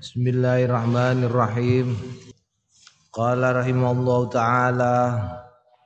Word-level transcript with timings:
Bismillahirrahmanirrahim. 0.00 1.92
Qala 3.12 3.52
rahimallahu 3.52 4.32
taala 4.32 4.96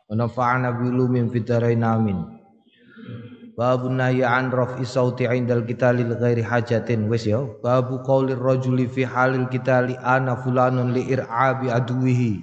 wa 0.07 0.15
nafa'ana 0.15 0.71
bi 0.71 0.87
ulumin 0.87 1.35
fitarain 1.35 1.83
amin. 1.83 2.23
Babu 3.59 3.91
nahyi 3.91 4.23
an 4.23 4.55
raf'i 4.55 4.87
sauti 4.87 5.27
'indal 5.27 5.67
qitali 5.67 6.07
ghairi 6.07 6.47
hajatin 6.47 7.11
wis 7.11 7.27
ya. 7.27 7.43
Babu 7.59 8.07
qaulir 8.07 8.39
rajuli 8.39 8.87
fi 8.87 9.03
halil 9.03 9.51
qitali 9.51 9.99
ana 9.99 10.39
fulanun 10.39 10.95
li 10.95 11.11
ir'abi 11.11 11.75
aduwihi. 11.75 12.39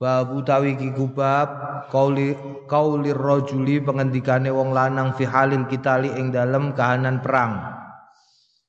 Babu 0.00 0.40
tawi 0.48 0.80
ki 0.80 0.96
kubab 0.96 1.92
qauli 1.92 2.32
qaulir 2.72 3.20
rajuli 3.20 3.84
pengendikane 3.84 4.48
wong 4.48 4.72
lanang 4.72 5.12
fi 5.12 5.28
halil 5.28 5.68
kitali 5.68 6.08
ing 6.16 6.32
dalem 6.32 6.72
kahanan 6.72 7.20
perang. 7.20 7.73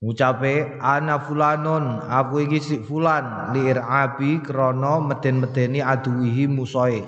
Ngucape 0.05 0.77
ana 0.85 1.17
fulanun 1.17 1.97
aku 2.05 2.45
iki 2.45 2.61
si 2.61 2.77
fulan 2.77 3.49
li 3.57 3.73
irabi 3.73 4.37
krana 4.37 5.01
meden-medeni 5.01 5.81
aduwihi 5.81 6.45
musoe. 6.45 7.01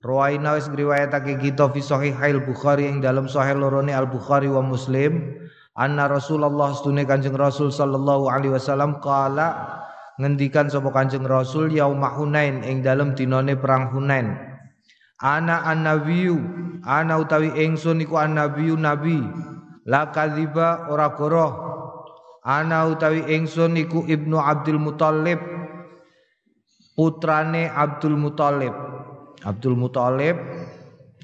Rawaina 0.00 0.56
wis 0.56 0.72
ngriwayatake 0.72 1.36
kita 1.36 1.68
fi 1.76 1.84
sahihail 1.84 2.40
Bukhari 2.48 2.88
ing 2.88 3.04
dalam 3.04 3.28
sahih 3.28 3.60
lorone 3.60 3.92
Al 3.92 4.08
Bukhari 4.08 4.48
wa 4.48 4.64
Muslim 4.64 5.36
anna 5.76 6.08
Rasulullah 6.08 6.72
stune 6.72 7.04
Kanjeng 7.04 7.36
Rasul 7.36 7.68
sallallahu 7.68 8.32
alaihi 8.32 8.56
wasallam 8.56 8.96
qala 9.04 9.76
ngendikan 10.16 10.72
sapa 10.72 10.88
Kanjeng 10.96 11.28
Rasul 11.28 11.76
yaumah 11.76 12.16
Hunain 12.16 12.64
ing 12.64 12.80
dalem 12.80 13.12
dinane 13.12 13.52
perang 13.52 13.92
Hunain. 13.92 14.32
Ana 15.20 15.60
annabiyu, 15.68 16.40
ana 16.88 17.20
utawi 17.20 17.52
ingsun 17.52 18.00
iku 18.00 18.16
annabiyu 18.16 18.80
nabi. 18.80 19.20
La 19.86 20.10
kadziba 20.10 20.90
ora 20.90 21.14
goroh. 21.14 21.52
Ana 22.46 22.86
utawi 22.86 23.26
ingsun 23.30 23.74
iku 23.78 24.06
Ibnu 24.06 24.38
Abdul 24.38 24.78
Muthalib. 24.82 25.38
Putrane 26.94 27.70
Abdul 27.70 28.18
Muthalib. 28.18 28.74
Abdul 29.46 29.78
Muthalib 29.78 30.36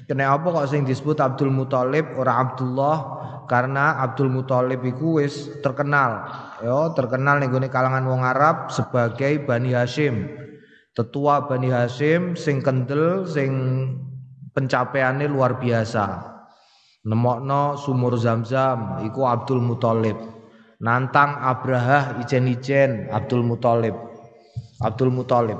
kena 0.03 0.35
apa 0.35 0.47
kok 0.51 0.67
sing 0.67 0.83
disebut 0.83 1.19
Abdul 1.19 1.51
Muthalib 1.51 2.15
ora 2.19 2.43
Abdullah 2.43 2.97
karena 3.47 4.03
Abdul 4.03 4.31
Muthalib 4.31 4.83
iku 4.83 5.19
wis 5.23 5.47
terkenal 5.63 6.27
ya 6.59 6.91
terkenal 6.95 7.39
ning 7.39 7.51
kalangan 7.71 8.03
wong 8.07 8.23
Arab 8.23 8.71
sebagai 8.71 9.43
Bani 9.47 9.71
Hashim 9.71 10.27
tetua 10.91 11.47
Bani 11.47 11.71
Hashim 11.71 12.35
sing 12.35 12.59
kendel 12.59 13.23
sing 13.27 13.51
pencapaiannya 14.51 15.27
luar 15.31 15.57
biasa 15.59 16.32
nemokno 17.03 17.75
sumur 17.75 18.15
Zamzam 18.15 19.03
iku 19.03 19.27
Abdul 19.27 19.59
Muthalib. 19.59 20.15
Nantang 20.83 21.39
Abraha 21.39 22.19
ijen-ijen 22.19 23.07
Abdul 23.11 23.43
Muthalib. 23.43 23.95
Abdul 24.83 25.11
Muthalib. 25.15 25.59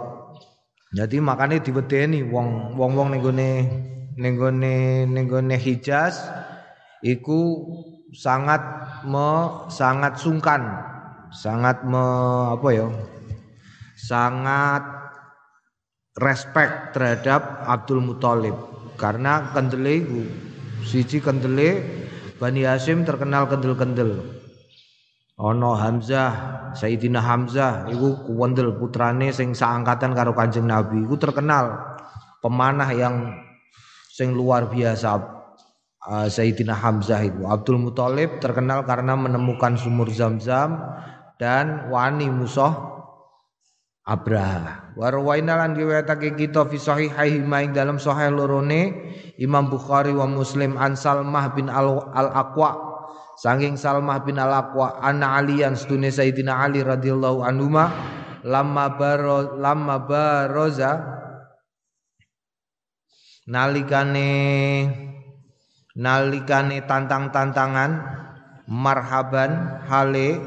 Jadi 0.94 1.18
makanya 1.24 1.64
diwedeni 1.64 2.22
wong 2.28 2.78
wong-wong 2.78 3.16
ning 3.16 3.22
gone 3.24 3.52
ning 4.14 4.34
gone 4.38 4.76
ning 5.10 5.26
gone 5.26 5.56
Hijaz 5.58 6.22
iku 7.02 7.66
sangat 8.14 8.62
me, 9.10 9.30
sangat 9.74 10.22
sungkan. 10.22 10.62
Sangat 11.34 11.82
me, 11.82 12.06
apa 12.54 12.68
ya? 12.70 12.88
Sangat 13.98 14.86
respect 16.22 16.94
terhadap 16.94 17.66
Abdul 17.66 18.06
Muthalib. 18.06 18.54
Karena 19.02 19.50
kendele 19.50 20.06
siji 20.84 21.24
kendele 21.24 21.82
Bani 22.38 22.68
Hashim 22.68 23.08
terkenal 23.08 23.48
kendel-kendel 23.48 24.44
Ono 25.42 25.74
Hamzah, 25.74 26.32
Sayyidina 26.78 27.18
Hamzah 27.18 27.90
iku 27.90 28.22
kuwendel 28.30 28.78
putrane 28.78 29.34
sing 29.34 29.58
saangkatan 29.58 30.14
karo 30.14 30.38
Kanjeng 30.38 30.70
Nabi. 30.70 31.02
Iku 31.10 31.18
terkenal 31.18 31.98
pemanah 32.38 32.94
yang 32.94 33.34
sing 34.14 34.38
luar 34.38 34.70
biasa. 34.70 35.42
Uh, 36.04 36.28
Sayyidina 36.30 36.78
Hamzah 36.78 37.26
itu. 37.26 37.48
Abdul 37.50 37.82
Muthalib 37.82 38.38
terkenal 38.44 38.86
karena 38.86 39.16
menemukan 39.18 39.74
sumur 39.80 40.12
Zam-Zam 40.12 40.76
dan 41.42 41.90
wani 41.90 42.30
musuh 42.30 42.93
Abraha. 44.04 44.92
Warwaina 45.00 45.56
lan 45.56 45.80
riwayatake 45.80 46.36
kita 46.36 46.68
fi 46.68 46.76
sahihaih 46.76 47.40
ing 47.40 47.72
dalam 47.72 47.96
sahih 47.96 48.36
lorone 48.36 48.92
Imam 49.40 49.72
Bukhari 49.72 50.12
wa 50.12 50.28
Muslim 50.28 50.76
an 50.76 51.00
Salmah 51.00 51.56
bin 51.56 51.72
Al-Aqwa 51.72 52.94
Sanging 53.40 53.80
Salmah 53.80 54.22
bin 54.28 54.38
Al-Aqwa 54.38 55.00
anna 55.02 55.40
Aliyan 55.40 55.74
stune 55.80 56.12
Sayyidina 56.12 56.68
Ali 56.68 56.84
radhiyallahu 56.84 57.42
anhu 57.48 57.72
lamma 58.44 58.86
baro 59.00 59.56
lamma 59.58 60.04
baroza 60.04 61.00
nalikane 63.48 64.30
nalikane 65.96 66.84
tantang-tantangan 66.84 67.92
marhaban 68.68 69.82
hale 69.88 70.44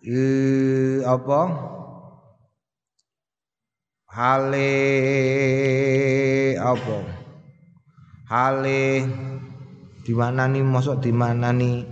eh, 0.00 1.00
apa 1.04 1.40
hale 4.14 4.70
apa? 6.62 6.96
Hale 8.30 8.84
di 10.06 10.12
mana 10.14 10.46
nih 10.46 10.62
masuk 10.62 11.02
di 11.02 11.10
mana 11.10 11.50
nih 11.50 11.82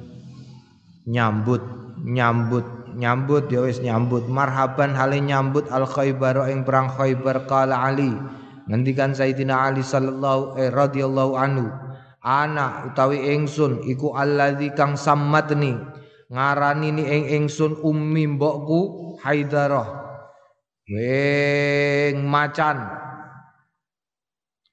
nyambut 1.11 1.63
nyambut 2.07 2.95
nyambut 2.95 3.51
ya 3.51 3.67
wis 3.67 3.83
nyambut. 3.83 4.31
Marhaban 4.31 4.95
hale 4.95 5.19
nyambut 5.19 5.67
al 5.75 5.85
khaybar 5.91 6.47
ing 6.47 6.63
perang 6.63 6.95
khaybar 6.95 7.51
kala 7.51 7.91
ali. 7.91 8.15
Ngendikan 8.71 9.11
Sayyidina 9.11 9.59
Ali 9.67 9.83
sallallahu 9.83 10.55
eh, 10.55 10.71
radhiyallahu 10.71 11.35
anhu 11.35 11.67
ana 12.23 12.87
utawi 12.87 13.35
ingsun 13.35 13.83
iku 13.91 14.15
alladzi 14.15 14.71
kang 14.79 14.95
sammatni 14.95 15.75
ngarani 16.31 16.89
ni 16.95 17.03
ing 17.03 17.25
ingsun 17.43 17.83
ummi 17.83 18.39
mbokku 18.39 19.19
Haidarah 19.19 20.03
wing 22.13 22.29
macan. 22.29 22.77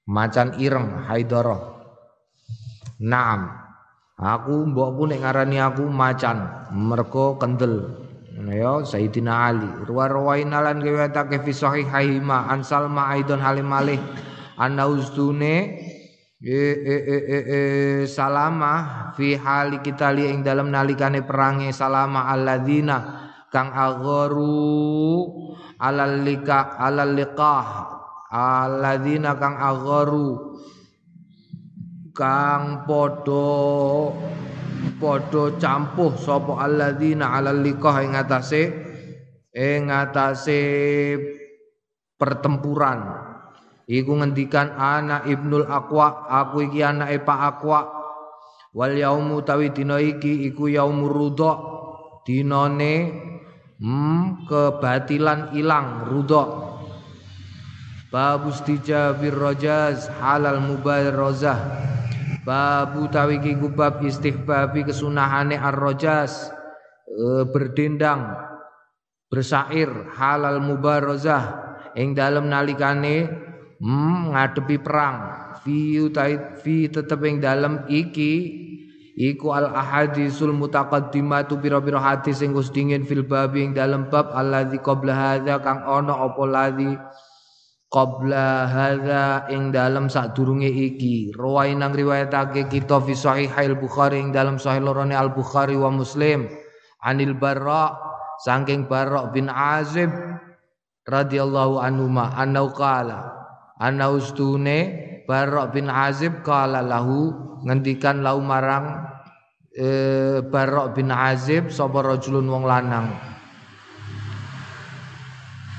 Macan 0.04 0.60
ireng 0.60 1.08
Haidarah 1.08 1.80
Naam. 3.00 3.48
Aku 4.20 4.68
mbokku 4.68 5.08
nek 5.08 5.24
ngarani 5.24 5.56
aku 5.64 5.88
macan 5.88 6.68
mergo 6.76 7.40
kendel. 7.40 7.96
Ya 8.52 8.84
Sayyidina 8.84 9.48
Ali. 9.48 9.70
Ruwa-ruwaina 9.88 10.60
lan 10.60 10.84
riwayatake 10.84 11.40
fi 11.40 11.52
sahihaihima 11.56 12.52
an 12.52 12.60
Salma 12.60 13.08
aidon 13.16 13.40
halim 13.40 13.72
malih. 13.72 13.96
Anna 14.60 14.84
ustune 14.84 15.80
e, 16.36 16.52
e, 16.52 16.96
e, 17.00 17.16
e, 17.16 17.38
e, 17.40 17.60
salama 18.04 19.08
fi 19.16 19.40
hali 19.40 19.80
kita 19.80 20.12
li 20.12 20.28
ing 20.28 20.44
dalam 20.44 20.68
nalikane 20.68 21.24
perangi 21.24 21.72
salama 21.72 22.28
alladzina 22.28 23.29
kang 23.50 23.74
agharu 23.74 25.26
alal 25.82 26.22
lika 26.22 26.78
alal 26.78 27.12
liqah 27.12 27.66
alladzina 28.30 29.34
kang 29.36 29.58
agharu 29.58 30.54
kang 32.14 32.86
podo 32.86 34.14
podo 35.02 35.58
campuh 35.58 36.14
sapa 36.14 36.62
alladzina 36.62 37.34
alal 37.34 37.58
liqah 37.58 38.06
ing 38.06 38.14
atase 38.14 38.62
ing 39.50 39.90
atase 39.90 40.62
pertempuran 42.14 43.30
Iku 43.90 44.22
ngendikan 44.22 44.70
anak 44.78 45.26
Ibnul 45.26 45.66
Aqwa, 45.66 46.30
aku 46.30 46.70
iki 46.70 46.78
anake 46.78 47.26
Pak 47.26 47.40
Aqwa. 47.58 47.80
Wal 48.70 48.94
yaumu 48.94 49.42
tawi 49.42 49.74
dina 49.74 49.98
iki 49.98 50.46
iku 50.46 50.70
yaumur 50.70 51.10
rudha. 51.10 51.52
Dinane 52.22 52.94
hmm, 53.80 54.46
kebatilan 54.46 55.56
ilang 55.56 56.06
rudha. 56.06 56.44
Babu 58.10 58.50
istijabir 58.50 59.34
rajaz 59.34 60.10
halal 60.20 60.60
mubarazah. 60.60 61.58
Babu 62.44 63.06
tawi 63.06 63.38
iki 63.38 63.54
bab 63.70 64.02
istihbabi 64.02 64.82
kesunahane 64.82 65.54
ar-rajaz 65.54 66.50
e, 67.06 67.46
berdendang 67.46 68.32
bersair 69.30 69.92
halal 70.18 70.58
mubarazah 70.58 71.70
ing 71.94 72.16
dalem 72.16 72.50
nalikane 72.50 73.30
hmm, 73.78 74.34
ngadepi 74.34 74.82
perang 74.82 75.16
fi 75.62 76.00
fi 76.64 76.76
tetep 76.90 77.20
ing 77.22 77.38
dalem 77.38 77.86
iki 77.86 78.32
iku 79.18 79.54
al 79.56 79.72
ahadisul 79.74 80.54
mutaqaddimatu 80.54 81.58
pira-pira 81.58 81.98
hadis 81.98 82.42
sing 82.42 82.54
wis 82.54 82.70
dingin 82.70 83.02
fil 83.02 83.26
bab 83.26 83.56
ing 83.56 83.74
dalem 83.74 84.06
bab 84.10 84.30
alladzi 84.30 84.78
qabla 84.82 85.12
hadza 85.14 85.58
kang 85.64 85.82
ana 85.82 86.14
apa 86.14 86.42
ladzi 86.46 86.92
qabla 87.90 88.70
hadza 88.70 89.50
ing 89.50 89.74
dalem 89.74 90.06
sadurunge 90.06 90.70
iki. 90.70 91.34
Rawai 91.34 91.74
nang 91.74 91.90
riwayatake 91.90 92.70
kita 92.70 93.02
fi 93.02 93.12
sahih 93.18 93.50
al 93.50 93.74
bukhari 93.74 94.22
ing 94.22 94.30
dalem 94.30 94.56
sahih 94.62 94.80
lorone 94.80 95.18
al 95.18 95.34
bukhari 95.34 95.74
wa 95.74 95.90
muslim. 95.90 96.46
Anil 97.02 97.34
barra 97.34 97.98
saking 98.46 98.86
Barok 98.86 99.34
bin 99.34 99.50
Azib 99.50 100.12
radhiyallahu 101.08 101.82
anhu 101.82 102.06
ma 102.06 102.32
annau 102.38 102.70
qala 102.70 103.32
ana 103.80 104.12
ustune 104.12 105.09
Barok 105.30 105.78
bin 105.78 105.86
Azib 105.86 106.42
qala 106.42 106.82
lahu 106.82 107.30
ngendikan 107.62 108.18
lau 108.18 108.42
marang 108.42 109.06
e, 109.70 109.86
Barok 110.42 110.98
bin 110.98 111.14
Azib 111.14 111.70
sapa 111.70 112.02
rajulun 112.02 112.50
wong 112.50 112.66
lanang. 112.66 113.14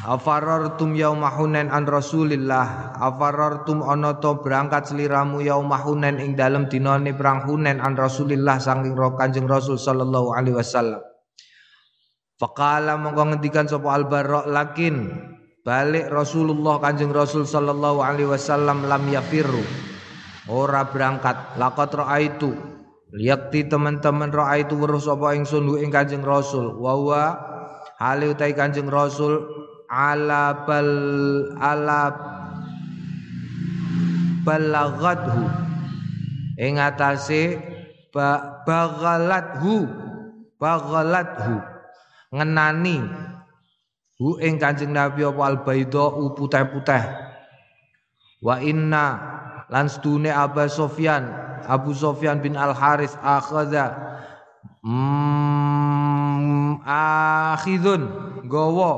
Afarartum 0.02 0.96
yauma 0.96 1.36
Hunain 1.36 1.68
an 1.68 1.84
Rasulillah. 1.84 2.96
Afarartum 2.96 3.84
ana 3.84 4.24
to 4.24 4.40
berangkat 4.40 4.88
seliramu 4.88 5.44
yauma 5.44 5.84
Hunain 5.84 6.16
ing 6.18 6.40
dalem 6.40 6.72
dinane 6.72 7.12
perang 7.12 7.44
Hunain 7.44 7.84
an 7.84 8.00
Rasulillah 8.00 8.56
saking 8.56 8.96
Kanjeng 8.96 9.52
Rasul 9.52 9.76
sallallahu 9.76 10.32
alaihi 10.32 10.58
wasallam. 10.58 11.04
Faqala 12.40 12.98
mongko 12.98 13.36
ngendikan 13.36 13.68
sapa 13.68 13.94
Al 13.94 14.10
Barra 14.10 14.48
lakin 14.50 15.31
balik 15.62 16.10
Rasulullah 16.10 16.82
Kanjeng 16.82 17.14
Rasul 17.14 17.46
sallallahu 17.46 18.02
alaihi 18.02 18.30
wasallam 18.30 18.86
lam 18.90 19.04
yafirru. 19.10 19.62
Ora 20.50 20.90
berangkat. 20.90 21.58
Laqad 21.62 21.94
raaitu. 21.94 22.54
Liyakti 23.12 23.68
teman-teman 23.68 24.32
raaitu 24.32 24.80
weruh 24.80 25.00
sapa 25.00 25.38
ingsun 25.38 25.68
ing 25.78 25.94
Kanjeng 25.94 26.26
Rasul. 26.26 26.76
Wa 26.80 26.98
wa 26.98 27.24
hale 28.02 28.34
utai 28.34 28.58
Kanjeng 28.58 28.90
Rasul 28.90 29.38
ala 29.92 30.66
bal 30.66 30.90
ala 31.60 32.16
balagathu 34.42 35.44
ing 36.58 36.82
atase 36.82 37.62
ba, 38.10 38.62
bagalathu 38.66 39.86
bagalathu 40.58 41.62
ngenani 42.32 43.04
hu 44.22 44.38
ing 44.38 44.62
Kanjeng 44.62 44.94
Nabi 44.94 45.26
apa 45.26 45.42
al 45.50 45.58
putih-putih. 45.66 47.04
Wa 48.46 48.62
inna 48.62 49.06
lan 49.74 49.90
stune 49.90 50.30
Abu 50.30 50.62
Sofyan 50.70 51.52
Abu 51.66 51.94
Sofyan 51.94 52.42
bin 52.42 52.58
Al 52.58 52.74
Haris 52.74 53.14
akhadha 53.22 54.18
mm, 54.82 56.82
akhidun 56.86 58.02
gowo 58.50 58.94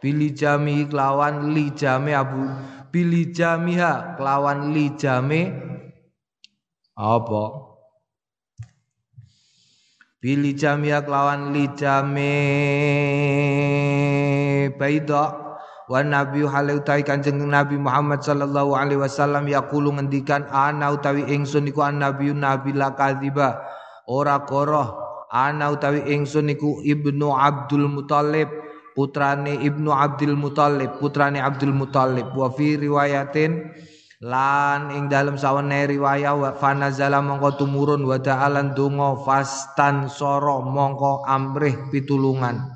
bili 0.00 0.32
jami 0.34 0.88
kelawan 0.88 1.52
li 1.52 1.70
jami 1.76 2.16
Abu 2.16 2.48
bili 2.88 3.30
jamiha 3.30 4.16
kelawan 4.16 4.72
li 4.72 4.92
jami 4.96 5.52
apa 6.96 7.44
Bili 10.22 10.54
jamia 10.54 11.02
kelawan 11.02 11.50
lijame 11.50 12.30
baida 14.78 15.34
wa 15.90 15.98
nabi 15.98 16.46
halu 16.46 16.78
utai 16.78 17.02
kanjeng 17.02 17.42
nabi 17.42 17.74
Muhammad 17.74 18.22
sallallahu 18.22 18.78
alaihi 18.78 19.02
wasallam 19.02 19.50
yaqulu 19.50 19.90
ngendikan 19.98 20.46
ana 20.46 20.94
utawi 20.94 21.26
ingsun 21.26 21.66
iku 21.66 21.82
nabi 21.90 22.30
nabi 22.38 22.70
la 22.70 22.94
kadziba. 22.94 23.66
Ora 24.06 24.46
koroh. 24.46 24.94
Ana 25.26 25.74
utawi 25.74 26.06
ingsun 26.06 26.54
iku 26.54 26.86
ibnu 26.86 27.34
Abdul 27.34 27.90
Muthalib 27.90 28.46
putrane 28.94 29.58
ibnu 29.58 29.90
Abdul 29.90 30.38
Muthalib 30.38 31.02
putrane 31.02 31.42
Abdul 31.42 31.74
Muthalib. 31.74 32.30
Wa 32.30 32.46
fi 32.54 32.78
riwayatin 32.78 33.74
lan 34.22 34.94
ing 34.94 35.10
dalam 35.10 35.34
sawane 35.34 35.90
riwayah 35.90 36.38
wa 36.38 36.54
fanazala 36.54 37.18
mongko 37.18 37.58
tumurun 37.58 38.06
wa 38.06 38.22
ta'alan 38.22 38.70
donga 38.70 39.18
fastan 39.18 40.06
soro 40.06 40.62
mongko 40.62 41.26
amrih 41.26 41.90
pitulungan. 41.90 42.70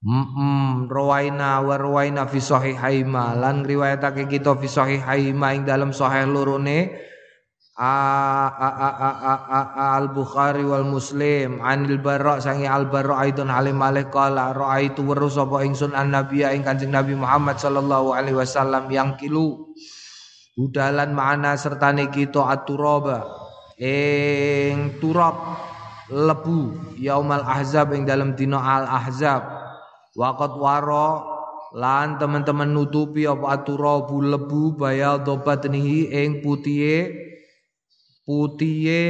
Mm, 0.00 0.88
rawaina 0.88 1.60
wa 1.60 1.76
rawaina 1.76 2.24
fi 2.24 2.40
sahihaima. 2.40 3.36
Lan 3.36 3.68
riwayatake 3.68 4.32
kita 4.32 4.56
fi 4.56 4.64
sahihaima 4.64 5.60
ing 5.60 5.68
dalam 5.68 5.92
sahih 5.92 6.24
lorone 6.24 6.88
al 7.76 8.56
Bukhari 10.16 10.64
wal 10.64 10.88
Muslim. 10.88 11.60
Anil 11.60 12.00
Barra 12.00 12.40
sangi 12.40 12.64
al 12.64 12.88
Barra 12.88 13.28
aidon 13.28 13.52
alim 13.52 13.76
alih 13.84 14.08
qala 14.08 14.56
raaitu 14.56 15.04
weruh 15.04 15.28
sapa 15.28 15.68
ingsun 15.68 15.92
an 15.92 16.16
nabiya 16.16 16.56
ing 16.56 16.64
Kanjeng 16.64 16.96
Nabi 16.96 17.12
Muhammad 17.12 17.60
sallallahu 17.60 18.16
alaihi 18.16 18.40
wasallam 18.40 18.88
yang 18.88 19.20
kilu 19.20 19.68
budalan 20.60 21.16
mana 21.16 21.56
sertane 21.56 22.12
kita 22.12 22.44
aturoba 22.44 23.24
ing 23.80 25.00
turab 25.00 25.56
lebu 26.12 26.76
yaumal 27.00 27.40
ahzab 27.48 27.96
ing 27.96 28.04
dalam 28.04 28.36
dino 28.36 28.60
al 28.60 28.84
ahzab 28.84 29.40
waqat 30.12 30.52
waro 30.60 31.24
lan 31.72 32.20
teman-teman 32.20 32.68
nutupi 32.68 33.24
apa 33.24 33.56
aturabu 33.56 34.20
lebu 34.20 34.76
bayal 34.76 35.24
dobat 35.24 35.64
nihi 35.64 36.12
ing 36.12 36.44
putiye 36.44 37.08
putiye 38.28 39.02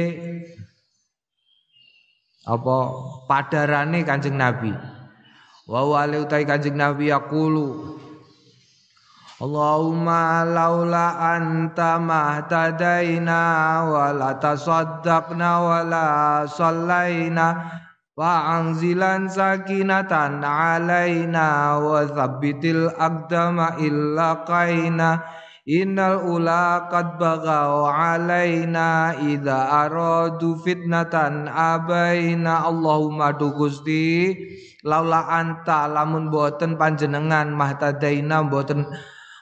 apa 2.47 2.77
padarane 3.29 4.01
Kanjeng 4.01 4.33
Nabi. 4.33 4.73
Wa 5.69 5.85
wale 5.85 6.17
utai 6.25 6.41
Kanjeng 6.41 6.73
Nabi 6.73 7.13
yaqulu 7.13 8.01
Allahumma 9.41 10.45
laula 10.45 11.17
anta 11.17 11.97
mahtadaina 11.97 13.81
wa 13.89 14.13
la 14.13 14.37
tasaddaqna 14.37 15.49
wa 15.65 15.81
la 15.81 16.09
sallaina 16.45 17.47
wa 18.13 18.61
anzilan 18.61 19.25
sakinatan 19.25 20.45
alaina 20.45 21.73
wa 21.81 22.05
thabbitil 22.05 22.93
aqdama 22.93 23.81
illa 23.81 24.45
qaina. 24.45 25.25
Innal 25.65 26.21
ula 26.21 26.85
qad 26.93 27.17
baghaw 27.17 27.89
alaina 27.89 29.17
idza 29.25 29.89
aradu 29.89 30.53
fitnatan 30.61 31.49
abaina. 31.49 32.69
Allahumma 32.69 33.33
du 33.33 33.49
Gusti 33.57 34.37
laula 34.85 35.25
anta 35.33 35.89
lamun 35.89 36.29
boten 36.29 36.77
panjenengan 36.77 37.49
mahtadaina 37.57 38.45
boten 38.45 38.85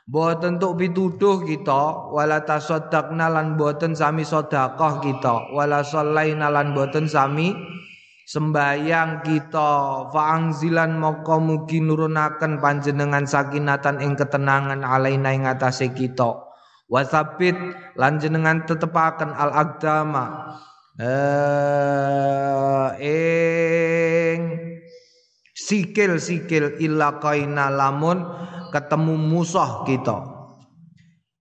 Boten 0.10 0.58
tuk 0.58 0.82
pituduh 0.82 1.46
kita 1.46 2.10
wala 2.10 2.42
tasaddaqna 2.42 3.30
lan 3.30 3.62
boten 3.62 3.94
sami 3.94 4.26
sedekah 4.26 5.06
kita 5.06 5.54
wala 5.54 5.86
shallaina 5.86 6.50
lan 6.50 6.74
boten 6.74 7.06
sami 7.06 7.54
sembayang 8.26 9.22
kita. 9.22 10.10
Faangzilan 10.10 10.98
moko 10.98 11.38
mugi 11.38 11.78
nurunaken 11.78 12.58
panjenengan 12.58 13.30
sakinatan 13.30 14.02
ing 14.02 14.18
ketenangan 14.18 14.82
alaina 14.82 15.30
ing 15.30 15.46
atase 15.46 15.94
kita. 15.94 16.42
Wasabit 16.90 17.54
lan 17.94 18.18
jenengan 18.18 18.66
tetepaken 18.66 19.38
al 19.38 19.54
agdama 19.54 20.58
eh 20.98 22.90
ing 22.98 24.59
sikil-sikil 25.70 26.82
illa 26.82 27.22
kaina 27.22 27.70
lamun 27.70 28.26
ketemu 28.74 29.14
musuh 29.22 29.86
kita. 29.86 30.42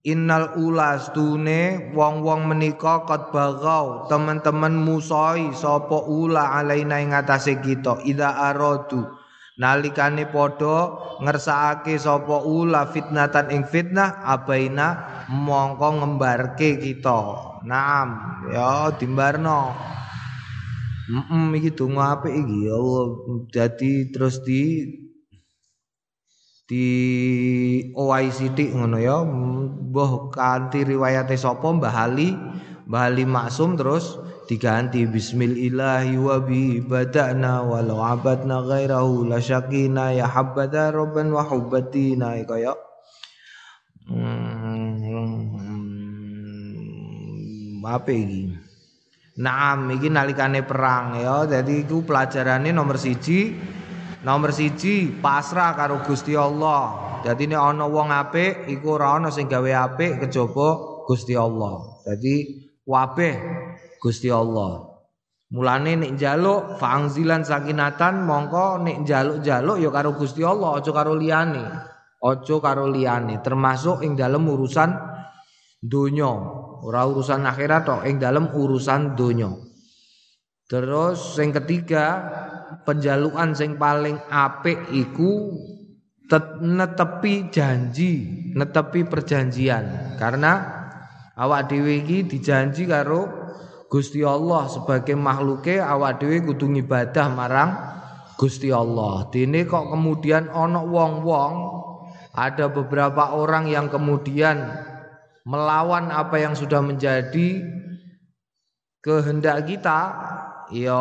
Innal 0.04 0.56
ulas 0.60 1.10
tune 1.16 1.92
wong-wong 1.96 2.48
menika 2.48 3.04
kot 3.08 3.32
bagau 3.34 4.08
teman-teman 4.08 4.72
musoi 4.72 5.52
sapa 5.52 6.06
ula 6.06 6.60
alaina 6.60 7.00
ing 7.00 7.12
atase 7.12 7.58
kita 7.60 8.04
ida 8.04 8.36
aradu. 8.52 9.04
Nalikane 9.58 10.30
padha 10.30 10.96
ngersakake 11.18 11.98
sapa 11.98 12.46
ula 12.46 12.86
fitnatan 12.88 13.50
ing 13.50 13.66
fitnah 13.66 14.22
abaina 14.22 15.26
mongko 15.28 15.98
ngembarke 15.98 16.78
kita. 16.78 17.20
Naam 17.66 18.08
ya 18.54 18.94
dimbarno 18.94 19.74
Mm 21.08 21.56
iki 21.56 21.72
donga 21.72 22.20
apik 22.20 22.36
iki 22.36 22.68
ya 22.68 22.76
dadi 23.48 24.12
terus 24.12 24.44
di 24.44 24.84
di 26.68 26.86
oai 27.96 28.28
sithik 28.28 28.76
ngono 28.76 29.00
ya. 29.00 29.24
Mbah 29.24 30.28
kanthi 30.28 30.84
riwayate 30.84 31.40
sapa? 31.40 31.64
Mbah 31.64 31.96
Ali 31.96 32.36
Mbah 32.84 33.08
Ali 33.08 33.24
maksum 33.24 33.80
terus 33.80 34.20
diganti 34.48 35.04
bismillahi 35.04 36.16
wa 36.16 36.40
bi 36.40 36.80
badana 36.80 37.64
walau 37.64 38.00
abadna 38.00 38.64
ghairahu 38.64 39.28
la 39.28 39.40
syakina 39.44 40.16
ya 40.16 40.24
habada 40.24 40.88
rabban 40.88 41.28
wa 41.28 41.44
hubbatina 41.44 42.32
kaya 42.48 42.72
hmm, 44.08 44.64
apa 47.84 48.08
iki 48.08 48.67
Naam 49.38 49.86
iki 49.94 50.10
nalikane 50.10 50.66
perang 50.66 51.18
ya. 51.18 51.46
Jadi 51.46 51.86
iku 51.86 52.02
pelajarane 52.02 52.74
nomor 52.74 52.98
siji 52.98 53.54
Nomor 54.18 54.50
siji 54.50 55.14
pasrah 55.22 55.78
karo 55.78 56.02
Gusti 56.02 56.34
Allah. 56.34 57.18
Jadi 57.22 57.46
ini 57.46 57.54
ana 57.54 57.86
wong 57.86 58.10
apik 58.10 58.66
iku 58.66 58.98
ora 58.98 59.14
ana 59.14 59.30
sing 59.30 59.46
gawe 59.46 59.70
apik 59.86 60.26
kejaba 60.26 60.68
Gusti 61.06 61.38
Allah. 61.38 62.02
Jadi 62.02 62.66
wabeh 62.82 63.34
Gusti 64.02 64.26
Allah. 64.26 64.90
Mulane 65.54 66.02
nek 66.02 66.18
njaluk 66.18 66.82
fangzilan 66.82 67.46
sakinatan 67.46 68.26
mongko 68.26 68.82
nek 68.82 69.06
njaluk-njaluk 69.06 69.78
ya 69.78 69.90
karo 69.94 70.10
Gusti 70.18 70.42
Allah 70.42 70.82
aja 70.82 70.90
karo 70.90 71.14
liyane. 71.14 71.64
Aja 72.18 72.56
karo 72.58 72.90
liyane 72.90 73.38
termasuk 73.38 74.02
ing 74.02 74.18
dalam 74.18 74.42
urusan 74.50 74.98
donya. 75.78 76.57
Ora 76.84 77.06
urusan 77.06 77.42
akhirat 77.46 77.82
tok 77.86 78.02
ing 78.06 78.22
dalam 78.22 78.50
urusan 78.54 79.18
donya. 79.18 79.50
Terus 80.68 81.40
yang 81.40 81.56
ketiga 81.56 82.04
penjalukan 82.84 83.56
sing 83.56 83.80
paling 83.80 84.20
apik 84.28 84.92
iku 84.92 85.56
netepi 86.60 87.48
janji, 87.48 88.12
netepi 88.52 89.08
perjanjian. 89.08 90.14
Karena 90.20 90.60
awak 91.40 91.72
dhewe 91.72 92.04
iki 92.04 92.28
dijanji 92.28 92.84
karo 92.84 93.48
Gusti 93.88 94.20
Allah 94.20 94.68
sebagai 94.68 95.16
makhluke 95.16 95.80
awak 95.80 96.20
dhewe 96.20 96.44
kudu 96.44 96.68
ngibadah 96.68 97.26
marang 97.32 97.70
Gusti 98.36 98.68
Allah. 98.68 99.26
Dene 99.32 99.64
kok 99.64 99.88
kemudian 99.88 100.52
ana 100.52 100.84
wong-wong 100.84 101.54
ada 102.36 102.68
beberapa 102.68 103.34
orang 103.34 103.72
yang 103.72 103.88
kemudian 103.88 104.68
melawan 105.48 106.12
apa 106.12 106.36
yang 106.36 106.52
sudah 106.52 106.84
menjadi 106.84 107.64
kehendak 109.00 109.64
kita 109.64 110.00
ya 110.68 111.00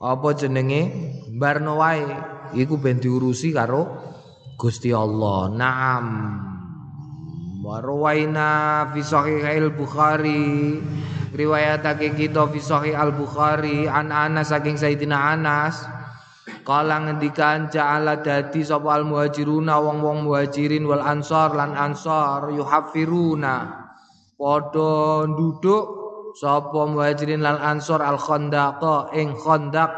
apa 0.00 0.28
jenenge 0.32 0.88
barno 1.36 1.76
wae 1.76 2.08
iku 2.56 2.80
ben 2.80 2.96
diurusi 2.96 3.52
karo 3.52 4.08
Gusti 4.58 4.90
Allah. 4.90 5.54
Naam. 5.54 6.06
Warwaina 7.62 8.90
fi 8.90 9.00
sahihil 9.04 9.70
Bukhari 9.70 10.80
riwayatake 11.30 12.16
kita 12.16 12.48
fi 12.50 12.58
sahih 12.58 12.96
Al 12.96 13.14
Bukhari 13.14 13.86
an 13.86 14.10
Anas 14.10 14.50
saking 14.50 14.74
Sayyidina 14.80 15.36
Anas 15.36 15.84
kala 16.62 17.04
ngendikan 17.04 17.72
ja'ala 17.72 18.20
dadi 18.20 18.62
sapa 18.62 18.98
al 18.98 19.04
muhajiruna 19.08 19.78
wong-wong 19.80 20.28
muhajirin 20.28 20.84
wal 20.84 21.02
ansor 21.02 21.56
lan 21.56 21.74
ansor 21.74 22.52
yuhafiruna 22.52 23.54
padha 24.38 25.26
nduduk 25.28 25.84
sapa 26.38 26.86
muhajirin 26.88 27.42
lan 27.42 27.58
ansor 27.58 28.04
al 28.04 28.20
khandaqa 28.20 29.12
ing 29.16 29.34
khandaq 29.34 29.90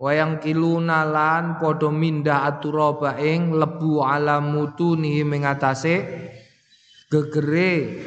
wayang 0.00 0.40
kiluna 0.40 1.04
lan 1.04 1.60
padha 1.60 1.92
mindah 1.92 2.48
aturaba 2.48 3.20
ing 3.20 3.52
lebu 3.52 4.00
ala 4.00 4.40
mutunihi 4.40 5.22
mengatase 5.28 5.94
gegere. 7.10 8.00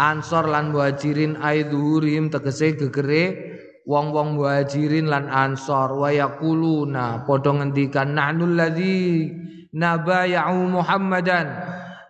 Ansor 0.00 0.48
lan 0.48 0.72
muhajirin 0.72 1.36
aidhurim 1.36 2.32
tegese 2.32 2.72
gegere 2.72 3.49
wong-wong 3.90 4.38
muhajirin 4.38 5.10
lan 5.10 5.26
ansor 5.26 5.98
wa 5.98 6.14
yaquluna 6.14 7.26
padha 7.26 7.58
ngendikan 7.58 8.14
nahnul 8.14 8.54
ladzi 8.54 9.26
nabaya'u 9.74 10.70
Muhammadan. 10.70 11.50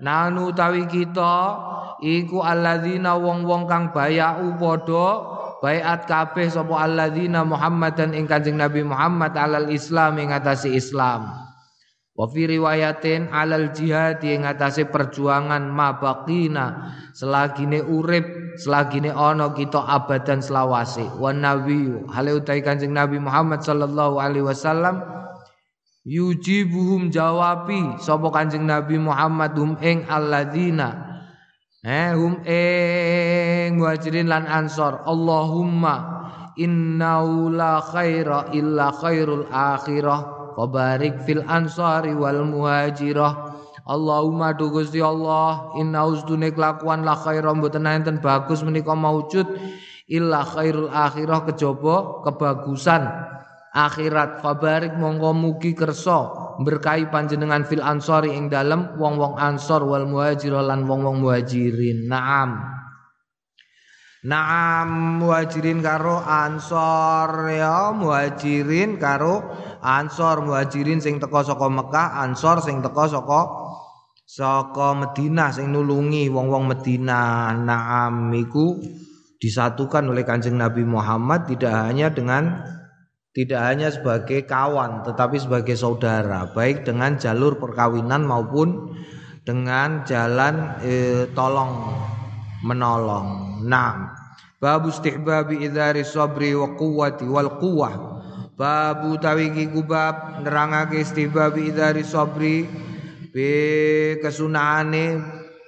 Nanu 0.01 0.53
tawi 0.53 0.85
kita 0.89 1.57
iku 2.05 2.45
alladzina 2.45 3.17
wong-wong 3.17 3.65
kang 3.65 3.97
bayau 3.97 4.61
padha 4.61 5.09
baiat 5.65 6.05
kabeh 6.05 6.53
sapa 6.53 6.85
alladzina 6.85 7.49
Muhammadan 7.49 8.13
ing 8.13 8.29
Kanjeng 8.29 8.61
Nabi 8.61 8.85
Muhammad 8.85 9.33
alal 9.37 9.73
Islam 9.73 10.21
ing 10.21 10.37
atase 10.37 10.73
Islam 10.73 11.50
Wa 12.21 12.29
fi 12.29 12.45
riwayatin 12.45 13.33
alal 13.33 13.73
jihad 13.73 14.21
yang 14.21 14.45
ngatasi 14.45 14.93
perjuangan 14.93 15.73
mabakina 15.73 16.93
selagine 17.17 17.81
urip 17.81 18.61
selagine 18.61 19.09
ono 19.09 19.57
kita 19.57 19.81
abadan 19.89 20.45
selawase 20.45 21.09
wa 21.17 21.33
nabiyyu 21.33 22.13
hale 22.13 22.37
utai 22.37 22.61
Kanjeng 22.61 22.93
Nabi 22.93 23.17
Muhammad 23.17 23.65
sallallahu 23.65 24.21
alaihi 24.21 24.45
wasallam 24.45 25.01
yujibuhum 26.05 27.09
jawabi 27.09 27.97
sapa 28.05 28.29
Kanjeng 28.29 28.69
Nabi 28.69 29.01
Muhammad 29.01 29.57
hum 29.57 29.81
ing 29.81 30.05
alladzina 30.05 31.25
eh 31.81 32.13
hum 32.13 32.45
ing 32.45 33.81
muhajirin 33.81 34.29
lan 34.29 34.45
ansor 34.45 35.09
Allahumma 35.09 36.29
innahu 36.61 37.49
la 37.49 37.81
khaira 37.81 38.53
illa 38.53 38.93
khairul 38.93 39.49
akhirah 39.49 40.40
Wabarik 40.61 41.25
fil 41.25 41.41
ansari 41.49 42.13
wal 42.13 42.45
muhajirah 42.45 43.33
Allahumma 43.89 44.53
du 44.53 44.69
Gusti 44.69 45.01
Allah 45.01 45.73
inna 45.81 46.05
usdune 46.05 46.53
kelakuan 46.53 47.01
la 47.01 47.17
khairam 47.17 47.65
mboten 47.65 47.89
enten 47.89 48.21
bagus 48.21 48.61
menika 48.61 48.93
maujud 48.93 49.49
illa 50.05 50.45
khairul 50.45 50.93
akhirah 50.93 51.49
kejaba 51.49 52.21
kebagusan 52.29 53.09
akhirat. 53.73 54.45
Fabarik 54.45 55.01
monggo 55.01 55.33
mugi 55.33 55.73
kersa 55.73 56.29
berkahi 56.61 57.09
panjenengan 57.09 57.65
fil 57.65 57.81
ansari 57.81 58.37
ing 58.37 58.53
dalem 58.53 59.01
wong-wong 59.01 59.41
ansor 59.41 59.81
wal 59.89 60.05
muhajirah 60.05 60.61
lan 60.61 60.85
wong-wong 60.85 61.25
muhajirin. 61.25 62.05
Naam 62.05 62.80
Naam 64.21 65.17
muhajirin 65.25 65.81
karo 65.81 66.21
ansor. 66.21 67.49
Ya 67.49 67.89
muhajirin 67.97 69.01
karo 69.01 69.41
ansor. 69.81 70.45
Muhajirin 70.45 71.01
sing 71.01 71.17
teko 71.17 71.41
saka 71.41 71.67
Mekah 71.73 72.21
ansor 72.21 72.61
sing 72.61 72.85
teko 72.85 73.09
saka 73.09 73.41
saka 74.29 74.93
Madinah 74.93 75.57
sing 75.57 75.73
nulungi 75.73 76.29
wong-wong 76.29 76.69
Madinah 76.69 77.57
naam 77.65 78.29
iku 78.37 78.77
disatukan 79.41 80.13
oleh 80.13 80.23
Kanjeng 80.23 80.61
Nabi 80.61 80.85
Muhammad 80.85 81.49
tidak 81.49 81.73
hanya 81.73 82.13
dengan 82.13 82.61
tidak 83.33 83.59
hanya 83.73 83.89
sebagai 83.89 84.45
kawan 84.45 85.03
tetapi 85.03 85.41
sebagai 85.41 85.75
saudara 85.75 86.53
baik 86.53 86.85
dengan 86.85 87.17
jalur 87.17 87.57
perkawinan 87.57 88.23
maupun 88.23 88.95
dengan 89.43 90.05
jalan 90.05 90.77
eh, 90.85 91.27
tolong 91.33 91.91
menolong. 92.65 93.61
Naam. 93.65 94.13
Babu 94.61 94.93
istihbabi 94.93 95.65
idzari 95.65 96.05
sabri 96.05 96.53
wa 96.53 96.77
quwwati 96.77 97.25
wal 97.25 97.57
quwwah. 97.57 97.95
Babu 98.61 99.17
tawiki 99.17 99.73
kubab 99.73 100.45
nerangake 100.45 101.01
istihbabi 101.01 101.73
idzari 101.73 102.05
sabri 102.05 102.69
be 103.33 103.51
kesunahane 104.21 105.17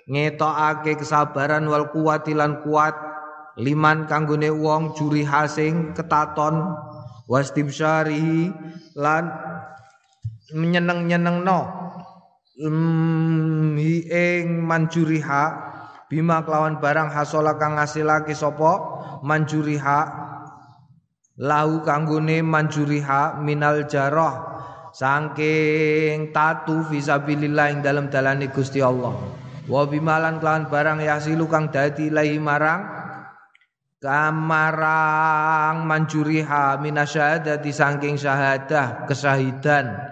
ngetokake 0.04 1.00
kesabaran 1.00 1.64
wal 1.72 1.88
quwwati 1.88 2.36
lan 2.36 2.60
kuat 2.60 2.92
liman 3.56 4.04
kanggone 4.04 4.52
wong 4.52 4.92
juri 4.92 5.24
hasing 5.24 5.96
ketaton 5.96 6.76
wastibsyarihi 7.32 8.52
lan 9.00 9.32
menyeneng-nyenengno 10.52 11.60
um, 12.60 13.76
ing 13.80 14.46
manjuriha 14.68 15.71
bima 16.12 16.44
kelawan 16.44 16.76
barang 16.76 17.08
hasola 17.08 17.56
kang 17.56 17.80
ngasilake 17.80 18.36
sapa? 18.36 19.00
Manjuriha 19.24 20.00
lahu 21.40 21.80
kanggone 21.80 22.44
manjuriha 22.44 23.40
minal 23.40 23.88
jarah. 23.88 24.52
Saking 24.92 26.36
tatu 26.36 26.84
fisabilillah 26.84 27.72
ing 27.72 27.80
dalam 27.80 28.12
dalane 28.12 28.52
Gusti 28.52 28.84
Allah. 28.84 29.16
Wa 29.64 29.88
bimalan 29.88 30.36
kelawan 30.36 30.68
barang 30.68 31.00
yasilu 31.00 31.48
kang 31.48 31.72
dadi 31.72 32.12
lahi 32.12 32.36
marang. 32.36 33.00
Kamarang 34.02 35.88
manjuriha 35.88 36.76
minasyahadati 36.76 37.70
saking 37.72 38.20
syahadah 38.20 39.08
kesahidan 39.08 40.11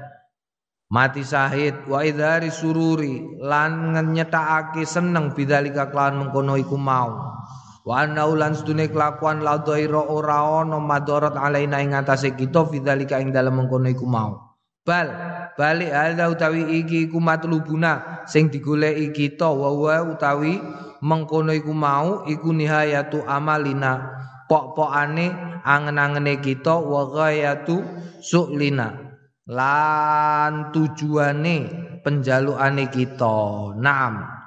mati 0.91 1.23
syahid 1.23 1.87
wa 1.87 2.03
idhari 2.03 2.51
sururi 2.51 3.39
lan 3.39 3.95
nyetakake 4.11 4.83
seneng 4.83 5.31
bidzalika 5.33 5.89
kelawan 5.89 6.27
mengkono 6.27 6.59
iku 6.59 6.75
mau. 6.75 7.39
Wa 7.81 8.05
anna 8.05 8.29
ulan 8.29 8.53
sedune 8.53 8.91
kelakuan 8.93 9.41
la 9.41 9.63
dhaira 9.63 10.03
ora 10.05 10.61
ana 10.61 10.77
madarat 10.83 11.39
alaina 11.39 11.81
ing 11.81 11.97
atase 11.97 12.35
kita 12.37 12.69
bidzalika 12.69 13.17
ing 13.23 13.31
dalem 13.31 13.63
mengkono 13.63 13.87
iku 13.89 14.05
mau. 14.05 14.59
Bal 14.85 15.09
balik 15.55 15.95
hadza 15.95 16.27
utawi 16.27 16.83
iki 16.83 17.09
iku 17.09 17.23
matlubuna 17.23 18.27
sing 18.27 18.51
digoleki 18.51 19.15
kita 19.15 19.47
wa 19.47 19.71
wa 19.71 20.03
utawi 20.03 20.59
mengkono 21.01 21.55
iku 21.55 21.73
mau 21.73 22.27
iku 22.27 22.51
nihayatu 22.51 23.23
amalina 23.25 24.11
pok-pokane 24.51 25.31
angen-angene 25.63 26.43
kita 26.43 26.75
wa 26.75 27.07
ghayatu 27.15 27.79
su'lina 28.19 29.10
lan 29.51 30.71
tujuane 30.71 31.59
penjalukane 32.07 32.87
kita. 32.87 33.75
Naam. 33.75 34.39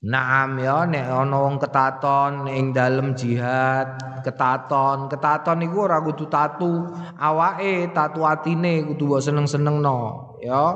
Naam 0.00 0.56
ya 0.56 0.88
nek 0.88 1.12
ana 1.12 1.44
wong 1.44 1.60
ketaton 1.60 2.48
ing 2.50 2.74
dalem 2.74 3.14
jihad 3.14 3.94
ketaton. 4.26 5.06
Ketaton 5.06 5.62
iku 5.62 5.86
ora 5.86 6.02
kudu 6.02 6.26
tatu. 6.26 6.90
Awake 7.14 7.94
tatu 7.94 8.26
atine 8.26 8.82
kudu 8.82 9.06
mbok 9.06 9.22
seneng-senengno 9.22 9.98
ya. 10.42 10.74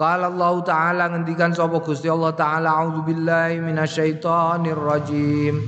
Qala 0.00 0.32
Allah 0.32 0.56
Ta'ala 0.64 1.12
ngendikan 1.12 1.52
sapa 1.52 1.84
Gusti 1.84 2.08
Allah 2.08 2.32
Ta'ala 2.32 2.72
A'udzubillahi 2.72 3.60
minasyaitonir 3.60 4.80
rajim 4.80 5.60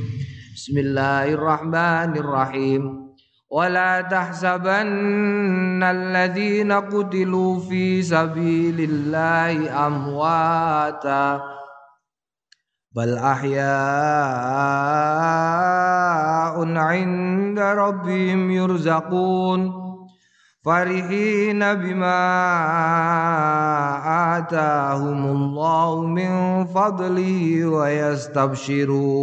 Bismillahirrahmanirrahim 0.57 3.02
ولا 3.53 4.01
تحسبن 4.01 5.83
الذين 5.83 6.73
قتلوا 6.73 7.61
في 7.61 8.03
سبيل 8.03 8.81
الله 8.91 9.87
أمواتا 9.87 11.43
بل 12.97 13.19
أحياء 13.19 13.67
عند 16.77 17.59
ربهم 17.59 18.51
يرزقون 18.51 19.83
فرحين 20.65 21.75
بما 21.75 22.23
آتاهم 24.39 25.27
الله 25.27 26.01
من 26.01 26.65
فضله 26.65 27.67
ويستبشرون 27.67 29.23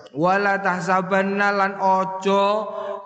Wala 0.15 0.59
tahsabanna 0.59 1.55
lan 1.55 1.73
ojo 1.79 2.45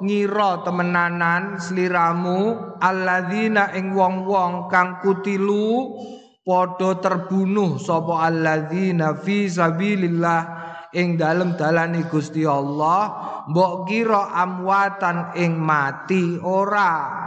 ngira 0.02 0.66
temenanan 0.66 1.62
sliramu 1.62 2.74
alladzina 2.82 3.72
ing 3.78 3.94
wong-wong 3.94 4.68
kang 4.68 5.00
kutilu 5.00 5.96
padha 6.42 7.00
terbunuh 7.00 7.78
sapa 7.78 8.28
alladzina 8.30 9.16
fi 9.18 9.46
sabilillah 9.48 10.42
ing 10.96 11.20
dalem 11.20 11.54
dalane 11.54 12.08
Gusti 12.10 12.44
Allah 12.44 13.02
mbok 13.52 13.86
kira 13.86 14.34
amwatan 14.34 15.38
ing 15.38 15.60
mati 15.60 16.40
ora. 16.42 17.22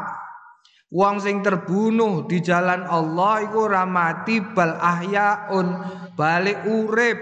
Wong 0.88 1.20
sing 1.20 1.44
terbunuh 1.44 2.24
di 2.24 2.40
jalan 2.40 2.80
Allah 2.88 3.44
iku 3.44 3.68
ora 3.68 3.84
mati 3.84 4.40
bal 4.40 4.80
ahyaun 4.80 5.84
balik 6.16 6.64
urip 6.64 7.20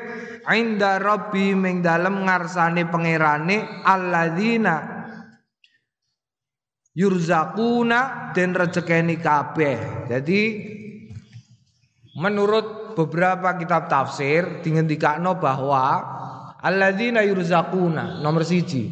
inda 0.55 1.03
rabbi 1.03 1.57
ming 1.57 1.83
dalem 1.83 2.23
ngarsane 2.23 2.87
pangerane 2.87 3.83
alladzina 3.83 4.77
yurzakuna 6.95 8.31
den 8.33 8.55
rezekeni 8.55 9.19
kabeh. 9.19 10.07
Jadi 10.07 10.41
menurut 12.17 12.97
beberapa 12.97 13.61
kitab 13.61 13.93
tafsir 13.93 14.65
dingendikakno 14.65 15.37
bahwa 15.37 16.01
alladzina 16.65 17.21
yurzakuna 17.21 18.25
nomor 18.25 18.41
siji 18.41 18.89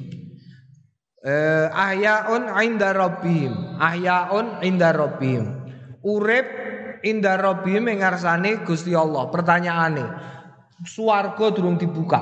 eh, 1.24 1.66
ahyaun 1.72 2.52
inda 2.60 2.92
rabbihim 2.92 3.80
ahyaun 3.80 4.60
inda 4.60 4.92
rabbihim 4.92 5.44
urip 6.04 6.46
inda 7.00 7.40
rabbihim 7.40 7.88
ngarsane 7.96 8.60
Gusti 8.68 8.92
Allah 8.92 9.32
pertanyaane 9.32 10.04
swarga 10.84 11.50
durung 11.50 11.80
dibuka 11.80 12.20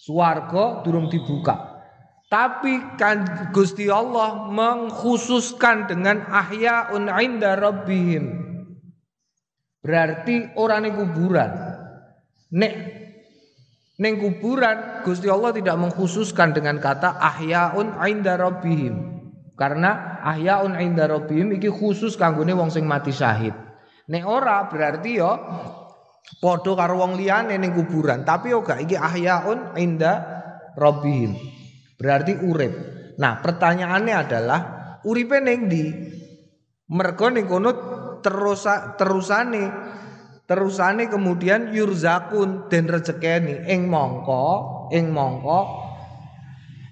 swarga 0.00 0.80
durung 0.86 1.10
dibuka 1.12 1.70
tapi 2.32 2.96
kan 2.96 3.50
Gusti 3.52 3.92
Allah 3.92 4.48
mengkhususkan 4.48 5.90
dengan 5.90 6.24
ahyaun 6.30 7.12
inda 7.12 7.58
rabbihim 7.60 8.24
berarti 9.84 10.54
orang 10.56 10.88
ini 10.88 10.90
kuburan 10.96 11.50
nek 12.54 13.02
Neng 14.02 14.18
kuburan 14.18 15.04
Gusti 15.06 15.30
Allah 15.30 15.54
tidak 15.54 15.78
mengkhususkan 15.78 16.50
dengan 16.50 16.82
kata 16.82 17.22
ahyaun 17.22 17.94
inda 18.02 18.34
rabbihim. 18.34 19.22
Karena 19.54 20.18
ahyaun 20.26 20.74
inda 20.74 21.06
rabbihim 21.06 21.54
iki 21.54 21.70
khusus 21.70 22.18
kanggone 22.18 22.50
wong 22.50 22.72
sing 22.72 22.82
mati 22.82 23.14
syahid. 23.14 23.54
Nek 24.10 24.26
ora 24.26 24.66
berarti 24.66 25.22
yo 25.22 25.30
padha 26.40 26.72
karo 26.78 27.02
wong 27.02 27.18
liyane 27.18 27.58
ning 27.58 27.74
kuburan, 27.74 28.22
tapi 28.22 28.54
yo 28.54 28.62
gak 28.62 28.82
iki 28.82 28.96
ahyaun 28.96 29.74
inda 29.78 30.22
rabbihim. 30.78 31.34
Berarti 31.98 32.38
urip. 32.42 32.72
Nah, 33.18 33.38
pertanyaannya 33.44 34.14
adalah 34.16 34.60
uripe 35.06 35.38
ning 35.38 35.70
ndi? 35.70 35.84
Mergo 36.92 37.26
ning 37.30 37.46
kono 37.48 37.70
terus 38.22 38.68
terusane 38.98 39.64
terusane 40.46 41.08
kemudian 41.08 41.72
yurzakun 41.72 42.68
den 42.68 42.86
rezekeni 42.86 43.66
ing 43.70 43.88
mongko 43.88 44.44
ing 44.92 45.10
mongko 45.10 45.81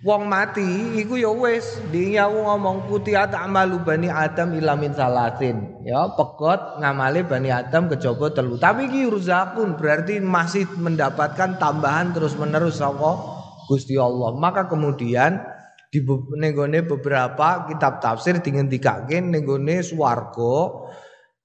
wong 0.01 0.29
mati 0.29 0.65
iku 1.01 1.21
ya 1.21 1.33
wis. 1.33 1.81
Dinyawu 1.93 2.49
ngomong 2.49 2.89
putih 2.89 3.17
amalu 3.17 3.81
bani 3.85 4.09
adam 4.09 4.57
ilamin 4.57 4.93
salatin. 4.97 5.85
Ya 5.85 6.09
pegot 6.17 6.81
ngamali 6.81 7.25
bani 7.25 7.53
adam 7.53 7.89
kejaba 7.93 8.33
telu. 8.33 8.57
Tapi 8.57 8.89
iki 8.89 9.09
yurzakun 9.09 9.77
berarti 9.77 10.21
masih 10.21 10.69
mendapatkan 10.81 11.61
tambahan 11.61 12.13
terus 12.17 12.37
menerus 12.37 12.81
saka 12.81 13.17
Gusti 13.69 13.95
Allah. 14.01 14.35
Maka 14.35 14.67
kemudian 14.67 15.39
di 15.91 16.07
nenggone 16.39 16.87
beberapa 16.87 17.67
kitab 17.67 17.99
tafsir 17.99 18.39
dingendikake 18.39 19.19
nenggone 19.19 19.83
swarga 19.83 20.87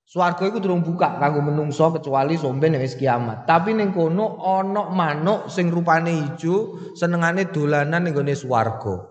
Swarga 0.05 0.45
iku 0.45 0.61
durung 0.61 0.85
buka 0.85 1.17
kanggo 1.17 1.41
menungso 1.41 1.89
kecuali 1.89 2.37
somben 2.37 2.77
wis 2.77 2.93
kiamat. 2.93 3.49
Tapi 3.49 3.73
ning 3.73 3.89
kono 3.89 4.37
ana 4.37 4.93
manuk 4.93 5.49
sing 5.49 5.73
rupane 5.73 6.13
ijo, 6.13 6.77
senengane 6.93 7.49
dolanan 7.49 8.05
ning 8.05 8.13
gone 8.13 8.37
swarga. 8.37 9.01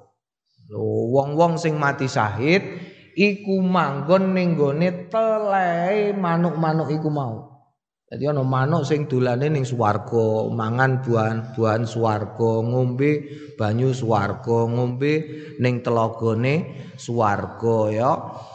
Wong-wong 0.70 1.59
sing 1.59 1.76
mati 1.83 2.07
syahid 2.07 2.62
iku 3.18 3.59
manggon 3.59 4.38
ning 4.38 4.54
gone 4.54 5.11
telehe 5.11 6.14
manuk-manuk 6.14 6.87
iku 6.94 7.11
mau. 7.11 7.54
Jadi 8.14 8.30
ana 8.30 8.46
manuk 8.46 8.87
sing 8.87 9.11
dolane 9.11 9.50
ning 9.50 9.66
swarga, 9.66 10.46
mangan 10.46 11.02
buahan-buahan 11.02 11.83
swarga, 11.90 12.62
ngombe 12.62 13.26
banyu 13.59 13.90
swarga, 13.90 14.70
ngombe 14.70 15.26
ning 15.59 15.83
telagane 15.83 16.87
swarga 16.94 17.78
ya. 17.90 18.11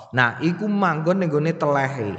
Nah, 0.10 0.41
iku 0.41 0.65
manggon 0.65 1.22
ning 1.22 1.30
gone 1.30 1.54
telehe. 1.54 2.17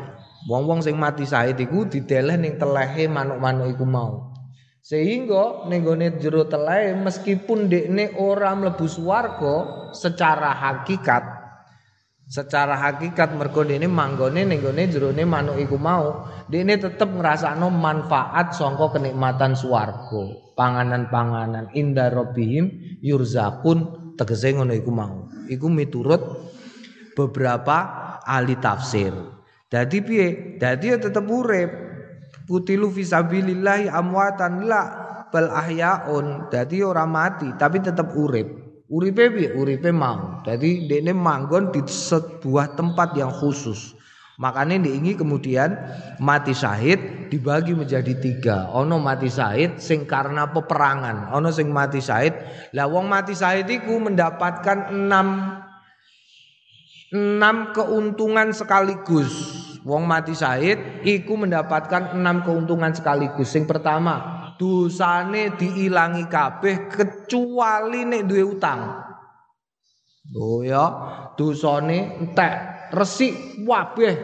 Wong-wong 0.48 0.81
sing 0.81 0.96
mati 0.96 1.29
syahid 1.29 1.59
iku 1.61 1.85
dideleh 1.90 2.38
ning 2.38 2.57
telehe 2.57 3.11
manuk-manuk 3.11 3.76
iku 3.76 3.85
mau. 3.85 4.33
Sehingga 4.81 5.68
ning 5.68 5.85
gone 5.85 6.16
jero 6.16 6.46
telehe 6.46 6.96
meskipun 6.96 7.68
dekne 7.68 8.16
ora 8.16 8.57
mlebu 8.57 8.87
swarga 8.88 9.57
secara 9.92 10.55
hakikat 10.57 11.40
secara 12.31 12.79
hakikat 12.79 13.35
mergo 13.35 13.66
dene 13.66 13.90
manggone 13.90 14.46
ning 14.46 14.62
gone 14.62 14.87
jerone 14.87 15.26
manuk 15.26 15.59
iku 15.59 15.74
mau, 15.74 16.31
dene 16.46 16.79
tetep 16.79 17.11
ngrasakno 17.11 17.74
manfaat 17.74 18.55
sangka 18.55 18.94
kenikmatan 18.94 19.59
swarga. 19.59 20.55
Panganan-panganan 20.55 21.74
inda 21.74 22.07
rabbihim 22.07 22.70
yurzakun 23.03 24.14
tegese 24.14 24.55
ngono 24.55 24.70
iku 24.79 24.94
mau. 24.94 25.26
Iku 25.50 25.66
miturut 25.66 26.22
beberapa 27.14 27.77
ahli 28.27 28.59
tafsir. 28.59 29.12
Dadi 29.70 29.99
piye? 30.03 30.29
Dadi 30.59 30.90
ya 30.90 30.99
tetep 30.99 31.25
urip. 31.31 31.70
Kutilu 32.51 32.90
fisabilillahi 32.90 33.87
amwatan 33.87 34.66
la 34.66 34.83
bal 35.31 35.46
ahyaun. 35.55 36.51
Dadi 36.51 36.83
ora 36.83 37.07
mati 37.07 37.55
tapi 37.55 37.79
tetep 37.79 38.11
urip. 38.18 38.49
Uripe 38.90 39.31
piye? 39.31 39.55
Uripe 39.55 39.94
mau. 39.94 40.42
Dadi 40.42 40.90
dekne 40.90 41.14
manggon 41.14 41.70
di 41.70 41.87
sebuah 41.87 42.75
tempat 42.75 43.14
yang 43.14 43.31
khusus. 43.31 43.94
Makanya 44.40 44.81
diingi 44.81 45.20
kemudian 45.20 45.77
mati 46.16 46.57
syahid 46.57 47.29
dibagi 47.29 47.77
menjadi 47.77 48.16
tiga. 48.16 48.73
Ono 48.73 48.96
mati 48.96 49.29
syahid 49.29 49.77
sing 49.77 50.09
karena 50.09 50.49
peperangan. 50.49 51.29
Ono 51.37 51.53
sing 51.53 51.68
mati 51.68 52.01
syahid. 52.01 52.33
Lah 52.73 52.88
wong 52.88 53.05
mati 53.05 53.37
syahid 53.37 53.68
itu 53.68 54.01
mendapatkan 54.01 54.96
enam 54.96 55.60
enam 57.11 57.75
keuntungan 57.75 58.55
sekaligus. 58.55 59.59
Wong 59.81 60.05
mati 60.05 60.37
syahid 60.37 61.03
iku 61.03 61.40
mendapatkan 61.40 62.14
enam 62.14 62.44
keuntungan 62.44 62.92
sekaligus. 62.92 63.51
Yang 63.57 63.66
pertama, 63.79 64.14
dosane 64.61 65.57
diilangi 65.57 66.29
kabeh 66.29 66.92
kecuali 66.92 68.05
nek 68.05 68.23
duwe 68.29 68.44
utang. 68.44 68.81
Oh 70.37 70.61
ya, 70.61 70.85
dosane 71.35 72.20
entek 72.20 72.55
resik 72.92 73.64
wabeh 73.64 74.14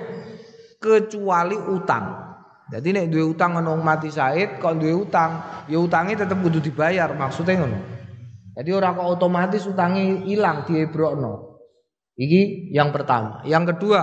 kecuali 0.77 1.57
utang. 1.57 2.29
Jadi 2.68 2.88
nek 2.92 3.09
duwe 3.09 3.25
utang 3.33 3.57
ana 3.57 3.72
mati 3.81 4.12
syahid 4.12 4.61
kok 4.61 4.77
duwe 4.77 4.92
utang, 4.92 5.64
ya 5.72 5.81
utangnya 5.81 6.29
tetep 6.29 6.37
kudu 6.37 6.61
dibayar 6.61 7.09
maksudnya 7.16 7.64
ngono. 7.64 7.81
Jadi 8.61 8.70
orang 8.77 8.92
kok 8.92 9.09
otomatis 9.09 9.64
utangnya 9.64 10.20
hilang 10.29 10.68
diebrokno. 10.68 11.56
Iki 12.16 12.72
yang 12.72 12.96
pertama. 12.96 13.44
Yang 13.44 13.76
kedua, 13.76 14.00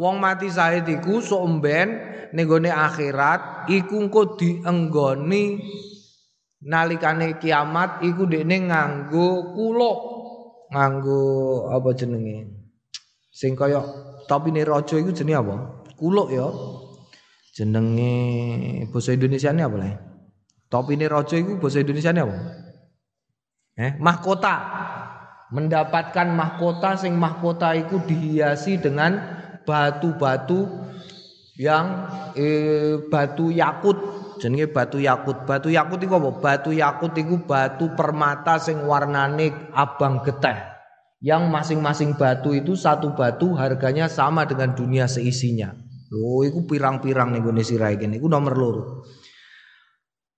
wong 0.00 0.16
mati 0.16 0.48
syahid 0.48 0.88
iku 0.88 1.20
somben 1.20 2.08
ning 2.32 2.48
akhirat 2.72 3.68
iku 3.68 4.00
engko 4.00 4.40
dienggoni 4.40 5.60
nalikane 6.64 7.36
kiamat 7.36 8.00
iku 8.00 8.24
dekne 8.24 8.64
nganggo 8.64 9.52
kuluk. 9.52 9.98
Nganggo 10.70 11.20
apa 11.74 11.90
jenenge? 11.92 12.48
Sing 13.28 13.52
kaya 13.52 13.84
topine 14.24 14.64
raja 14.64 14.96
iku 14.96 15.12
jenenge 15.12 15.44
apa? 15.44 15.54
Kuluk 16.00 16.32
ya. 16.32 16.48
Jenenge 17.52 18.14
basa 18.88 19.12
Indonesia 19.12 19.52
ini 19.52 19.60
apa 19.60 19.76
lah? 19.76 20.00
Topine 20.72 21.10
raja 21.12 21.36
iku 21.36 21.60
basa 21.60 21.84
Indonesia 21.84 22.14
ini 22.14 22.22
apa? 22.24 22.36
Eh, 23.80 23.92
mahkota 24.00 24.79
mendapatkan 25.50 26.30
mahkota 26.30 26.94
sing 26.94 27.18
mahkota 27.18 27.74
itu 27.74 27.98
dihiasi 28.06 28.78
dengan 28.78 29.18
batu-batu 29.66 30.66
yang 31.58 32.08
eh, 32.38 32.96
batu 33.10 33.52
yakut. 33.52 34.18
Jenenge 34.40 34.72
batu 34.72 34.96
yakut. 34.96 35.44
Batu 35.44 35.68
yakut 35.68 36.00
itu 36.00 36.14
apa? 36.16 36.30
Batu 36.40 36.70
yakut 36.72 37.12
itu 37.18 37.44
batu 37.44 37.92
permata 37.92 38.56
sing 38.56 38.80
warnane 38.88 39.52
abang 39.76 40.24
geteh. 40.24 40.56
Yang 41.20 41.52
masing-masing 41.52 42.16
batu 42.16 42.56
itu 42.56 42.72
satu 42.72 43.12
batu 43.12 43.52
harganya 43.52 44.08
sama 44.08 44.48
dengan 44.48 44.72
dunia 44.72 45.04
seisinya. 45.04 45.76
Loh 46.10 46.42
itu 46.42 46.64
pirang-pirang 46.64 47.36
nih 47.36 47.62
sirai 47.62 48.00
gini 48.00 48.16
itu 48.16 48.26
nomor 48.26 48.54
loro. 48.56 48.84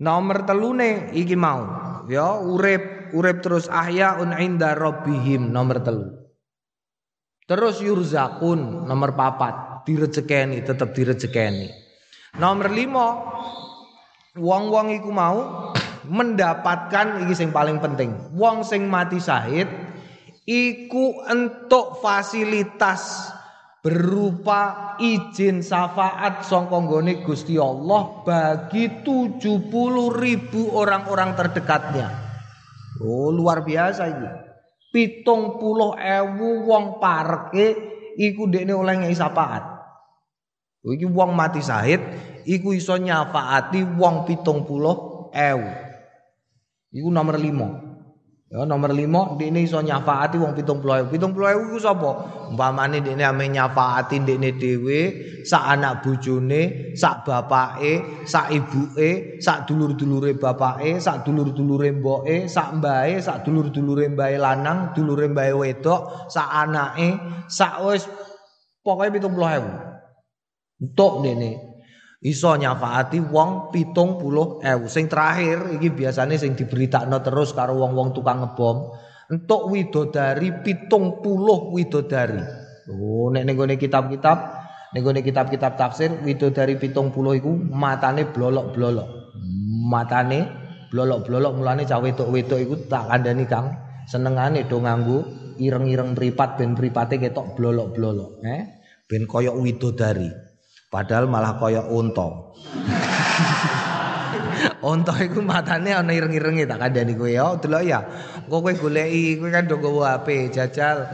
Nomor 0.03 0.43
telune 0.43 1.15
iki 1.15 1.39
mau. 1.39 1.63
Ya 2.11 2.35
urep 2.35 3.02
urip 3.13 3.45
terus 3.45 3.69
ahyaun 3.69 4.33
inda 4.37 4.75
rabbihim 4.77 5.53
nomor 5.53 5.81
telu. 5.85 6.09
Terus 7.47 7.85
yurzakun 7.85 8.89
nomor 8.89 9.13
papat 9.13 9.85
direjekeni 9.85 10.65
tetap 10.65 10.97
direjekeni. 10.97 11.69
Nomor 12.41 12.73
lima 12.73 13.07
wong-wong 14.39 14.97
iku 14.97 15.11
mau 15.13 15.69
mendapatkan 16.09 17.23
iki 17.27 17.35
sing 17.37 17.53
paling 17.53 17.79
penting. 17.79 18.33
Wong 18.33 18.65
sing 18.65 18.89
mati 18.89 19.21
syahid 19.21 19.69
iku 20.49 21.23
entuk 21.29 22.01
fasilitas 22.01 23.31
berupa 23.83 24.95
izin 25.03 25.59
syafaat 25.59 26.47
sangka 26.47 26.79
nggone 26.79 27.27
Gusti 27.27 27.59
Allah 27.59 28.23
bagi 28.23 29.03
70 29.03 29.43
ribu 30.15 30.71
orang-orang 30.73 31.35
terdekatnya. 31.35 32.32
Oh 33.03 33.35
luar 33.35 33.67
biasa 33.67 34.03
iki. 34.09 34.29
Pitung 34.93 35.59
puluh 35.59 35.97
ewu 35.99 36.69
wong 36.69 37.01
parke 37.03 37.77
iku 38.17 38.47
dekne 38.47 38.73
oleh 38.77 38.95
ngei 39.03 39.17
syafaat. 39.17 39.65
Iki 40.83 41.07
wong 41.09 41.33
mati 41.33 41.63
sahid 41.63 42.01
iku 42.47 42.75
iso 42.75 42.99
nyafaati 42.99 43.83
wong 43.99 44.29
pitung 44.29 44.63
puluh 44.69 45.29
ewu. 45.33 45.69
Iku 46.93 47.09
nomor 47.09 47.37
lima. 47.41 47.92
Ya 48.53 48.69
nomor 48.69 48.93
lima 48.93 49.33
ini 49.41 49.65
iso 49.65 49.81
nyafaati 49.81 50.37
wong 50.37 50.53
pitung 50.53 50.85
puluh 50.85 51.01
ewu. 51.01 51.09
Pitung 51.09 51.33
puluh 51.33 51.57
ewu 51.57 51.81
sapa? 51.81 52.29
Umpamane 52.53 53.01
ini 53.01 53.25
ame 53.25 53.49
nyafaati 53.49 54.21
ini 54.21 54.53
dewe, 54.61 55.01
sak 55.41 55.73
anak 55.73 56.05
bojone, 56.05 56.93
sak 56.93 57.25
bapake, 57.25 58.21
sak 58.29 58.53
ibuke, 58.53 59.41
sak 59.41 59.65
dulur-dulure 59.65 60.37
bapake, 60.37 61.01
sak 61.01 61.25
dulur-dulure 61.25 61.97
mboke, 61.97 62.45
sak 62.45 62.77
mbae, 62.77 63.25
sak 63.25 63.41
dulur-dulure 63.41 64.13
mbae 64.13 64.37
lanang, 64.37 64.93
dulure 64.93 65.33
mbae 65.33 65.57
wedok, 65.57 66.29
sak 66.29 66.45
anake, 66.53 67.17
sak 67.49 67.81
wis 67.89 68.05
pokoke 68.85 69.17
pitung 69.17 69.33
puluh 69.33 69.65
ewu. 69.65 69.73
Ini 72.23 72.31
iso 72.31 72.55
nyafaati 72.55 73.19
wong 73.19 73.75
pitung 73.75 74.15
puluh 74.15 74.63
ewu. 74.63 74.87
Sing 74.87 75.11
terakhir 75.11 75.75
iki 75.75 75.91
biasanya 75.91 76.39
sing 76.39 76.55
diberitakno 76.55 77.19
terus 77.19 77.51
karo 77.51 77.75
wong-wong 77.75 78.15
tukang 78.15 78.47
ngebom. 78.47 78.95
Entuk 79.27 79.67
widodari 79.75 80.55
pitung 80.63 81.19
puluh 81.19 81.75
widodari. 81.75 82.39
Oh, 82.95 83.27
nek 83.27 83.43
ning 83.43 83.59
kitab-kitab, 83.75 84.39
ning 84.95 85.03
kitab-kitab 85.03 85.75
tafsir 85.75 86.15
widodari 86.23 86.79
pitung 86.79 87.11
puluh 87.11 87.35
iku 87.35 87.51
matane 87.51 88.31
blolok-blolok. 88.31 89.35
Matane 89.91 90.47
blolok-blolok 90.95 91.59
mulane 91.59 91.83
cah 91.91 91.99
wedok-wedok 91.99 92.59
iku 92.63 92.75
tak 92.87 93.11
kandhani 93.11 93.51
Kang. 93.51 93.67
Senengane 94.07 94.67
do 94.71 94.79
nganggo 94.79 95.27
ireng-ireng 95.59 96.15
mripat 96.15 96.55
ben 96.59 96.79
mripate 96.79 97.19
ketok 97.19 97.59
blolok-blolok, 97.59 98.43
eh? 98.47 98.63
Ben 99.11 99.27
koyok 99.27 99.59
widodari. 99.59 100.31
Padahal 100.93 101.25
malah 101.25 101.57
kaya 101.57 101.89
unta. 101.89 102.53
unta 104.93 105.17
iku 105.25 105.41
matane 105.41 105.97
ana 105.97 106.13
ireng-irenge 106.13 106.69
tak 106.69 106.85
kandhani 106.85 107.17
kowe 107.17 107.33
ya. 107.33 107.57
Delok 107.57 107.81
ya. 107.81 108.05
Engko 108.45 108.61
kowe 108.61 108.73
goleki 108.77 109.41
kowe 109.41 109.49
kan 109.49 109.65
do 109.65 109.81
nggawa 109.81 110.21
HP 110.21 110.53
jajal 110.53 111.09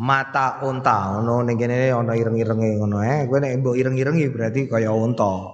mata 0.00 0.64
unta 0.64 1.12
ngono 1.12 1.44
ning 1.44 1.60
kene 1.60 1.92
ana 1.92 2.16
ireng-irenge 2.16 2.80
ngono 2.80 3.04
eh. 3.04 3.28
Kowe 3.28 3.44
nek 3.44 3.60
mbok 3.60 3.76
ireng-irengi 3.76 4.32
berarti 4.32 4.72
kaya 4.72 4.88
unta. 4.96 5.52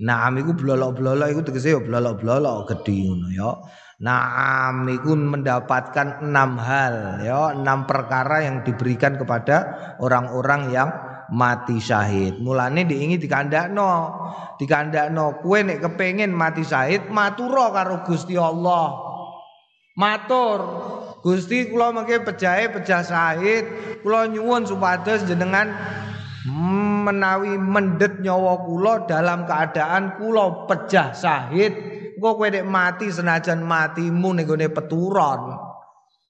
Naam 0.00 0.40
iku 0.40 0.56
blolok-blolok 0.56 1.28
iku 1.28 1.44
tegese 1.44 1.76
ya 1.76 1.84
blolok-blolok 1.84 2.72
gedhi 2.72 3.04
ngono 3.04 3.28
ya. 3.36 3.52
Naam 4.00 4.88
iku 4.88 5.12
mendapatkan 5.12 6.24
enam 6.24 6.56
hal 6.56 7.20
ya, 7.20 7.52
enam 7.52 7.84
perkara 7.84 8.48
yang 8.48 8.64
diberikan 8.64 9.20
kepada 9.20 9.76
orang-orang 10.00 10.72
yang 10.72 11.07
mati 11.32 11.76
syahid. 11.80 12.40
Mulane 12.40 12.84
diingi 12.88 13.20
dikandakno. 13.20 13.92
Dikandakno 14.58 15.38
kowe 15.44 15.58
nek 15.62 15.80
kepengin 15.84 16.32
mati 16.32 16.64
syahid 16.64 17.08
matura 17.12 17.70
karo 17.72 18.02
Gusti 18.04 18.34
Allah. 18.34 19.08
Matur. 19.98 20.60
Gusti 21.18 21.66
kula 21.66 21.90
mengke 21.90 22.22
pejahe 22.22 22.70
pejah 22.70 23.02
syahid, 23.02 23.66
kula 24.06 24.30
nyuwun 24.30 24.62
supados 24.62 25.26
jenengan 25.26 25.74
menawi 27.02 27.58
mendet 27.58 28.22
nyawa 28.22 28.62
kula 28.62 29.10
dalam 29.10 29.42
keadaan 29.42 30.14
kula 30.22 30.70
pejah 30.70 31.10
syahid. 31.10 31.74
Engko 32.14 32.38
kowe 32.38 32.46
nek 32.50 32.66
mati 32.66 33.10
senajan 33.10 33.66
matimu 33.66 34.38
ning 34.38 34.46
peturon. 34.46 35.58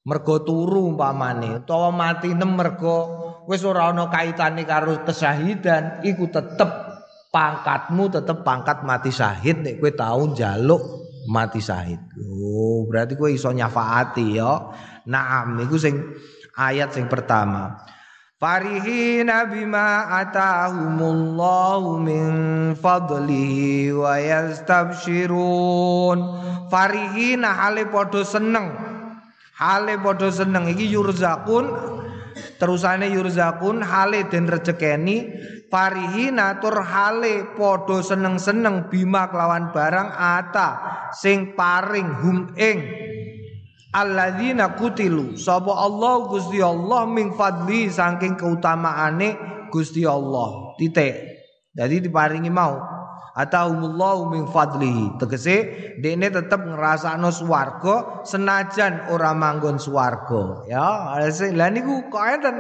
Mergo 0.08 0.40
turu 0.40 0.96
umpamane 0.96 1.61
utawa 1.61 1.92
mati 1.92 2.32
nem 2.32 2.56
mergo 2.56 3.28
wis 3.48 3.64
ora 3.64 3.88
ana 3.88 4.12
kaitane 4.12 4.68
karo 4.68 5.00
kesyahidan 5.08 6.04
iku 6.04 6.28
tetep 6.28 6.68
pangkatmu 7.32 8.12
tetep 8.12 8.44
pangkat 8.44 8.84
mati 8.84 9.08
syahid 9.08 9.64
nek 9.64 9.80
kowe 9.80 9.88
tau 9.96 10.28
njaluk 10.28 10.84
mati 11.32 11.64
syahid. 11.64 11.96
Oh, 12.20 12.84
berarti 12.84 13.16
kowe 13.16 13.32
iso 13.32 13.48
nyafaati 13.48 14.37
ya. 14.37 14.68
Naam 15.08 15.64
iku 15.64 15.80
sing 15.80 15.96
ayat 16.52 16.92
sing 16.92 17.08
pertama. 17.08 17.88
Farihina 18.38 19.50
bima 19.50 20.14
atahumullahu 20.22 21.98
min 21.98 22.30
fadlihi 22.76 23.96
wa 23.96 24.14
yastabshirun. 24.20 26.18
Farihina 26.68 27.50
hale 27.64 27.88
padha 27.88 28.22
seneng. 28.22 28.76
Hale 29.58 29.98
padha 29.98 30.30
seneng 30.30 30.70
iki 30.70 30.87
yurzakun 30.87 31.97
terusane 32.59 33.09
yurzakun 33.12 33.81
hale 33.85 34.27
den 34.29 34.48
rezekeni 34.51 35.31
farihina 35.70 36.59
tur 36.59 36.81
hale 36.83 37.55
padha 37.55 38.03
seneng-seneng 38.03 38.90
bima 38.90 39.29
kelawan 39.29 39.70
barang 39.70 40.11
ata 40.12 40.68
sing 41.14 41.55
paring 41.55 42.09
hum 42.20 42.53
ing. 42.57 42.81
Alladzina 43.88 44.77
kutilu 44.77 45.40
sapa 45.40 45.72
Allah 45.72 46.29
Gusti 46.29 46.61
Allah 46.61 47.09
ming 47.09 47.33
fadli 47.33 47.88
saking 47.88 48.37
keutamaane 48.37 49.29
Gusti 49.72 50.05
Allah. 50.05 50.77
Titik. 50.77 51.16
Jadi 51.72 52.05
diparingi 52.05 52.53
mau 52.53 52.97
Atahumullahu 53.38 54.35
min 54.35 54.51
fadlihi. 54.51 55.14
Tegese 55.22 55.57
dekne 56.03 56.27
tetep 56.27 56.59
ngrasakno 56.59 57.31
swarga 57.31 58.27
senajan 58.27 59.14
ora 59.14 59.31
manggon 59.31 59.79
swarga. 59.79 60.66
Ya, 60.66 61.14
lah 61.55 61.70
niku 61.70 62.11
kok 62.11 62.27
enten 62.27 62.59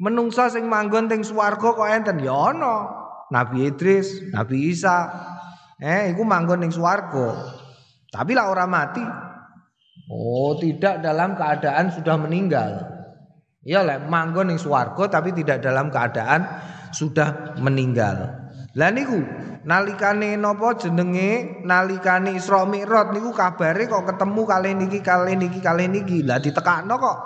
menungsa 0.00 0.48
sing 0.48 0.64
manggon 0.64 1.12
teng 1.12 1.20
swarga 1.20 1.76
kok 1.76 1.84
enten 1.84 2.16
ya 2.24 2.32
ana. 2.32 2.96
Nabi 3.28 3.68
Idris, 3.68 4.32
Nabi 4.32 4.72
Isa. 4.72 5.06
Eh, 5.76 6.16
iku 6.16 6.24
manggon 6.24 6.64
ning 6.64 6.72
swarga. 6.72 7.56
Tapi 8.08 8.32
lah 8.32 8.48
ora 8.48 8.64
mati. 8.64 9.04
Oh, 10.10 10.58
tidak 10.58 11.04
dalam 11.04 11.36
keadaan 11.36 11.92
sudah 11.94 12.16
meninggal. 12.18 12.88
Iya 13.60 13.84
lah 13.84 14.00
manggon 14.08 14.48
ning 14.48 14.56
swarga 14.56 15.20
tapi 15.20 15.36
tidak 15.36 15.60
dalam 15.60 15.92
keadaan 15.92 16.48
sudah 16.90 17.60
meninggal. 17.60 18.49
Lah 18.78 18.94
niku 18.94 19.18
nalikane 19.66 20.38
napa 20.38 20.78
jenenge 20.78 21.62
nalikane 21.66 22.38
Isra 22.38 22.62
Mi'raj 22.62 23.10
niku 23.10 23.34
kabare 23.34 23.90
kok 23.90 24.06
ketemu 24.06 24.42
kali 24.46 24.70
niki 24.78 25.00
kali 25.02 25.34
niki 25.34 25.58
kali 25.58 25.90
niki. 25.90 26.22
Lah 26.22 26.38
ditekakno 26.38 26.94
kok 26.94 27.18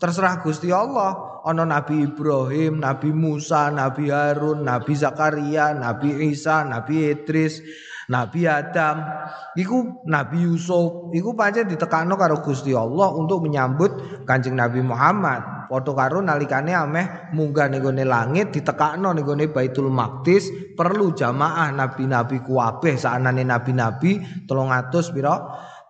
terserah 0.00 0.40
Gusti 0.40 0.72
Allah. 0.72 1.30
ana 1.40 1.64
Nabi 1.64 2.04
Ibrahim, 2.04 2.84
Nabi 2.84 3.16
Musa, 3.16 3.72
Nabi 3.72 4.12
Harun, 4.12 4.64
Nabi 4.64 4.92
Zakaria, 4.92 5.72
Nabi 5.72 6.28
Isa, 6.28 6.68
Nabi 6.68 7.08
Idris, 7.16 7.64
Nabi 8.10 8.42
Adam, 8.42 9.06
iku 9.54 10.02
Nabi 10.02 10.42
Yusuf, 10.42 11.14
iku 11.14 11.38
pancen 11.38 11.70
ditekakno 11.70 12.18
karo 12.18 12.42
Gusti 12.42 12.74
Allah 12.74 13.14
untuk 13.14 13.46
menyambut 13.46 14.22
Kanjeng 14.26 14.58
Nabi 14.58 14.82
Muhammad. 14.82 15.70
Padha 15.70 15.94
karo 15.94 16.18
nalikane 16.18 16.74
ameh 16.74 17.30
munggah 17.30 17.70
ning 17.70 17.86
langit 18.02 18.50
ditekakno 18.50 19.14
ning 19.14 19.54
Baitul 19.54 19.94
Maqdis, 19.94 20.74
perlu 20.74 21.14
jamaah 21.14 21.70
nabi-nabi 21.70 22.42
kuwabeh 22.42 22.98
saanane 22.98 23.46
nabi-nabi 23.46 24.44
300 24.50 25.14
pira? 25.14 25.34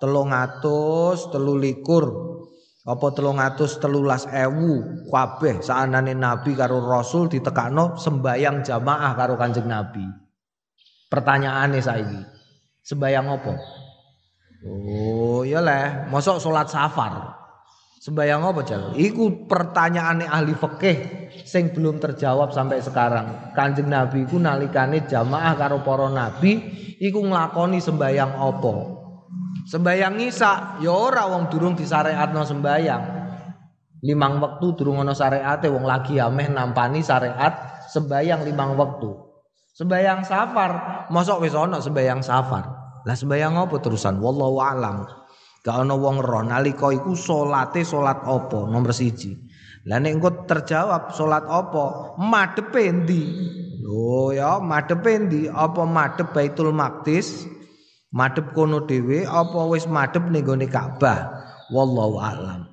300 0.01 1.33
telulikur 1.33 2.05
apa 2.89 3.07
telung 3.13 3.37
atus 3.37 3.77
telulas 3.77 4.25
ewu 4.33 5.05
kabeh 5.13 5.61
saanane 5.61 6.17
nabi 6.17 6.57
karo 6.57 6.81
rasul 6.81 7.29
ditekakno 7.29 8.01
sembayang 8.01 8.65
jamaah 8.65 9.13
karo 9.13 9.37
kanjeng 9.37 9.69
nabi 9.69 10.01
pertanyaane 11.11 11.83
saiki 11.83 12.21
sembayang 12.87 13.27
apa? 13.27 13.53
Oh 14.65 15.43
iya 15.43 15.59
leh 15.61 16.09
mosok 16.09 16.39
salat 16.39 16.71
safar. 16.71 17.41
Sembayang 18.01 18.41
apa 18.41 18.65
jal? 18.65 18.97
Iku 18.97 19.45
pertanyaane 19.45 20.25
ahli 20.25 20.57
fikih 20.57 21.29
sing 21.45 21.69
belum 21.77 22.01
terjawab 22.01 22.49
sampai 22.49 22.81
sekarang. 22.81 23.53
Kanjeng 23.53 23.93
nabi 23.93 24.25
iku 24.25 24.41
nalikane 24.41 25.05
jamaah 25.05 25.53
karo 25.53 25.85
para 25.85 26.09
nabi 26.09 26.65
iku 26.97 27.21
nglakoni 27.21 27.77
sembayang 27.77 28.41
apa? 28.41 28.75
Sembayang 29.69 30.17
ngisa 30.17 30.81
ya 30.81 30.89
ora 30.89 31.29
wong 31.29 31.53
durung 31.53 31.77
disyariatno 31.77 32.41
sembayang. 32.41 33.03
Limang 34.01 34.41
waktu 34.41 34.67
durung 34.81 35.05
ana 35.05 35.13
syariate 35.13 35.69
wong 35.69 35.85
lagi 35.85 36.17
ameh 36.17 36.49
nampani 36.49 37.05
syariat 37.05 37.85
sembayang 37.93 38.49
limang 38.49 38.81
waktu. 38.81 39.30
Sembayang 39.81 40.21
safar, 40.29 40.73
mosok 41.09 41.49
wis 41.49 41.57
ana 41.57 41.81
sembayang 41.81 42.21
safar. 42.21 42.65
Lah 43.09 43.17
sembayang 43.17 43.65
apa 43.65 43.81
terusan? 43.81 44.21
Wallahu 44.21 44.61
alam. 44.61 45.09
Gak 45.65 45.73
ana 45.73 45.97
wong 45.97 46.21
roh 46.21 46.45
nalika 46.45 46.93
iku 46.93 47.17
salate 47.17 47.81
salat 47.81 48.21
apa 48.21 48.69
nomor 48.69 48.93
siji. 48.93 49.41
Lah 49.89 49.97
nek 49.97 50.21
terjawab 50.45 51.17
salat 51.17 51.49
apa? 51.49 52.13
Madhepe 52.21 52.93
endi? 52.93 53.25
Ya 54.37 54.61
madhepe 54.61 55.17
endi? 55.17 55.49
Apa 55.49 55.89
madhep 55.89 56.37
Baitul 56.37 56.77
Maqdis? 56.77 57.49
madhep 58.11 58.51
kono 58.55 58.83
dhewe 58.83 59.23
apa 59.27 59.61
wis 59.71 59.87
madhep 59.87 60.27
ning 60.31 60.47
Ka'bah 60.67 61.31
wallahu 61.71 62.19
a'lam 62.19 62.67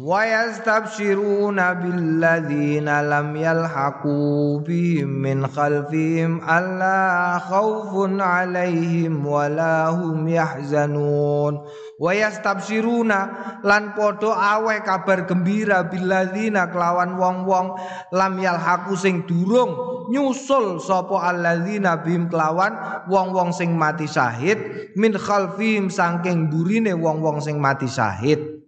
wa 0.00 0.24
yastabshiruna 0.24 1.76
billadzina 1.76 3.04
lam 3.04 3.36
yalhaqu 3.36 4.64
bihim 4.64 5.20
min 5.20 5.44
khalfihim 5.44 6.40
alla 6.40 7.36
khaufun 7.36 8.16
alaihim 8.16 9.20
wala 9.20 9.92
hum 9.92 10.24
yahzanun 10.24 11.68
wa 12.00 12.10
yastabshiruna 12.16 13.60
lan 13.60 13.92
padha 13.92 14.56
aweh 14.56 14.80
kabar 14.80 15.28
gembira 15.28 15.84
billadzina 15.84 16.72
kelawan 16.72 17.20
wong-wong 17.20 17.76
lam 18.08 18.40
yalhaqu 18.40 18.96
sing 18.96 19.28
durung 19.28 19.92
nyusul 20.10 20.82
sapa 20.82 21.30
alladzina 21.30 22.00
bim 22.02 22.26
kelawan 22.26 22.74
wong-wong 23.06 23.54
sing 23.54 23.76
mati 23.76 24.08
syahid 24.08 24.58
min 24.98 25.14
khalfihim 25.14 25.92
saking 25.92 26.50
burine 26.50 26.96
wong-wong 26.96 27.38
sing 27.38 27.62
mati 27.62 27.81
syahid 27.88 28.62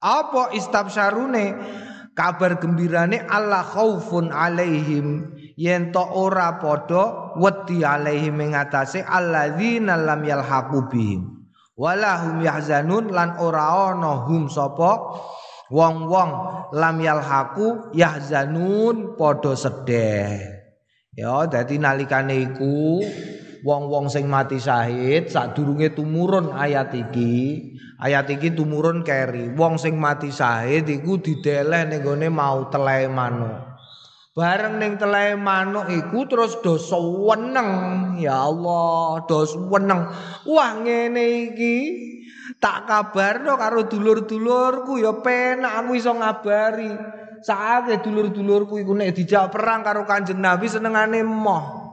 apa 0.00 0.52
istabsyarune 0.52 1.56
kabar 2.16 2.56
gembirane 2.56 3.20
Allah 3.28 3.62
khaufun 3.62 4.32
alaihim. 4.32 5.36
Yen 5.56 5.88
to 5.88 6.04
ora 6.04 6.60
padha 6.60 7.36
wedi 7.40 7.80
alaihim 7.80 8.36
ing 8.44 8.52
atase 8.52 9.00
alladzina 9.00 9.96
lam 9.96 10.20
yalhaqu 10.20 10.88
bihim. 10.92 11.48
Walahum 11.76 12.40
yahzanun 12.40 13.12
lan 13.12 13.36
ora 13.40 13.92
ana 13.92 14.24
hum 14.24 14.48
sapa? 14.48 15.20
Wong-wong 15.68 16.30
lam 16.76 16.96
yalhaqu 17.00 17.92
yahzanun 17.92 19.18
padha 19.18 19.52
sedih 19.58 20.56
Ya, 21.16 21.48
dadi 21.48 21.80
nalikane 21.80 22.52
iku 22.52 23.00
wong-wong 23.64 24.12
sing 24.12 24.28
mati 24.28 24.60
syahid 24.60 25.32
sadurunge 25.32 25.96
tumurun 25.96 26.52
ayat 26.52 26.92
iki, 26.92 27.72
ayat 28.00 28.28
iki 28.32 28.52
tumurun 28.52 29.00
keri. 29.04 29.52
Wong 29.52 29.80
sing 29.80 29.96
mati 29.96 30.28
syahid 30.32 30.88
iku 30.88 31.20
dideleh 31.20 31.88
ning 31.88 32.00
gone 32.04 32.28
mau 32.28 32.68
telai 32.68 33.08
manuk. 33.08 33.76
Bareng 34.36 34.76
ning 34.76 35.00
telai 35.00 35.32
manuk 35.32 35.88
iku 35.88 36.28
terus 36.28 36.60
do 36.60 36.76
seneng. 36.76 37.68
Ya 38.20 38.44
Allah, 38.44 39.24
do 39.24 39.40
seneng. 39.48 40.12
Wah 40.44 40.72
ngene 40.76 41.52
iki 41.52 41.76
tak 42.60 42.84
kabarno 42.84 43.56
karo 43.56 43.88
dulur-dulurku 43.88 45.00
ya 45.00 45.16
penak 45.24 45.84
aku 45.84 45.96
iso 45.96 46.12
ngabari. 46.12 46.92
Saate 47.40 48.00
dulur-dulurku 48.04 48.80
iku 48.80 48.92
nek 48.92 49.16
dijak 49.16 49.52
perang 49.54 49.80
karo 49.80 50.04
Kanjeng 50.04 50.40
Nabi 50.40 50.68
senengane 50.68 51.24
moh. 51.24 51.86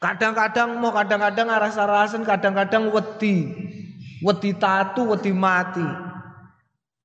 Kadang-kadang 0.00 0.80
moh, 0.80 0.96
kadang-kadang 0.96 1.52
aras-arasen, 1.52 2.24
kadang-kadang 2.24 2.88
wedi. 2.88 3.52
Wedi 4.20 4.52
tatu, 4.60 5.08
wedi 5.16 5.32
mati. 5.32 5.84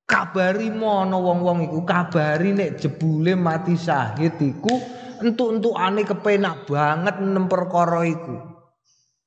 Kabari 0.05 0.69
mono 0.69 1.17
wong-wong 1.23 1.65
iku, 1.65 1.81
kabari 1.81 2.53
nek 2.53 2.77
jebule 2.77 3.33
mati 3.33 3.73
syahid 3.73 4.37
iku 4.37 4.69
entuk-entukane 5.23 6.05
kepenak 6.05 6.67
banget 6.69 7.15
nem 7.23 7.49
perkara 7.49 8.05
iku. 8.05 8.35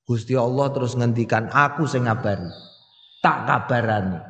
Gusti 0.06 0.38
Allah 0.38 0.70
terus 0.72 0.94
ngendikan 0.94 1.50
aku 1.50 1.88
sing 1.88 2.06
ngabari. 2.06 2.48
Tak 3.20 3.38
kabarani. 3.44 4.20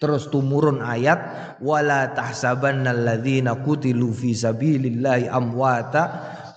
Terus 0.00 0.28
tumurun 0.32 0.80
ayat 0.84 1.18
wala 1.60 2.12
tahsabannal 2.12 3.04
ladzina 3.04 3.58
qutilu 3.60 4.12
fi 4.16 4.32
sabilillahi 4.32 5.28
amwata 5.28 6.02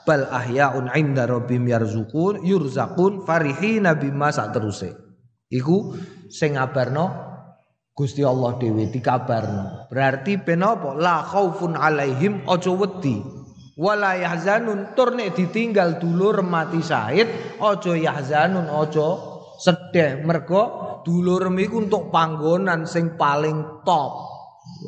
bal 0.07 0.27
ahyaun 0.31 0.91
'inda 0.91 1.27
rabbim 1.27 1.67
yarzukun 1.67 2.43
yurzaqun 2.43 3.23
farihina 3.27 3.95
bima 3.95 4.31
sak. 4.31 4.55
Iku 5.53 5.93
sing 6.33 6.57
ngabarno 6.57 7.33
Gusti 7.93 8.25
Allah 8.25 8.57
dhewe 8.57 8.89
dikabarno. 8.89 9.85
Berarti 9.85 10.41
penapa? 10.41 10.97
La 10.97 11.21
khaufun 11.21 11.77
alaihim 11.77 12.41
aja 12.49 12.73
wedi. 12.73 13.21
Wala 13.77 14.17
yahzanun 14.17 14.97
tur 14.97 15.13
nek 15.13 15.37
ditinggal 15.37 16.01
dulur 16.01 16.41
mati 16.41 16.81
syahid 16.81 17.57
aja 17.61 17.93
yahzanun 17.93 18.65
aja 18.65 19.07
sedih 19.61 20.25
mergo 20.25 20.61
dulur 21.05 21.49
iku 21.57 21.85
untuk 21.85 22.09
panggonan 22.09 22.89
sing 22.89 23.13
paling 23.13 23.85
top. 23.85 24.33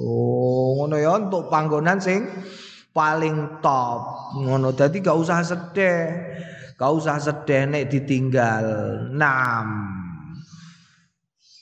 Oh, 0.01 0.82
ngono 0.82 0.97
ya 0.97 1.13
untuk 1.13 1.45
panggonan 1.49 2.01
sing 2.01 2.25
paling 2.89 3.62
top. 3.62 4.34
Ngono 4.41 4.73
dadi 4.73 4.97
gak 5.01 5.17
usah 5.17 5.45
sedih. 5.45 6.10
Gak 6.73 6.91
usah 6.91 7.21
sedih 7.21 7.69
nek 7.69 7.86
ditinggal. 7.93 8.65
Nam. 9.13 10.04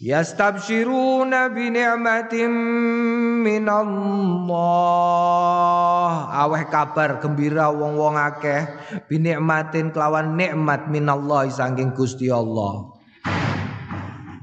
Yastabshiruna 0.03 1.47
bi 1.55 1.71
ni'matin 1.71 2.51
min 3.39 3.63
Allah. 3.71 4.67
Aweh 6.43 6.67
kabar 6.67 7.23
gembira 7.23 7.71
wong-wong 7.71 8.19
akeh. 8.19 8.67
Bi 9.07 9.23
kelawan 9.23 10.35
nikmat 10.35 10.91
min 10.91 11.07
Allah 11.07 11.47
saking 11.47 11.95
Gusti 11.95 12.27
Allah. 12.27 12.91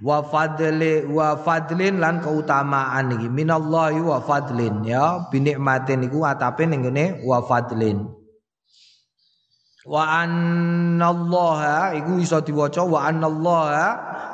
Wa 0.01 0.25
fadli 0.25 1.05
wa 1.05 1.37
fadlin 1.37 2.01
lan 2.01 2.25
keutamaan 2.25 3.20
iki. 3.20 3.29
Minallahi 3.29 4.01
wa 4.01 4.16
fadlin 4.25 4.81
ya. 4.81 5.29
Binikmatin 5.29 6.09
iku 6.09 6.25
atape 6.25 6.64
ning 6.64 6.88
ngene 6.88 7.20
wa 7.20 7.44
fadlin 7.44 8.19
wa 9.90 10.07
annallaha 10.22 11.98
iku 11.98 12.22
iso 12.22 12.38
diwaca 12.40 12.87
wa 12.87 13.11
annallaha 13.11 13.87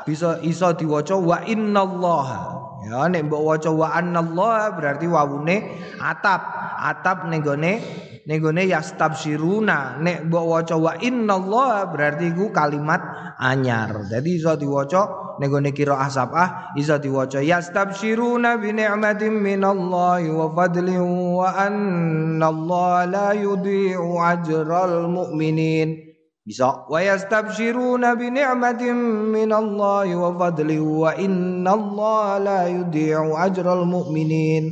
bisa 0.05 0.37
iso 0.45 0.69
diwaca 0.77 1.17
wa 1.17 1.41
innallaha 1.49 2.39
ya 2.85 3.09
nek 3.09 3.31
mbok 3.31 3.43
waca 3.43 3.71
wa 3.73 3.89
annallaha 3.97 4.77
berarti 4.77 5.07
wawune 5.09 5.57
atap 5.97 6.43
atap 6.77 7.25
ning 7.33 7.41
gone 7.41 7.81
ning 8.27 8.39
gone 8.43 8.63
yastabsiruna. 8.67 10.03
Nek 10.03 10.29
mbok 10.29 10.45
waca 10.45 10.77
wa 10.77 10.93
innallaha 10.99 11.89
berarti 11.89 12.35
iku 12.35 12.53
kalimat 12.53 13.01
anyar. 13.41 14.05
Jadi 14.11 14.37
iso 14.37 14.53
diwaca 14.59 15.37
ning 15.41 15.49
gone 15.49 15.71
sabah 16.11 16.77
iso 16.77 16.99
diwaca 17.01 17.41
yastabshiruna 17.41 18.61
bi 18.61 18.75
ni'matin 18.75 19.33
minallahi 19.41 20.29
wa 20.29 20.47
fadlin 20.53 21.03
wa 21.37 21.49
anna 21.55 22.47
Allah 22.51 22.95
la 23.09 23.29
yudhi'u 23.33 24.21
ajral 24.21 25.09
mu'minin 25.09 26.06
Bisa. 26.47 26.87
Wa 26.87 27.03
yastabshiruna 27.03 28.15
bi 28.15 28.31
ni'matin 28.31 28.95
min 29.35 29.51
Allah 29.51 30.07
wa 30.15 30.31
fadli 30.39 30.79
wa 30.79 31.11
inna 31.19 31.75
Allah 31.75 32.27
la 32.39 32.61
yudhi'u 32.71 33.35
ajral 33.35 33.83
mu'minin. 33.83 34.71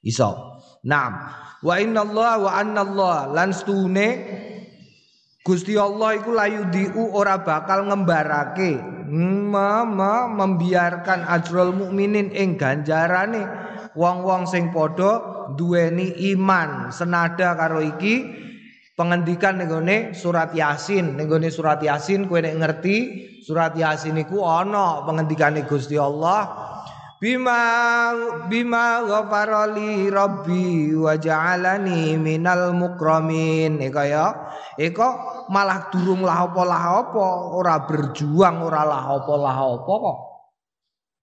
Bisa. 0.00 0.32
Naam. 0.88 1.12
Wa 1.60 1.76
inna 1.76 2.00
Allah 2.00 2.32
wa 2.40 2.50
anna 2.56 2.80
Allah 2.80 3.16
lan 3.28 3.52
stune 3.52 4.08
Gusti 5.46 5.78
Allah 5.78 6.18
iku 6.18 6.34
layu 6.34 6.66
diu 6.74 7.14
ora 7.14 7.38
bakal 7.38 7.86
ngembarake 7.86 8.82
mama 9.06 10.26
membiarkan 10.26 11.22
ajrul 11.22 11.70
mukminin 11.70 12.34
ing 12.34 12.58
ganjarane 12.58 13.46
wong-wong 13.94 14.50
sing 14.50 14.74
padha 14.74 15.22
duweni 15.54 16.34
iman 16.34 16.90
senada 16.90 17.54
karo 17.54 17.78
iki 17.78 18.45
pengendikan 18.96 19.60
ning 19.60 20.16
surat 20.16 20.50
Yasin. 20.56 21.20
Ning 21.20 21.28
surat 21.52 21.78
Yasin 21.78 22.26
kowe 22.26 22.40
nek 22.40 22.56
ngerti 22.56 22.96
surat 23.44 23.76
Yasin 23.76 24.16
iku 24.16 24.42
ana 24.42 25.04
pengendikane 25.04 25.68
Gusti 25.68 26.00
Allah. 26.00 26.72
Bima 27.16 28.12
bima 28.44 29.00
ghafarali 29.08 30.12
rabbi 30.12 30.92
wa 30.92 31.16
ja'alani 31.16 32.16
minal 32.20 32.76
mukramin. 32.76 33.80
Eka 33.80 34.02
ya. 34.04 34.26
Eka 34.76 35.08
malah 35.48 35.88
durung 35.88 36.24
lah 36.24 36.44
apa-lah 36.44 36.82
apa 37.04 37.26
ora 37.56 37.80
berjuang 37.88 38.60
ora 38.60 38.84
lah 38.84 39.16
apa-lah 39.16 39.56
apa 39.56 39.92
kok. 39.96 40.18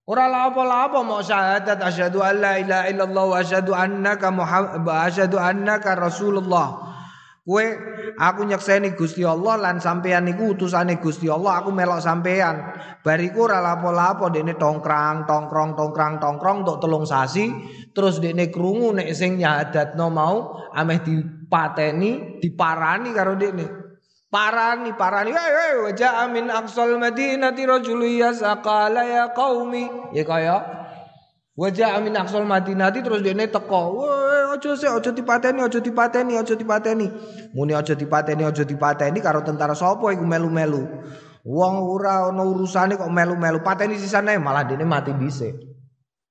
Ora 0.03 0.25
lah 0.27 0.51
apa-lah 0.51 0.79
apa 0.89 0.99
mau 1.05 1.21
syahadat 1.21 1.79
asyhadu 1.79 2.25
an 2.25 2.35
la 2.41 2.59
ilaha 2.59 2.85
illallah 2.89 3.23
wa 3.23 3.37
asyhadu 3.39 3.71
annaka 3.71 4.27
muhammad 4.33 4.83
asyhadu 4.83 5.39
annaka 5.39 5.95
rasulullah 5.95 6.92
Kue 7.43 7.75
aku 8.15 8.47
nyekseni 8.47 8.95
Gusti 8.95 9.19
Allah 9.27 9.59
lan 9.59 9.83
sampean 9.83 10.23
niku 10.23 10.55
utusane 10.55 10.95
Gusti 11.03 11.27
Allah 11.27 11.59
aku 11.59 11.75
melok 11.75 11.99
sampean. 11.99 12.71
Bariku 13.03 13.51
ora 13.51 13.59
lapo-lapo 13.59 14.31
dekne 14.31 14.55
tongkrang, 14.55 15.27
tongkrong, 15.27 15.75
tongkrang, 15.75 16.23
tongkrong 16.23 16.63
untuk 16.63 16.79
telung 16.79 17.03
sasi, 17.03 17.51
terus 17.91 18.23
dekne 18.23 18.47
krungu 18.47 18.95
nek 18.95 19.11
sing 19.11 19.35
nyadatno 19.35 20.07
mau 20.07 20.55
ameh 20.71 21.03
dipateni, 21.03 22.39
diparani 22.39 23.11
karo 23.11 23.35
dekne. 23.35 23.67
Parani, 24.31 24.95
parani, 24.95 25.29
wei 25.29 25.91
wajah 25.91 26.25
amin 26.25 26.47
aqsal 26.49 26.95
madinati 26.97 27.67
rajulu 27.67 28.07
yasaqala 28.07 29.03
ya 29.03 29.35
qaumi. 29.35 30.15
Ya 30.15 30.23
kaya 30.23 30.82
Wajah 31.53 32.01
amin 32.01 32.17
aksol 32.17 32.49
madinati 32.49 33.05
terus 33.05 33.21
dia 33.21 33.37
teko. 33.37 34.01
Woi, 34.01 34.57
ojo 34.57 34.73
sih, 34.73 34.89
ojo 34.89 35.13
dipateni, 35.13 35.61
ojo 35.61 35.77
dipateni, 35.85 36.33
ojo 36.33 36.57
dipateni. 36.57 37.05
Muni 37.53 37.77
ojo 37.77 37.93
dipateni, 37.93 38.41
ojo 38.41 38.65
dipateni 38.65 39.21
karo 39.21 39.45
tentara 39.45 39.77
sopo 39.77 40.09
iku 40.09 40.25
melu-melu. 40.25 40.81
Wong 41.45 41.75
ora 41.85 42.25
ana 42.33 42.41
urusane 42.41 42.97
kok 42.97 43.05
melu-melu. 43.05 43.61
Pateni 43.61 44.01
sisane 44.01 44.41
malah 44.41 44.65
dene 44.65 44.81
mati 44.81 45.13
dhisik. 45.13 45.53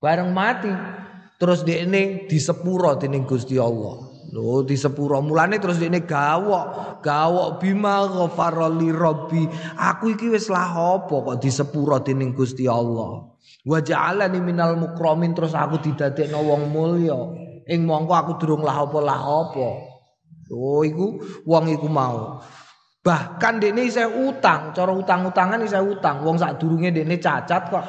Bareng 0.03 0.35
mati 0.35 0.75
terus 1.39 1.63
dekne 1.63 2.27
disepuro 2.27 2.99
dening 2.99 3.23
Gusti 3.23 3.63
Allah. 3.63 4.11
Lho 4.35 4.67
di 4.67 4.75
sepuro 4.75 5.23
mulane 5.23 5.63
terus 5.63 5.79
dene 5.79 6.03
gawok, 6.03 6.99
gawok 6.99 7.63
bima 7.63 8.11
ghafarali 8.11 8.91
rabbi. 8.91 9.47
Aku 9.79 10.19
iki 10.19 10.35
wis 10.35 10.51
lah 10.51 10.99
apa 10.99 11.15
kok 11.15 11.39
di 11.39 11.53
sepuro 11.53 12.03
dening 12.03 12.35
Gusti 12.35 12.67
Allah. 12.67 13.32
Wa 13.63 13.79
ja'alani 13.79 14.43
minal 14.43 14.75
mukramin 14.75 15.35
terus 15.35 15.55
aku 15.55 15.79
didadekno 15.79 16.43
wong 16.43 16.71
mulya. 16.71 17.19
Ing 17.71 17.87
mongko 17.87 18.15
aku 18.15 18.33
durung 18.43 18.67
lah 18.67 18.83
apa 18.83 18.99
lah 18.99 19.21
apa. 19.23 19.69
Oh 20.51 20.83
iku 20.83 21.23
wong 21.47 21.71
iku 21.71 21.87
mau. 21.87 22.43
Bahkan 23.03 23.59
dekne 23.59 23.87
isih 23.87 24.07
utang, 24.31 24.71
cara 24.71 24.95
utang-utangan 24.95 25.59
isih 25.67 25.83
utang. 25.83 26.23
Wong 26.23 26.39
sak 26.39 26.59
durunge 26.59 26.95
dekne 26.95 27.19
cacat 27.19 27.63
kok. 27.71 27.87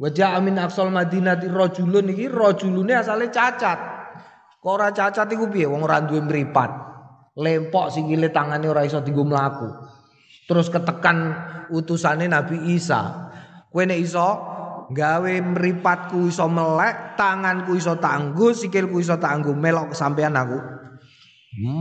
Wajah 0.00 0.40
amin 0.40 0.56
aksal 0.56 0.88
madinati 0.88 1.44
rojulun 1.44 2.08
iki 2.12 2.24
rojulune 2.28 2.96
asale 2.96 3.28
cacat. 3.28 3.76
Kok 4.60 4.72
ora 4.72 4.88
cacat 4.92 5.28
iku 5.28 5.48
piye 5.52 5.68
wong 5.68 5.84
ora 5.84 6.00
duwe 6.00 6.24
mripat. 6.24 6.70
Lempok 7.36 7.92
sikile 7.92 8.32
tangane 8.32 8.68
ora 8.68 8.84
iso 8.84 9.00
dienggo 9.04 9.24
mlaku. 9.24 9.68
Terus 10.48 10.72
ketekan 10.72 11.36
utusane 11.72 12.28
Nabi 12.28 12.76
Isa. 12.76 13.29
Kowe 13.70 13.86
nek 13.86 14.02
iso 14.02 14.28
gawe 14.90 15.32
mripatku 15.38 16.26
iso 16.26 16.50
melek, 16.50 17.14
tanganku 17.14 17.78
iso 17.78 17.94
tangguh, 18.02 18.50
sikilku 18.50 18.98
iso 18.98 19.14
tangguh 19.22 19.54
melok 19.54 19.94
kesampean 19.94 20.34
aku. 20.34 20.58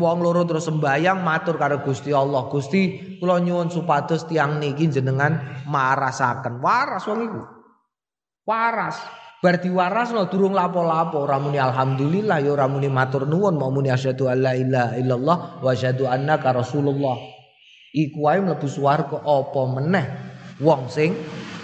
Wong 0.02 0.18
loro 0.26 0.50
terus 0.50 0.66
sembayang 0.66 1.22
matur 1.22 1.58
karo 1.62 1.86
Gusti 1.86 2.10
Allah. 2.10 2.50
Gusti 2.50 3.18
kula 3.22 3.38
nyuwun 3.38 3.70
supados 3.70 4.26
tiang 4.26 4.58
niki 4.58 4.90
jenengan 4.90 5.62
marasaken. 5.70 6.58
Waras 6.58 7.06
wong 7.06 7.20
iku. 7.30 7.42
Waras. 8.50 8.98
Bar 9.40 9.56
no 9.64 10.28
durung 10.28 10.52
lapo-lapo 10.52 11.24
ora 11.24 11.40
muni 11.40 11.56
alhamdulillah 11.56 12.44
ya 12.44 12.52
ora 12.52 12.68
muni 12.68 12.92
matur 12.92 13.24
nuwun 13.24 13.56
mau 13.56 13.72
muni 13.72 13.88
asyhadu 13.88 14.28
alla 14.28 14.52
ilaha 14.52 15.00
illallah 15.00 15.38
wa 15.64 15.70
asyhadu 15.70 16.12
annaka 16.12 16.52
rasulullah. 16.52 17.16
Iku 17.96 18.26
wae 18.26 18.44
mlebu 18.44 18.68
swarga 18.68 19.22
apa 19.24 19.62
meneh 19.80 20.06
wong 20.60 20.92
sing 20.92 21.16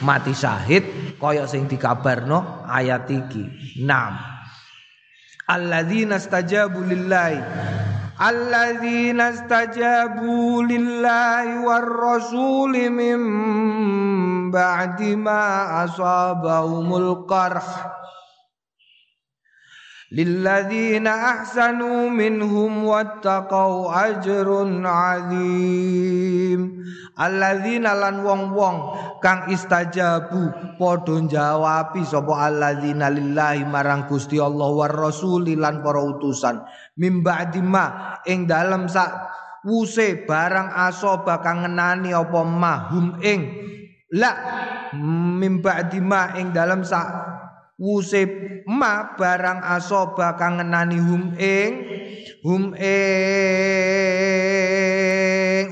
mati 0.03 0.35
syahid 0.35 1.15
kaya 1.21 1.47
sing 1.47 1.69
dikabarno 1.69 2.65
ayat 2.67 3.07
iki. 3.07 3.43
6. 3.79 3.85
Alladzina 5.45 6.17
stajabu 6.17 6.81
lillahi 6.81 7.37
Alladzina 8.15 9.35
stajabu 9.35 10.63
lillahi 10.63 11.59
war 11.67 11.83
rasuli 11.83 12.87
mim 12.87 13.21
ba'di 14.55 15.19
ma 15.19 15.83
asabahumul 15.83 17.27
qarh 17.27 17.67
Lilladzina 20.13 21.41
ahsanu 21.41 22.13
minhum 22.13 22.85
wattaqau 22.85 23.89
ajrun 23.89 24.85
azim 24.85 26.85
Alladzina 27.15 27.95
lan 27.95 28.21
wong-wong 28.21 28.77
kang 29.23 29.47
istajabu 29.49 30.75
padha 30.75 31.15
jawabi 31.25 32.03
sapa 32.03 32.51
alladzina 32.51 33.07
lillahi 33.07 33.63
marang 33.63 34.05
Gusti 34.05 34.35
Allah 34.35 34.67
war 34.69 34.91
rasuli 34.91 35.55
lan 35.55 35.79
para 35.79 36.03
utusan. 36.03 36.59
Mim 36.99 37.23
ba'di 37.23 37.63
ma 37.63 38.19
ing 38.27 38.45
dalem 38.45 38.91
sak 38.91 39.09
wuse 39.63 40.27
barang 40.27 40.75
aso 40.75 41.23
bakang 41.23 41.63
ngenani 41.63 42.11
apa 42.11 42.39
mahum 42.43 43.15
ing. 43.23 43.41
La 44.13 44.31
mimba 44.95 45.83
dima 45.89 46.37
ing 46.39 46.55
dalam 46.55 46.85
sak 46.85 47.34
wusip 47.75 48.29
ma 48.67 49.15
barang 49.19 49.59
asoba 49.75 50.39
kang 50.39 50.57
ngenani 50.63 50.95
hum 50.95 51.35
ing 51.35 51.71
hum 52.41 52.71
ing 52.79 52.95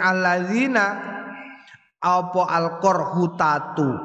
alladzina 0.04 0.86
apa 2.04 2.42
alqarhu 2.52 3.40
tatu 3.40 3.96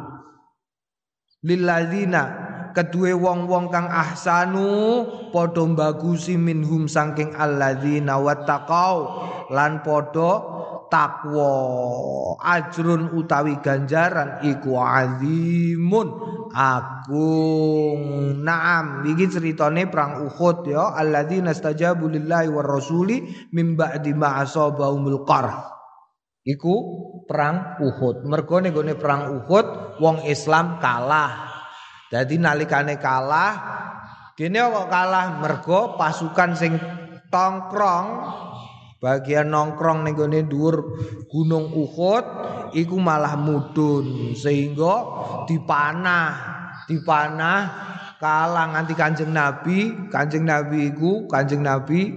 lilladzina 1.43 2.48
kedue 2.79 3.11
wong-wong 3.11 3.75
kang 3.75 3.91
ahsanu 3.91 5.03
padha 5.35 5.67
bagusi 5.75 6.39
minhum 6.39 6.87
saking 6.87 7.35
alladzina 7.35 8.23
wattaqau 8.23 8.97
lan 9.51 9.83
padha 9.83 10.33
takwa. 10.87 11.53
Ajrun 12.39 13.19
utawi 13.19 13.59
ganjaran 13.59 14.47
iku 14.47 14.79
azimun 14.79 16.09
agung. 16.55 18.03
Naam 18.47 19.03
iki 19.11 19.27
ceritane 19.27 19.91
perang 19.91 20.23
Uhud 20.31 20.71
ya. 20.71 20.95
Alladzina 20.95 21.51
stajabu 21.51 22.07
lillahi 22.07 22.47
war 22.47 22.79
rasuli 22.79 23.51
mim 23.51 23.75
ba'di 23.75 24.15
ma 24.15 24.39
asabahumul 24.39 25.27
iku 26.47 26.75
perang 27.29 27.83
Uhud. 27.83 28.25
Mergo 28.25 28.57
ning 28.63 28.73
perang 28.97 29.45
Uhud 29.45 29.99
wong 30.01 30.25
Islam 30.25 30.81
kalah 30.81 31.48
jadi 32.09 32.35
nalikane 32.41 32.97
kalah 32.97 33.53
kene 34.33 34.65
kok 34.65 34.89
kalah 34.89 35.41
mergo 35.41 35.95
pasukan 36.01 36.57
sing 36.57 36.73
tongkrong. 37.29 38.09
Bagian 38.99 39.55
nongkrong 39.55 40.03
ning 40.03 40.19
gone 40.19 40.43
dhuwur 40.51 40.99
Gunung 41.31 41.71
Uhud 41.71 42.25
iku 42.75 42.99
malah 42.99 43.39
mudun 43.39 44.35
sehingga 44.35 45.07
dipanah, 45.47 46.35
dipanah 46.91 47.61
kalah 48.19 48.75
nganti 48.75 48.99
Kanjeng 48.99 49.31
Nabi, 49.31 50.11
Kanjeng 50.11 50.43
Nabi 50.43 50.91
iku, 50.91 51.31
Kanjeng 51.31 51.63
Nabi 51.63 52.11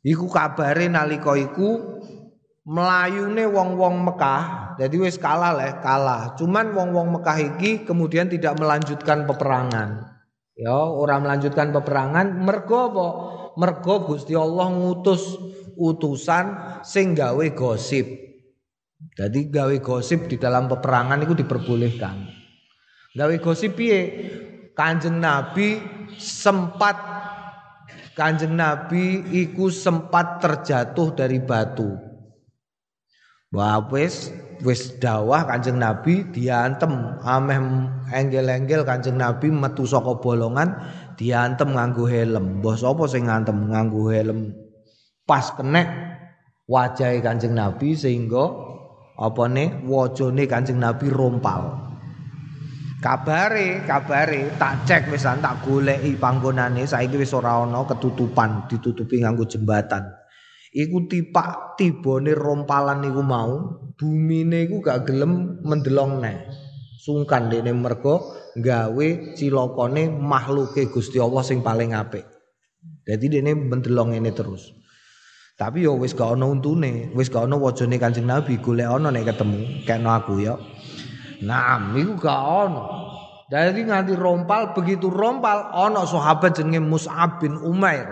iku 0.00 0.24
kabare 0.32 0.88
nalika 0.88 1.36
iku 1.36 1.95
melayune 2.66 3.46
wong-wong 3.46 4.02
Mekah. 4.02 4.74
Jadi 4.76 4.96
wis 4.98 5.16
kalah 5.16 5.54
lah, 5.54 5.78
kalah. 5.80 6.34
Cuman 6.34 6.74
wong-wong 6.74 7.16
Mekah 7.16 7.38
iki 7.54 7.86
kemudian 7.86 8.26
tidak 8.26 8.58
melanjutkan 8.58 9.24
peperangan. 9.24 10.18
Ya, 10.58 10.74
orang 10.74 11.24
melanjutkan 11.24 11.70
peperangan 11.70 12.42
mergo 12.42 12.90
apa? 12.90 13.06
Mergo 13.56 14.04
Gusti 14.04 14.36
Allah 14.36 14.68
ngutus 14.68 15.36
utusan 15.78 16.80
sing 16.82 17.14
gawe 17.16 17.46
gosip. 17.54 18.04
Jadi 19.16 19.48
gawe 19.48 19.76
gosip 19.80 20.28
di 20.28 20.36
dalam 20.36 20.68
peperangan 20.68 21.24
itu 21.24 21.36
diperbolehkan. 21.36 22.16
Gawe 23.16 23.36
gosip 23.40 23.76
piye? 23.76 24.00
Kanjeng 24.76 25.24
Nabi 25.24 25.80
sempat 26.20 27.00
Kanjeng 28.16 28.56
Nabi 28.56 29.24
iku 29.44 29.68
sempat 29.68 30.40
terjatuh 30.40 31.12
dari 31.12 31.36
batu. 31.40 32.15
Wah 33.54 33.78
wis 33.94 34.34
wis 34.66 34.98
dawah 34.98 35.46
Kanjeng 35.46 35.78
Nabi 35.78 36.26
diantem 36.34 36.90
ameh 37.22 37.58
enggel-enggel 38.10 38.82
Kanjeng 38.82 39.14
Nabi 39.14 39.54
metu 39.54 39.86
saka 39.86 40.18
bolongan 40.18 40.74
diantem 41.14 41.70
nganggo 41.70 42.10
helm. 42.10 42.58
Mbah 42.58 42.74
sapa 42.74 43.06
sing 43.06 43.30
ngantem 43.30 43.70
nganggo 43.70 44.10
helm 44.10 44.50
pas 45.22 45.54
kenek 45.54 45.86
wajah 46.66 47.14
Kanjeng 47.22 47.54
Nabi 47.54 47.94
sehingga 47.94 48.50
apa 49.14 49.44
ne 49.46 49.78
wajane 49.86 50.44
Kanjeng 50.50 50.82
Nabi 50.82 51.06
rompal. 51.06 51.86
Kabare, 52.96 53.86
kabare 53.86 54.56
tak 54.58 54.82
cek 54.88 55.02
wisan 55.12 55.38
tak 55.38 55.62
goleki 55.62 56.18
panggonane 56.18 56.82
saiki 56.82 57.14
wis 57.20 57.30
ora 57.36 57.62
ana 57.62 57.86
ketutupan, 57.86 58.66
ditutupi 58.66 59.22
nganggo 59.22 59.46
jembatan. 59.46 60.25
Iku 60.76 61.08
tipak 61.08 61.80
tibone 61.80 62.36
rompalan 62.36 63.00
niku 63.00 63.24
mau, 63.24 63.80
bumine 63.96 64.68
iku 64.68 64.84
gak 64.84 65.08
gelem 65.08 65.64
mendelong 65.64 66.20
neh. 66.20 66.36
Sungkan 67.00 67.48
dene 67.48 67.72
mergo 67.72 68.36
gawe 68.52 69.08
cilokone 69.32 70.12
makhluke 70.12 70.92
Gusti 70.92 71.16
Allah 71.16 71.40
sing 71.40 71.64
paling 71.64 71.96
apik. 71.96 72.28
Dadi 73.08 73.26
dene 73.32 73.56
mendelong 73.56 74.20
ini 74.20 74.28
terus. 74.36 74.68
Tapi 75.56 75.88
yo 75.88 75.96
wis 75.96 76.12
gak 76.12 76.36
ana 76.36 76.44
untune, 76.44 77.08
wis 77.16 77.32
gak 77.32 77.48
ana 77.48 77.56
wajane 77.56 77.96
Kanjeng 77.96 78.28
Nabi 78.28 78.60
golek 78.60 78.84
ana 78.84 79.08
nek 79.08 79.32
ketemu, 79.32 79.88
kena 79.88 80.20
aku 80.20 80.44
ya. 80.44 80.60
Nah, 81.40 81.96
iku 81.96 82.20
gak 82.20 82.40
ono. 82.68 82.84
Dari 83.48 83.80
nganti 83.80 84.12
rompal 84.12 84.76
begitu 84.76 85.08
rompal 85.08 85.72
ono 85.72 86.04
sahabat 86.04 86.60
jenenge 86.60 86.84
Mus'ab 86.84 87.40
bin 87.40 87.56
Umair. 87.56 88.04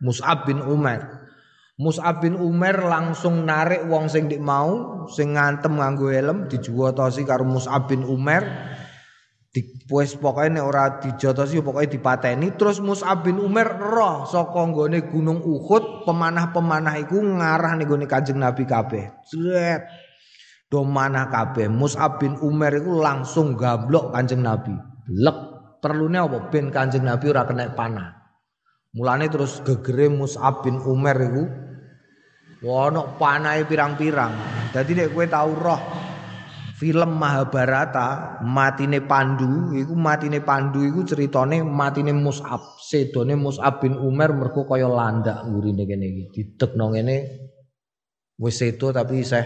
Mus'ab 0.00 0.48
bin 0.48 0.64
Umair. 0.64 1.19
Mus'ab 1.80 2.20
bin 2.20 2.36
Umair 2.36 2.76
langsung 2.84 3.48
narik 3.48 3.88
wong 3.88 4.12
sing 4.12 4.28
dik 4.28 4.44
mau 4.44 5.08
sing 5.08 5.32
ngantem 5.32 5.80
nganggo 5.80 6.12
helm 6.12 6.44
dijuwotosi 6.44 7.24
karo 7.24 7.48
Mus'ab 7.48 7.88
bin 7.88 8.04
Umair. 8.04 8.44
Di 9.50 9.64
wis 9.88 10.14
pokoke 10.14 10.46
nek 10.46 10.62
ora 10.62 11.00
dijotosi 11.00 11.64
pokoke 11.64 11.88
dipateni. 11.88 12.52
Terus 12.52 12.84
Mus'ab 12.84 13.24
bin 13.24 13.40
Umair 13.40 13.80
roh 13.80 14.28
saka 14.28 14.60
nggone 14.60 15.08
Gunung 15.08 15.40
Uhud 15.40 16.04
pemanah-pemanah 16.04 17.00
iku 17.00 17.16
ngarah 17.16 17.72
ning 17.80 17.88
gone 17.88 18.04
Kanjeng 18.04 18.36
Nabi 18.36 18.68
kabeh. 18.68 19.16
Zret 19.24 19.88
do 20.68 20.84
manah 20.84 21.32
kabeh. 21.32 21.72
Mus'ab 21.72 22.20
bin 22.20 22.36
Umar 22.44 22.76
itu 22.76 22.92
langsung 22.92 23.56
gablok 23.56 24.12
Kanjeng 24.12 24.44
Nabi. 24.44 24.76
Lek 25.08 25.38
perlunya 25.80 26.28
apa? 26.28 26.52
Ben 26.52 26.68
Kanjeng 26.68 27.08
Nabi 27.08 27.32
ora 27.32 27.48
kena 27.48 27.72
panah. 27.72 28.20
Mulane 28.92 29.32
terus 29.32 29.64
gegere 29.64 30.12
Mus'ab 30.12 30.60
bin 30.60 30.76
Umar 30.84 31.16
itu 31.18 31.69
wono 32.60 33.16
panahe 33.16 33.64
pirang-pirang. 33.64 34.32
Dadi 34.70 34.92
nek 34.92 35.10
kowe 35.12 35.24
tau 35.26 35.50
roh 35.56 35.80
film 36.80 37.20
Mahabharata 37.20 38.40
matine 38.40 39.04
Pandu 39.04 39.76
iku 39.76 39.92
matine 39.92 40.40
Pandu 40.40 40.80
iku 40.84 41.04
ceritane 41.04 41.60
matine 41.60 42.16
Mus'ab 42.16 42.80
sedone 42.80 43.36
Mus'ab 43.36 43.84
bin 43.84 43.96
Umar 43.96 44.32
mergo 44.32 44.64
kaya 44.64 44.88
landak 44.88 45.44
ngurine 45.44 45.84
kene 45.84 46.06
iki. 46.08 46.24
Didekno 46.32 46.92
ngene 46.92 47.16
wis 48.40 48.56
sedo 48.56 48.92
tapi 48.92 49.20
isih 49.20 49.44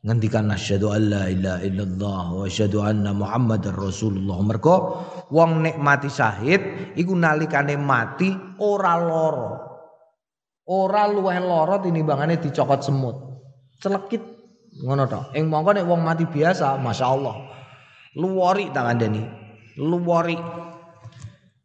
ngendikan 0.00 0.48
asyhadu 0.48 0.94
alla 0.94 1.28
ilaha 1.28 1.60
illallah 1.66 2.22
wa 2.34 2.44
asyhadu 2.46 2.82
anna 2.82 3.14
muhammadar 3.14 3.74
rasulullah. 3.74 4.38
Mergo 4.42 4.76
wong 5.30 5.66
nek 5.66 5.76
mati 5.78 6.10
syahid 6.10 6.94
iku 6.98 7.14
nalikane 7.14 7.78
mati 7.78 8.30
ora 8.62 8.94
lara 8.98 9.69
ora 10.70 11.10
luweh 11.10 11.42
lara 11.42 11.82
tinimbangane 11.82 12.38
dicokot 12.38 12.80
semut 12.86 13.16
celekit 13.82 14.22
ngono 14.86 15.10
to 15.10 15.20
ing 15.34 15.50
mongko 15.50 15.74
nek 15.74 15.86
wong 15.90 16.06
mati 16.06 16.30
biasa 16.30 16.78
masyaallah 16.78 17.34
luwori 18.14 18.70
tak 18.70 18.86
kandhani 18.86 19.26
luwori 19.74 20.38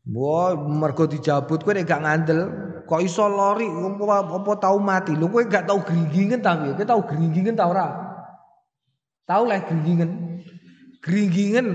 Wah, 0.05 0.53
mergo 0.53 1.09
dijabut 1.09 1.65
kowe 1.65 1.73
nek 1.73 1.89
gak 1.89 2.05
ngandel, 2.05 2.39
kok 2.85 3.01
iso 3.01 3.25
lori 3.25 3.65
apa, 3.65 4.53
tau 4.61 4.77
mati. 4.77 5.17
Lho 5.17 5.33
kowe 5.33 5.41
gak 5.49 5.65
tau 5.65 5.81
gringgingen 5.81 6.45
ta 6.45 6.61
kowe? 6.61 6.77
Kowe 6.77 6.85
tau 6.85 7.01
gringgingen 7.01 7.57
ta 7.57 7.65
ora? 7.65 7.89
Tahu 9.25 9.49
lah 9.49 9.65
gringgingen. 9.65 10.09
Gringgingen 11.01 11.67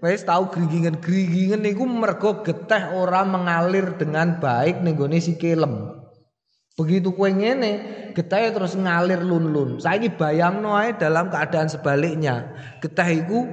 wis 0.00 0.24
tahu 0.24 0.48
gringgingen. 0.48 0.96
Gringgingen 1.04 1.60
niku 1.60 1.84
mergo 1.84 2.40
geteh 2.40 2.96
ora 2.96 3.28
mengalir 3.28 3.92
dengan 4.00 4.40
baik 4.40 4.80
ning 4.80 4.96
gone 4.96 5.20
sikilem. 5.20 5.95
Begitu 6.76 7.08
kue 7.16 7.32
ngene, 7.32 7.72
getah 8.12 8.52
terus 8.52 8.76
ngalir 8.76 9.24
lun-lun. 9.24 9.80
Saiki 9.80 10.12
bayangno 10.12 10.76
ae 10.76 10.92
dalam 10.92 11.32
keadaan 11.32 11.72
sebaliknya. 11.72 12.52
Getah 12.84 13.08
iku 13.16 13.48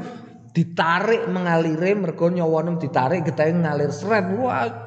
ditarik 0.51 1.31
mengalire 1.31 1.95
mergo 1.95 2.27
nyawane 2.27 2.75
ditarik 2.83 3.23
getah 3.23 3.47
ngalir 3.47 3.95
seret. 3.95 4.27
Wah, 4.35 4.83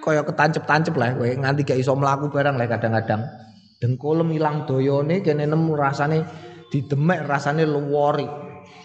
kaya 0.00 0.24
ketancep-tancep 0.24 0.96
lah 0.96 1.12
kowe 1.20 1.28
nganti 1.28 1.68
gak 1.68 1.78
iso 1.84 1.92
mlaku 1.92 2.32
barang 2.32 2.56
lah 2.56 2.64
kadang-kadang. 2.64 3.28
Dengkulem 3.76 4.32
ilang 4.32 4.64
doyone 4.64 5.20
kene 5.20 5.44
nemu 5.44 5.72
rasane 5.76 6.24
didemek 6.72 7.28
rasane 7.28 7.68
luwori. 7.68 8.24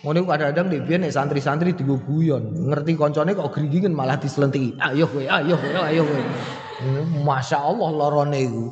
Ngono 0.03 0.27
kadang-kadang 0.27 0.67
nek 0.67 0.83
biyen 0.83 1.07
santri-santri 1.07 1.79
digo 1.79 1.95
guyon, 2.03 2.67
ngerti 2.67 2.99
koncone 2.99 3.31
kok 3.31 3.55
gringgingen 3.55 3.95
malah 3.95 4.19
diselentiki. 4.19 4.75
Ayo 4.83 5.07
kowe, 5.07 5.23
ayo 5.23 5.55
kowe, 5.55 5.79
ayo 5.79 6.03
kowe. 6.03 6.23
Masya 7.23 7.57
Allah 7.59 7.89
lorone 7.91 8.39
iku. 8.39 8.65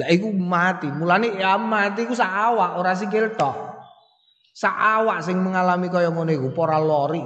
Lah 0.00 0.08
iku 0.08 0.32
mati. 0.32 0.88
Mulane 0.88 1.36
ya 1.36 1.60
mati 1.60 2.08
iku 2.08 2.14
sak 2.16 2.30
awak 2.30 2.80
ora 2.80 2.92
sikil 2.96 3.36
tok. 3.36 3.56
Sak 4.54 4.76
awak 4.76 5.24
sing 5.24 5.40
mengalami 5.40 5.88
kaya 5.88 6.08
ngono 6.08 6.30
iku 6.32 6.48
ora 6.56 6.80
lori. 6.80 7.22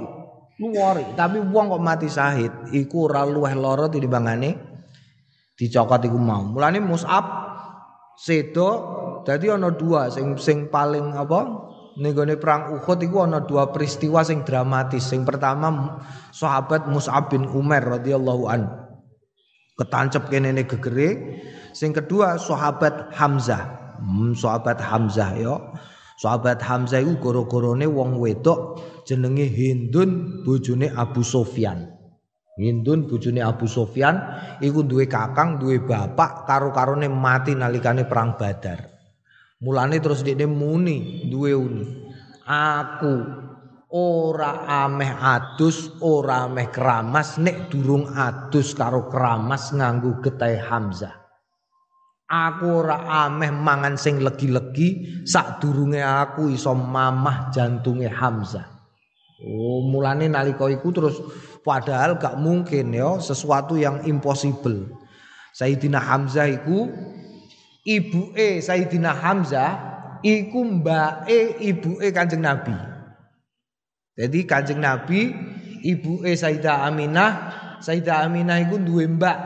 Luwori, 0.55 1.19
tapi 1.19 1.43
wong 1.43 1.67
kok 1.67 1.83
mati 1.83 2.07
syahid 2.07 2.71
iku 2.71 3.11
ora 3.11 3.27
luweh 3.27 3.51
lara 3.59 3.91
tinimbangane 3.91 4.55
dicokot 5.51 5.99
iku 6.07 6.15
mau. 6.15 6.47
Mulane 6.47 6.79
Mus'ab 6.79 7.25
sedo 8.15 8.69
Dadi 9.25 9.49
ana 9.49 9.73
dua 9.73 10.13
sing 10.13 10.37
sing 10.37 10.69
paling 10.69 11.17
apa? 11.17 11.49
Ning 11.97 12.13
perang 12.37 12.77
Uhud 12.77 12.99
iku 13.01 13.25
ana 13.25 13.41
dua 13.41 13.73
peristiwa 13.73 14.21
sing 14.21 14.45
dramatis. 14.45 15.01
Sing 15.09 15.25
pertama 15.25 15.97
sahabat 16.29 16.85
Mus'ab 16.85 17.33
bin 17.33 17.49
Umar 17.49 17.81
radhiyallahu 17.81 18.43
an. 18.45 18.84
Ketancep 19.75 20.31
kene 20.31 20.55
ne 20.55 20.63
gegere. 20.63 21.39
Sing 21.75 21.91
kedua 21.91 22.39
sahabat 22.39 23.11
Hamzah. 23.11 23.95
Hmm, 23.99 24.31
sahabat 24.31 24.79
Hamzah 24.79 25.31
ya. 25.35 25.55
Sahabat 26.15 26.63
Hamzah 26.63 27.03
iku 27.03 27.19
goro-gorone 27.19 27.83
wong 27.83 28.15
wedok 28.23 28.79
jenenge 29.03 29.51
Hindun 29.51 30.41
bojone 30.47 30.87
Abu 30.95 31.27
Sofyan. 31.27 31.91
Hindun 32.55 33.11
bojone 33.11 33.43
Abu 33.43 33.67
Sofyan 33.67 34.15
iku 34.63 34.87
duwe 34.87 35.11
kakang, 35.11 35.59
duwe 35.59 35.83
bapak 35.83 36.47
karo-karone 36.47 37.11
mati 37.11 37.51
nalikane 37.51 38.07
perang 38.07 38.39
Badar. 38.39 38.95
Mulane 39.59 39.99
terus 39.99 40.23
dia 40.23 40.47
muni 40.47 41.27
duwe 41.27 41.51
uni. 41.51 41.83
Aku 42.47 43.13
ora 43.93 44.65
ameh 44.85 45.13
adus, 45.13 45.93
ora 46.01 46.49
ameh 46.49 46.73
keramas 46.73 47.37
nek 47.37 47.69
durung 47.69 48.09
adus 48.09 48.73
karo 48.73 49.05
keramas 49.11 49.69
nganggo 49.75 50.17
getih 50.25 50.57
Hamzah. 50.57 51.13
Aku 52.25 52.81
ora 52.81 53.29
ameh 53.29 53.53
mangan 53.53 54.01
sing 54.01 54.25
legi-legi 54.25 55.21
sak 55.29 55.61
durunge 55.61 56.01
aku 56.01 56.49
iso 56.49 56.73
mamah 56.73 57.53
jantunge 57.53 58.09
Hamzah. 58.09 58.65
Oh, 59.45 59.85
mulane 59.85 60.25
nalika 60.25 60.65
iku 60.71 60.89
terus 60.89 61.21
padahal 61.61 62.17
gak 62.17 62.39
mungkin 62.41 62.95
ya 62.95 63.21
sesuatu 63.21 63.77
yang 63.77 64.01
impossible. 64.09 64.89
Sayyidina 65.53 66.01
Hamzah 66.01 66.49
iku 66.49 66.89
ibuke 67.85 68.57
Sayyidina 68.63 69.13
Hamzah 69.13 69.71
iku 70.25 70.65
mbake 70.65 71.61
ibuke 71.61 72.09
Kanjeng 72.09 72.41
Nabi. 72.41 72.94
Jadi 74.15 74.47
Kanjeng 74.47 74.79
Nabi 74.79 75.27
ibuke 75.83 76.31
Sayyidah 76.31 76.87
Aminah, 76.87 77.31
Sayyidah 77.83 78.23
Aminah 78.23 78.63
iku 78.63 78.79
duwe 78.79 79.05
mbak. 79.11 79.37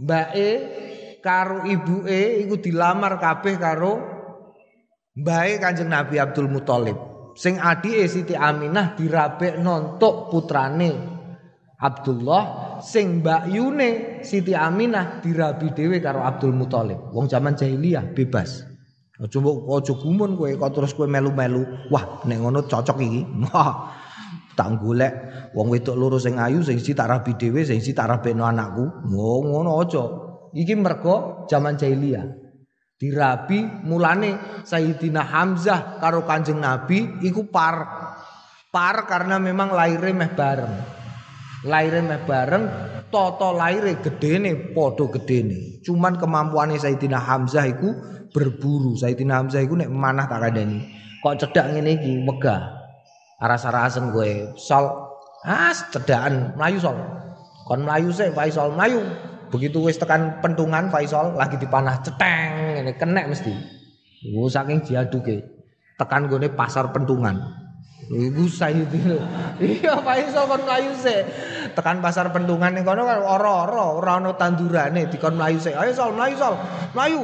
Mbake 0.00 0.48
karo 1.22 1.62
ibuke 1.68 2.42
iku 2.42 2.58
dilamar 2.58 3.22
kabeh 3.22 3.54
karo 3.62 3.92
mbake 5.14 5.62
Kanjeng 5.62 5.86
Nabi 5.86 6.18
Abdul 6.18 6.50
Muthalib. 6.50 6.98
Sing 7.38 7.62
adike 7.62 8.10
Siti 8.10 8.34
Aminah 8.34 8.98
dirabek 8.98 9.62
nontok 9.62 10.34
putrane 10.34 10.90
Abdullah 11.78 12.76
sing 12.82 13.22
Yune 13.24 14.20
Siti 14.20 14.52
Aminah 14.52 15.22
dirabi 15.22 15.72
dhewe 15.72 16.02
karo 16.02 16.26
Abdul 16.26 16.52
Muthalib. 16.52 17.14
Wong 17.14 17.30
zaman 17.30 17.54
jahiliyah 17.54 18.12
bebas. 18.12 18.69
Aja 19.20 19.36
mbok 19.36 19.68
aja 19.68 19.92
gumun 20.00 20.32
kowe 20.32 20.48
kok 20.48 20.72
terus 20.72 20.96
kowe 20.96 21.04
melu-melu. 21.04 21.92
Wah, 21.92 22.24
nek 22.24 22.40
ngono 22.40 22.64
cocok 22.64 22.98
iki. 23.04 23.20
Wah. 23.52 23.92
Tak 24.56 24.82
golek 24.82 25.14
wong 25.56 25.72
wedok 25.72 25.96
loro 25.96 26.20
sing 26.20 26.36
ayu 26.36 26.60
sing 26.60 26.76
siji 26.76 26.92
tak 26.92 27.08
rabi 27.08 27.32
dhewe, 27.36 27.64
sing 27.64 27.80
siji 27.80 27.96
tak 27.96 28.12
rabekno 28.12 28.44
anakku. 28.48 29.08
Ngono 29.12 29.76
aja. 29.80 30.04
Iki 30.56 30.74
mergo 30.80 31.46
zaman 31.48 31.76
jahiliyah. 31.76 32.26
Dirabi 33.00 33.64
mulane 33.88 34.60
Sayyidina 34.60 35.24
Hamzah 35.24 35.96
karo 35.96 36.28
Kanjeng 36.28 36.60
Nabi 36.60 37.24
iku 37.24 37.48
par 37.48 37.76
par 38.68 39.08
karena 39.08 39.40
memang 39.40 39.72
lahirnya 39.72 40.12
meh 40.12 40.32
bareng. 40.36 40.74
Lahirnya 41.64 42.04
meh 42.04 42.20
bareng, 42.28 42.64
toto 43.08 43.56
gedene 44.04 44.76
podo 44.76 45.08
gedene. 45.08 45.80
Cuman 45.80 46.20
kemampuannya 46.20 46.76
Sayyidina 46.76 47.16
Hamzah 47.16 47.64
iku 47.72 47.88
berburu. 48.30 48.94
Sayyidina 48.96 49.42
Hamzah 49.42 49.62
iku 49.62 49.78
nek 49.78 49.90
manah 49.90 50.26
tak 50.26 50.42
kandani. 50.42 50.86
Kok 51.20 51.36
cedak 51.36 51.76
ngene 51.76 52.00
iki 52.00 52.12
megah. 52.24 52.80
Aras-arasen 53.40 54.14
gue. 54.14 54.52
Sol 54.56 54.88
ah 55.44 55.72
cedakan 55.72 56.56
melayu 56.56 56.78
sol. 56.80 56.96
Kon 57.68 57.86
melayu 57.86 58.10
sih 58.10 58.32
Faisal 58.32 58.74
melayu. 58.74 59.04
Begitu 59.50 59.82
wis 59.82 59.98
tekan 59.98 60.38
pentungan 60.40 60.88
Faisal 60.88 61.34
lagi 61.34 61.58
dipanah 61.58 61.98
ceteng 62.00 62.80
ini 62.82 62.92
kenek 62.96 63.30
mesti. 63.30 63.52
Iku 64.26 64.46
saking 64.46 64.84
diaduke. 64.84 65.42
Tekan 65.96 66.28
gone 66.32 66.48
pasar 66.52 66.88
pentungan. 66.94 67.36
Iku 68.10 68.42
itu. 68.50 68.98
Iya 69.62 70.02
Faisal 70.02 70.50
kon 70.50 70.66
mlayu 70.66 70.90
sik. 70.98 71.22
Tekan 71.78 72.02
pasar 72.02 72.34
pentungan 72.34 72.74
ning 72.74 72.82
kono 72.82 73.06
kan 73.06 73.22
ora-ora, 73.22 73.94
ora 73.94 74.18
ono 74.18 74.34
tandurane 74.34 75.06
dikon 75.06 75.38
mlayu 75.38 75.62
sik. 75.62 75.78
Ayo 75.78 75.94
Sol, 75.94 76.18
mlayu 76.18 76.34
Sol. 76.34 76.58
Mlayu. 76.90 77.22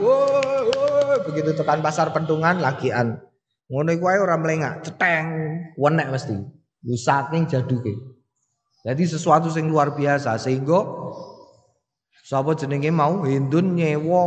Begitu 1.26 1.58
tekan 1.58 1.82
pasar 1.82 2.14
pentungan 2.14 2.62
lagian. 2.62 3.18
Ngono 3.66 3.90
iku 3.90 4.14
ae 4.14 4.18
ora 4.22 4.38
mlengak, 4.38 4.86
ceteng, 4.86 5.26
wenek 5.74 6.06
mesti. 6.06 6.38
Iku 6.86 6.94
saking 6.94 7.50
jaduke. 7.50 7.90
Jadi 8.86 9.02
sesuatu 9.10 9.50
yang 9.50 9.66
luar 9.66 9.98
biasa 9.98 10.38
sehingga 10.38 10.86
Sapa 12.26 12.58
jenenge 12.58 12.90
mau 12.90 13.22
Hindun 13.22 13.78
nyewa 13.78 14.22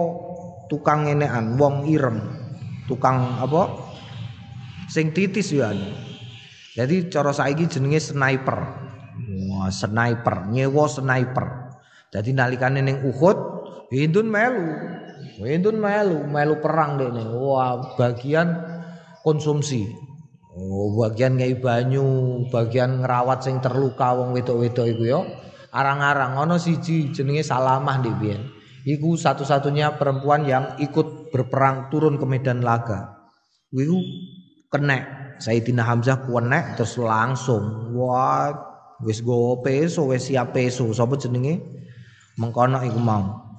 tukang 0.71 1.03
ngenean, 1.07 1.59
wong 1.59 1.83
ireng. 1.87 2.19
Tukang 2.87 3.43
apa? 3.43 3.75
Sing 4.87 5.11
titis 5.11 5.51
ya. 5.51 5.71
Jadi 6.79 7.11
cara 7.11 7.35
saiki 7.35 7.67
jenenge 7.67 7.99
sniper. 7.99 8.55
Wah, 9.51 9.67
sniper, 9.67 10.47
nyewa 10.47 10.87
sniper. 10.87 11.75
Jadi 12.07 12.31
nalikane 12.31 12.79
ning 12.79 13.03
Uhud, 13.03 13.59
Hindun 13.91 14.31
melu. 14.31 14.69
Hindun 15.43 15.75
melu, 15.75 16.23
melu 16.23 16.55
perang 16.63 16.95
dekne. 16.95 17.27
Wah, 17.35 17.99
bagian 17.99 18.55
konsumsi. 19.27 19.91
Oh, 20.55 20.95
bagian 21.03 21.35
kayak 21.35 21.59
banyu, 21.59 22.47
bagian 22.47 23.03
ngerawat 23.03 23.43
sing 23.43 23.59
terluka 23.59 24.15
wong 24.15 24.31
wedok-wedok 24.31 24.87
iku 24.91 25.03
ya 25.03 25.19
arang-arang 25.69 26.37
ono 26.37 26.57
siji 26.57 27.13
jenenge 27.13 27.45
Salamah 27.45 28.01
di 28.01 28.11
biyen. 28.13 28.41
Iku 28.87 29.19
satu-satunya 29.19 29.99
perempuan 29.99 30.47
yang 30.47 30.79
ikut 30.81 31.29
berperang 31.29 31.91
turun 31.93 32.17
ke 32.17 32.25
medan 32.25 32.63
laga. 32.65 33.29
Iku 33.69 33.99
kena 34.71 35.18
Sayyidina 35.39 35.87
Hamzah 35.87 36.27
kuenek 36.27 36.75
terus 36.75 36.99
langsung. 36.99 37.95
Wah 37.95 38.51
wis 38.99 39.23
go 39.23 39.63
peso 39.63 40.11
wis 40.11 40.27
siap 40.27 40.51
peso. 40.51 40.91
Sapa 40.91 41.15
jenenge? 41.15 41.63
Mengkono 42.35 42.83
iku 42.83 42.99
mau. 42.99 43.55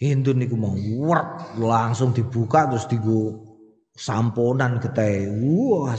Hindun 0.00 0.44
iku 0.44 0.56
mau. 0.56 0.72
Wert 0.74 1.60
langsung 1.60 2.16
dibuka 2.16 2.64
terus 2.68 2.88
digo 2.88 3.44
samponan 3.92 4.80
keteh. 4.80 5.28
Wah 5.44 5.92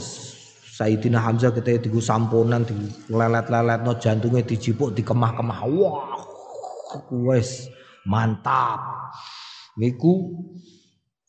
Sayyidina 0.76 1.22
Hamzah 1.22 1.54
ketika 1.54 1.86
digu 1.88 2.02
samponan 2.02 2.66
di 2.66 2.74
lelet-lelet 3.08 3.80
no 3.86 3.96
jantungnya 3.96 4.44
dijipuk 4.44 4.92
dikemah-kemah. 4.92 5.60
Wah 5.62 6.20
wes 7.14 7.70
mantap. 8.02 8.82
Niku 9.78 10.42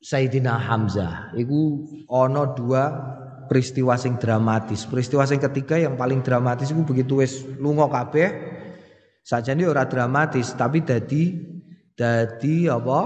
Sayyidina 0.01 0.57
Hamzah. 0.57 1.37
Iku 1.37 1.85
ono 2.09 2.43
dua 2.57 2.83
peristiwa 3.47 3.95
sing 3.95 4.19
dramatis. 4.21 4.85
Peristiwa 4.85 5.23
sing 5.23 5.41
ketiga 5.41 5.79
yang 5.79 5.95
paling 5.95 6.21
dramatis 6.21 6.69
itu 6.69 6.83
begitu 6.83 7.23
wes 7.23 7.47
lunga 7.57 7.87
kabeh 7.87 8.29
sajane 9.23 9.63
ora 9.67 9.87
dramatis 9.87 10.53
tapi 10.53 10.83
dadi 10.83 11.35
dadi 11.95 12.67
apa? 12.67 12.99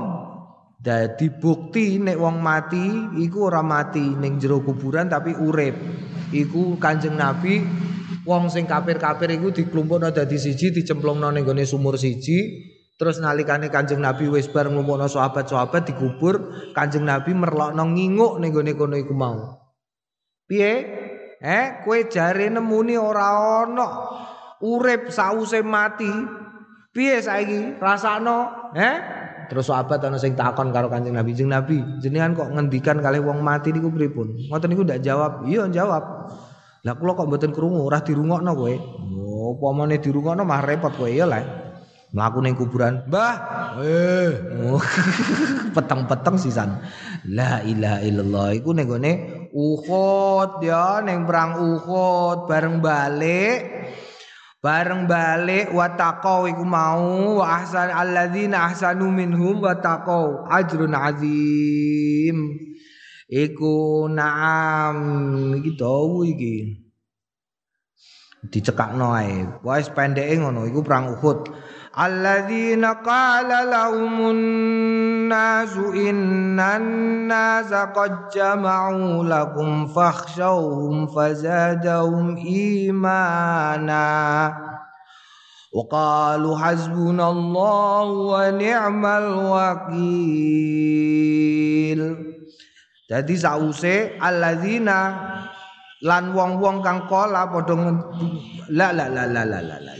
Dadi 0.81 1.29
bukti 1.29 2.01
nek 2.01 2.17
wong 2.17 2.41
mati 2.41 2.85
iku 3.21 3.53
ora 3.53 3.61
mati 3.61 4.01
ning 4.01 4.41
jero 4.41 4.65
kuburan 4.65 5.05
tapi 5.13 5.37
urip. 5.37 5.77
Iku 6.33 6.81
Kanjeng 6.81 7.21
Nabi 7.21 7.61
wong 8.25 8.49
sing 8.49 8.65
kafir-kafir 8.65 9.29
iku 9.37 9.53
diklumpukno 9.53 10.09
dadi 10.09 10.41
siji 10.41 10.73
dicemplungno 10.73 11.29
ning 11.29 11.45
gone 11.45 11.69
sumur 11.69 12.01
siji 12.01 12.65
terus 12.97 13.21
nalikane 13.21 13.69
Kanjeng 13.69 14.01
Nabi 14.01 14.25
wis 14.29 14.49
bar 14.49 14.73
nglumpukno 14.73 15.05
sahabat-sahabat 15.05 15.93
dikubur 15.93 16.49
Kanjeng 16.73 17.05
Nabi 17.05 17.37
merlokno 17.37 17.85
nginguk 17.85 18.41
ning 18.41 18.49
gone 18.49 18.73
kono 18.73 18.97
iku 18.97 19.13
mau 19.13 19.60
piye 20.51 20.73
eh 21.39 21.79
kowe 21.87 21.99
jare 22.11 22.51
nemuni 22.51 22.99
ora 22.99 23.63
ana 23.63 23.87
urip 24.59 25.07
sause 25.07 25.63
mati 25.63 26.11
piye 26.91 27.23
saiki 27.23 27.79
rasano 27.79 28.69
eh 28.75 29.23
Terus 29.51 29.67
sahabat 29.67 29.99
ana 30.07 30.15
sing 30.15 30.31
takon 30.31 30.71
karo 30.71 30.87
Kanjeng 30.87 31.11
Nabi, 31.11 31.35
"Jeng 31.35 31.51
Nabi, 31.51 31.75
jenengan 31.99 32.31
kok 32.31 32.55
ngendikan 32.55 33.03
kali 33.03 33.19
wong 33.19 33.43
mati 33.43 33.75
niku 33.75 33.91
pripun?" 33.91 34.47
Ngoten 34.47 34.71
niku 34.71 34.87
ndak 34.87 35.03
jawab. 35.03 35.43
Iya 35.43 35.67
jawab. 35.67 36.31
Lah 36.87 36.95
kula 36.95 37.19
kok 37.19 37.27
mboten 37.27 37.51
krungu, 37.51 37.83
ora 37.83 37.99
dirungokno 37.99 38.55
kowe. 38.55 38.75
Oh, 39.11 39.59
upamane 39.59 39.99
dirungokno 39.99 40.47
mah 40.47 40.63
repot 40.63 40.95
kowe 40.95 41.11
ya 41.11 41.27
lah. 41.27 41.43
Mlaku 42.15 42.39
ning 42.39 42.55
kuburan, 42.55 43.03
"Mbah." 43.11 43.33
Eh, 43.83 44.31
oh. 44.71 44.79
peteng-peteng 45.75 46.39
sisan. 46.39 46.79
La 47.27 47.59
ilaha 47.59 47.99
illallah. 48.07 48.55
Iku 48.55 48.71
ning 48.71 48.87
gone 48.87 49.40
Uhud 49.51 50.63
ya, 50.63 51.03
ning 51.03 51.27
perang 51.27 51.59
Uhud 51.59 52.47
bareng 52.47 52.79
balik. 52.79 53.59
Bareng 54.61 55.09
balik 55.09 55.73
wa 55.73 55.97
taqaw 55.97 56.45
iku 56.45 56.61
mau 56.61 57.41
wa 57.41 57.45
ahsan 57.59 57.89
alladzina 57.89 58.69
ahsanu 58.69 59.09
minhum 59.09 59.57
wa 59.57 59.73
taqaw 59.73 60.45
ajrun 60.53 60.93
azim. 60.93 62.37
Iku 63.25 64.05
naam 64.05 64.97
iki 65.57 65.73
dawu 65.73 66.21
iki. 66.29 66.77
Dicekakno 68.53 69.17
ae. 69.17 69.49
Wis 69.65 69.89
pendeke 69.89 70.37
ngono 70.37 70.69
iku 70.69 70.85
perang 70.85 71.17
Uhud. 71.17 71.39
Alladzina 71.96 73.00
qala 73.00 73.64
lahumun 73.64 74.38
nasu 75.32 75.96
innan 75.96 77.24
nasa 77.24 77.88
qad 77.96 78.28
jama'u 78.28 79.24
lakum 79.24 79.88
fakhshawhum 79.88 81.08
fazadahum 81.08 82.36
imana 82.44 84.04
وقالوا 85.76 86.56
حسبنا 86.56 87.30
الله 87.30 88.06
ونعم 88.08 89.04
الوكيل 89.06 90.56
Jadi 93.06 93.38
sause 93.38 94.18
alladzina 94.18 95.14
lan 96.02 96.34
wong-wong 96.34 96.82
kang 96.82 97.06
kala 97.06 97.46
padha 97.54 97.94
la 98.74 98.90
la 98.90 99.06
la 99.06 99.30
la 99.30 99.46
la 99.46 99.60
la 99.62 99.78
la 99.78 99.94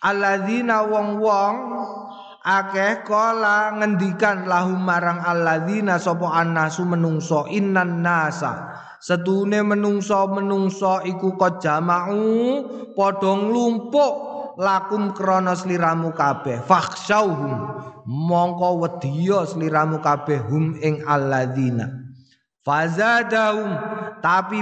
alladzina 0.00 0.84
wong-wong 0.88 1.56
akeh 2.40 3.04
kala 3.04 3.76
ngendikan 3.76 4.48
lahum 4.48 4.80
marang 4.80 5.20
alladzina 5.20 6.00
sapa 6.00 6.40
annasu 6.40 6.88
menungso 6.88 7.44
innan 7.52 8.00
nasa. 8.00 8.72
Setune 9.00 9.64
menungso 9.64 10.28
menungso 10.28 11.00
iku 11.08 11.32
kok 11.40 11.64
jama'u 11.64 12.20
padha 12.92 13.32
nglumpuk 13.32 14.14
lakum 14.60 15.16
krana 15.16 15.56
sliramu 15.56 16.12
kabeh. 16.12 16.60
Fakhshauhum 16.64 17.52
mongko 18.04 18.84
wedya 18.84 19.48
sliramu 19.48 20.04
kabeh 20.04 20.40
hum 20.48 20.76
ing 20.80 21.00
alladzina. 21.04 21.88
Fazadahum 22.60 23.72
tapi 24.20 24.60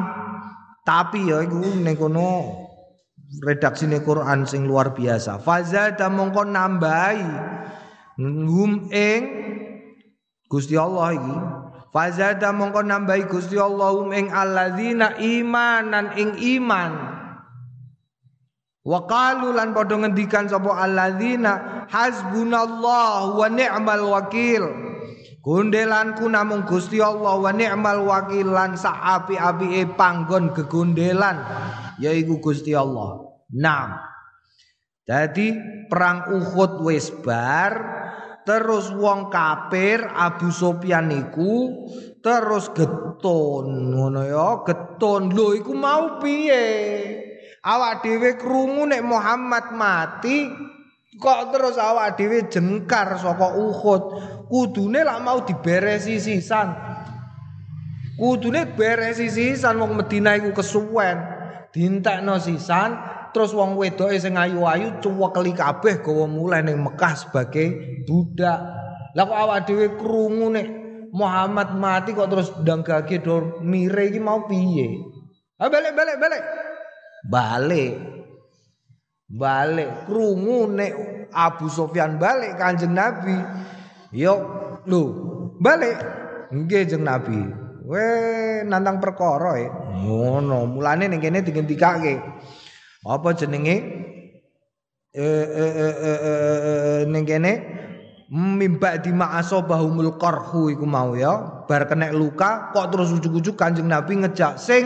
tapi 0.86 1.26
ya 1.26 1.42
iku 1.42 1.74
ning 1.74 1.98
kono 1.98 2.67
redaksine 3.44 4.00
Quran 4.00 4.48
sing 4.48 4.64
luar 4.64 4.96
biasa. 4.96 5.40
Fazada 5.44 6.08
mongko 6.08 6.48
nambahi 6.48 7.28
hum 8.20 8.88
ing 8.88 9.22
Gusti 10.48 10.80
Allah 10.80 11.12
iki. 11.12 11.36
Fazada 11.92 12.52
mongko 12.56 12.80
nambahi 12.80 13.28
Gusti 13.28 13.60
Allah 13.60 13.92
hum 13.92 14.16
ing 14.16 14.32
alladzina 14.32 15.20
imanan 15.20 16.16
ing 16.16 16.40
iman. 16.58 16.92
Wa 18.88 19.04
qalu 19.04 19.52
lan 19.52 19.76
padha 19.76 20.00
ngendikan 20.00 20.48
sapa 20.48 20.80
alladzina 20.80 21.84
hasbunallah 21.92 23.36
wa 23.36 23.46
ni'mal 23.52 24.04
wakil. 24.08 24.64
Gundelanku 25.44 26.28
namung 26.28 26.64
Gusti 26.64 26.96
Allah 27.00 27.36
wa 27.36 27.52
ni'mal 27.52 28.04
wakil 28.08 28.48
lan 28.52 28.72
sak 28.76 28.96
api-apike 28.96 29.96
panggon 29.96 30.56
gegundelan 30.56 31.40
yaiku 31.98 32.38
Gusti 32.40 32.72
Allah. 32.72 33.26
Naam. 33.52 33.98
Jadi 35.08 35.56
perang 35.88 36.36
Uhud 36.36 36.84
wis 36.84 37.08
bar 37.24 37.72
terus 38.44 38.92
wong 38.92 39.32
kafir 39.32 40.04
Abu 40.04 40.52
Sufyan 40.52 41.08
niku 41.08 41.84
terus 42.20 42.68
getun 42.76 43.96
ngono 43.96 44.20
ya 44.24 44.60
getun. 44.68 45.32
Lho 45.32 45.56
iku 45.56 45.72
mau 45.72 46.20
piye? 46.20 46.64
Awak 47.64 48.04
dhewe 48.04 48.36
krungu 48.36 48.84
nek 48.84 49.00
Muhammad 49.00 49.72
mati 49.72 50.44
kok 51.16 51.56
terus 51.56 51.80
awak 51.80 52.20
dhewe 52.20 52.44
jengkar 52.52 53.16
saka 53.16 53.56
Uhud? 53.56 54.02
Kudune 54.48 55.08
lak 55.08 55.24
mau 55.24 55.40
diberesi 55.40 56.20
sisan. 56.20 56.72
Kudune 58.20 58.76
beresi 58.76 59.32
sisan 59.32 59.80
wong 59.80 60.04
Madinah 60.04 60.36
iku 60.36 60.52
kesuwen 60.52 61.37
dintekno 61.78 62.42
sisan 62.42 62.98
terus 63.30 63.54
wong 63.54 63.78
wedoke 63.78 64.18
sing 64.18 64.34
ayu-ayu 64.34 64.98
cuwekeli 64.98 65.54
kabeh 65.54 66.02
gawa 66.02 66.26
mulai 66.26 66.66
ning 66.66 66.82
Mekah 66.82 67.14
sebagai 67.14 68.02
budak. 68.02 68.58
Lah 69.14 69.24
kok 69.24 69.38
awak 69.38 69.70
dhewe 69.70 69.94
krungu 69.94 70.50
nek 70.50 70.66
Muhammad 71.14 71.78
mati 71.78 72.18
kok 72.18 72.26
terus 72.26 72.50
ndang 72.58 72.82
gage 72.82 73.22
do 73.22 73.62
mire 73.62 74.10
iki 74.10 74.18
mau 74.18 74.50
piye? 74.50 75.06
Ah 75.62 75.70
balik 75.70 75.94
balik 75.94 76.18
balik. 76.18 76.42
Balik. 77.30 77.94
Balik. 79.30 79.90
Krungu 80.10 80.66
nek 80.74 80.92
Abu 81.30 81.70
Sofyan 81.70 82.18
balik 82.18 82.58
Kanjeng 82.58 82.90
Nabi. 82.90 83.38
Yo 84.10 84.34
lho 84.82 85.02
balik. 85.62 85.94
Nggih 86.48 86.88
jeng 86.88 87.04
Nabi 87.04 87.67
we 87.88 88.04
nantang 88.68 89.00
perkara 89.00 89.56
e. 89.56 89.66
Ngono 90.04 90.68
mulane 90.68 91.08
ning 91.08 91.24
kene 91.24 91.40
digendikake 91.40 92.20
apa 93.08 93.28
jenenge? 93.32 93.76
Eh 95.16 95.46
eh 95.48 95.72
eh 95.80 95.96
eh 96.04 97.00
ning 97.08 97.24
kene 97.24 97.52
mimba 98.28 99.00
di 99.00 99.08
ma'asobahumul 99.08 100.20
qarhu 100.20 100.68
iku 100.68 100.84
mau 100.84 101.16
ya. 101.16 101.64
Bar 101.64 101.88
kena 101.88 102.12
luka 102.12 102.68
kok 102.76 102.92
terus 102.92 103.08
ujuk-ujuk 103.16 103.56
Kanjeng 103.56 103.88
Nabi 103.88 104.20
ngejak 104.20 104.60
sing 104.60 104.84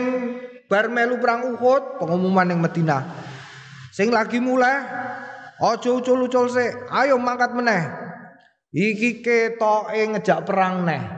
bar 0.71 0.87
melu 0.87 1.19
perang 1.19 1.51
Uhud 1.51 1.99
pengumuman 1.99 2.55
yang 2.55 2.63
Madinah. 2.63 3.03
Sing 3.91 4.15
lagi 4.15 4.39
mulai 4.39 4.79
ojo 5.59 5.99
ucul-ucul 5.99 6.47
sik. 6.47 6.87
Ayo 6.87 7.19
mangkat 7.19 7.51
meneh. 7.51 7.83
Iki 8.73 9.21
ketoke 9.21 10.01
ngejak 10.01 10.49
perang 10.49 10.87
neh 10.87 11.12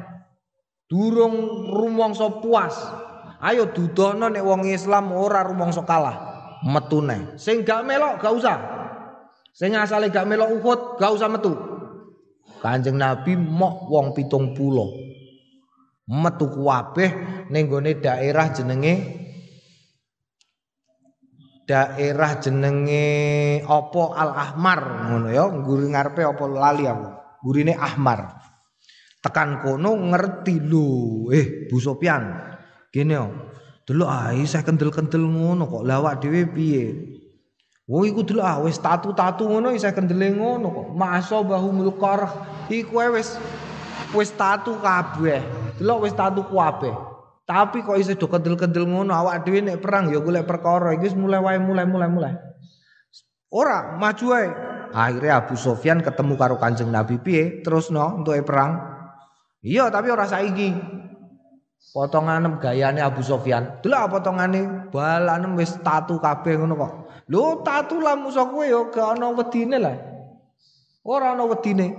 durung 0.90 1.68
rumangsa 1.70 2.42
puas. 2.42 2.74
Ayo 3.42 3.70
dudono 3.70 4.32
nek 4.32 4.42
wong 4.42 4.66
Islam 4.70 5.14
ora 5.14 5.46
rumangsa 5.46 5.86
kalah. 5.86 6.34
Metu 6.66 7.04
neh 7.04 7.38
sing 7.38 7.62
gak 7.62 7.86
melok 7.86 8.22
gak 8.22 8.34
usah. 8.34 8.58
Sing 9.54 9.78
asale 9.78 10.10
gak 10.10 10.26
melok 10.26 10.50
Uhud 10.62 10.80
gak 10.98 11.14
usah 11.14 11.30
metu. 11.30 11.54
Kanjeng 12.64 12.98
Nabi 12.98 13.38
mok 13.38 13.92
wong 13.92 14.18
pitung 14.18 14.58
pulau 14.58 15.06
metu 16.06 16.46
kuwabeh 16.54 17.10
ning 17.50 17.66
daerah 17.98 18.54
jenenge 18.54 18.94
daerah 21.66 22.38
jenenge 22.38 23.06
apa? 23.66 24.04
Al 24.14 24.32
Ahmar 24.32 24.80
ngono 25.10 25.28
ya. 25.34 25.50
Nguri 25.50 25.86
ngarepe 25.92 26.22
apa 26.22 26.44
lali 26.46 26.86
aku? 26.86 27.10
Gurine 27.46 27.74
Ahmar 27.78 28.42
tekan 29.26 29.58
kono 29.66 29.98
ngerti 30.14 30.62
lho. 30.62 31.34
Eh 31.34 31.66
Bu 31.66 31.82
Sofyan 31.82 32.30
gini 32.94 33.18
yo. 33.18 33.34
Delok 33.86 34.10
ae 34.10 34.46
saya 34.46 34.62
kendel-kendel 34.62 35.26
ngono 35.26 35.66
kok. 35.66 35.84
Lawak 35.86 36.22
dhewe 36.22 36.46
piye? 36.50 36.86
Oh 37.86 38.02
iku 38.02 38.26
delok 38.26 38.46
ah 38.46 38.58
wis 38.66 38.82
tatu-tatu 38.82 39.46
ngono 39.46 39.74
isih 39.74 39.94
kendele 39.94 40.34
ngono 40.38 40.70
kok. 40.70 40.88
Maso 40.94 41.42
bahumul 41.42 41.94
qarh 41.98 42.30
iku 42.70 43.02
wis 43.14 43.38
wis 44.14 44.30
tatu 44.34 44.78
kabeh. 44.78 45.42
Delok 45.82 46.06
wis 46.06 46.14
tatu 46.14 46.46
kabeh. 46.46 46.94
Tapi 47.46 47.86
kok 47.86 47.98
iso 48.02 48.18
do 48.18 48.26
kendel-kendel 48.26 48.90
ngono? 48.90 49.14
Awak 49.14 49.46
dhewe 49.46 49.62
nek 49.62 49.82
perang 49.82 50.10
ya 50.10 50.18
golek 50.18 50.50
perkara. 50.50 50.98
Iki 50.98 51.14
mulai 51.14 51.42
wae 51.42 51.62
mulai 51.62 51.86
mulai 51.86 52.10
mulai. 52.10 52.34
Ora 53.54 53.98
maju 54.02 54.26
wae. 54.34 54.50
Akhirnya 54.96 55.44
Abu 55.44 55.54
Sofyan 55.60 56.02
ketemu 56.02 56.40
karo 56.40 56.56
Kanjeng 56.58 56.90
Nabi 56.90 57.22
piye? 57.22 57.62
Terus 57.62 57.94
no 57.94 58.18
untuk 58.18 58.34
perang. 58.48 58.95
Iya 59.66 59.90
tapi 59.90 60.14
ora 60.14 60.30
saiki. 60.30 60.78
Potongan 61.90 62.62
gayane 62.62 63.02
Abu 63.02 63.26
Sofyan. 63.26 63.82
Delok 63.82 64.22
potongane 64.22 64.92
balanem 64.94 65.58
wis 65.58 65.74
tatu 65.82 66.22
kabeh 66.22 66.62
ngono 66.62 66.78
kok. 66.78 66.94
Lho 67.34 67.66
tatu 67.66 67.98
lah 67.98 68.14
musuh 68.14 68.46
kowe 68.46 68.62
ya 68.62 68.86
gak 68.94 69.18
ana 69.18 69.34
wedine 69.34 69.82
lah. 69.82 69.98
Ora 71.02 71.34
ana 71.34 71.50
wedine. 71.50 71.98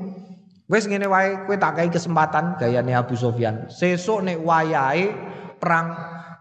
Wis 0.70 0.86
ngene 0.86 1.10
wae 1.10 1.42
kowe 1.50 1.58
tak 1.58 1.82
kai 1.82 1.90
kesempatan 1.90 2.54
gayane 2.54 2.94
Abu 2.94 3.18
Sofyan. 3.18 3.66
Sesuk 3.66 4.22
nek 4.22 4.38
wayahe 4.46 5.10
perang 5.58 5.90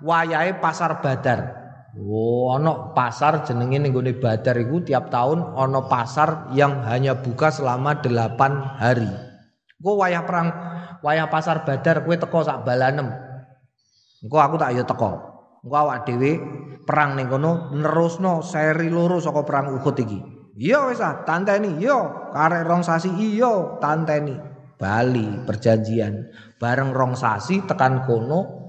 wayahe 0.05 0.61
pasar 0.61 1.01
Badar. 1.01 1.65
Oh, 1.95 2.51
ono 2.51 2.91
pasar 2.91 3.47
jenenge 3.47 3.81
ning 3.81 3.95
gone 3.95 4.13
Badar 4.19 4.59
iku 4.59 4.83
tiap 4.83 5.09
tahun 5.09 5.41
ono 5.41 5.87
pasar 5.89 6.51
yang 6.53 6.83
hanya 6.85 7.17
buka 7.17 7.49
selama 7.49 8.03
8 8.03 8.83
hari. 8.83 9.09
Engko 9.79 9.91
wayah 9.95 10.27
perang 10.27 10.74
wayah 11.05 11.29
pasar 11.29 11.61
Badar 11.61 12.01
kowe 12.01 12.17
teko 12.17 12.41
sak 12.41 12.65
balanem. 12.65 13.13
Engko 14.25 14.37
aku 14.41 14.57
tak 14.57 14.73
yo 14.73 14.81
teko. 14.81 15.11
Engko 15.61 15.75
awak 15.77 16.09
dhewe 16.09 16.41
perang 16.81 17.13
ning 17.13 17.29
kono 17.29 17.69
nerusno 17.77 18.41
seri 18.41 18.89
loro 18.89 19.21
saka 19.21 19.45
perang 19.45 19.77
Uhud 19.77 19.97
iki. 20.01 20.19
Iya 20.57 20.89
wis 20.89 21.03
ah, 21.03 21.21
tanteni. 21.21 21.77
Iya, 21.77 22.31
karek 22.33 22.65
rong 22.65 22.81
sasi 22.81 23.13
iya, 23.13 23.77
tanteni. 23.77 24.33
Bali 24.75 25.45
perjanjian 25.45 26.33
bareng 26.59 26.91
rong 26.91 27.13
sasi 27.15 27.63
tekan 27.63 28.03
kono 28.03 28.65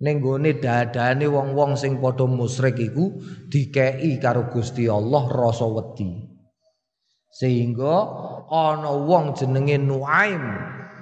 ning 0.00 0.22
gone 0.22 0.56
dadane 0.56 1.26
wong-wong 1.26 1.76
sing 1.76 1.98
padha 2.00 2.24
musyrik 2.24 2.78
iku 2.80 3.18
dikei 3.50 4.16
karo 4.22 4.46
Gusti 4.52 4.86
Allah 4.86 5.26
rasa 5.28 5.66
wedi. 5.66 6.28
Sehingga 7.30 7.94
ana 8.50 8.90
wong 8.90 9.38
jenenge 9.38 9.78
Nuaim, 9.78 10.42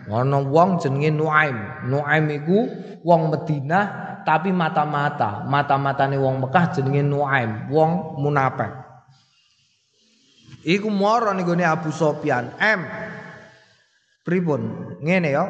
ana 0.09 0.41
wong 0.41 0.81
jenenge 0.81 1.13
Nuaim. 1.13 1.89
Nuaim 1.89 2.25
iku 2.33 2.59
wong 3.05 3.29
Madinah 3.29 3.85
tapi 4.25 4.53
mata-mata, 4.53 5.45
mata-matane 5.45 6.17
wong 6.21 6.45
Mekah 6.45 6.77
jenenge 6.77 7.05
Nuaim, 7.05 7.69
wong 7.73 8.21
munafik. 8.21 8.73
Iku 10.69 10.91
moro 10.93 11.33
ning 11.33 11.49
Abu 11.65 11.89
Sofyan. 11.89 12.53
M. 12.61 12.85
Pripun? 14.27 14.61
Ngene 15.01 15.29
ya. 15.33 15.45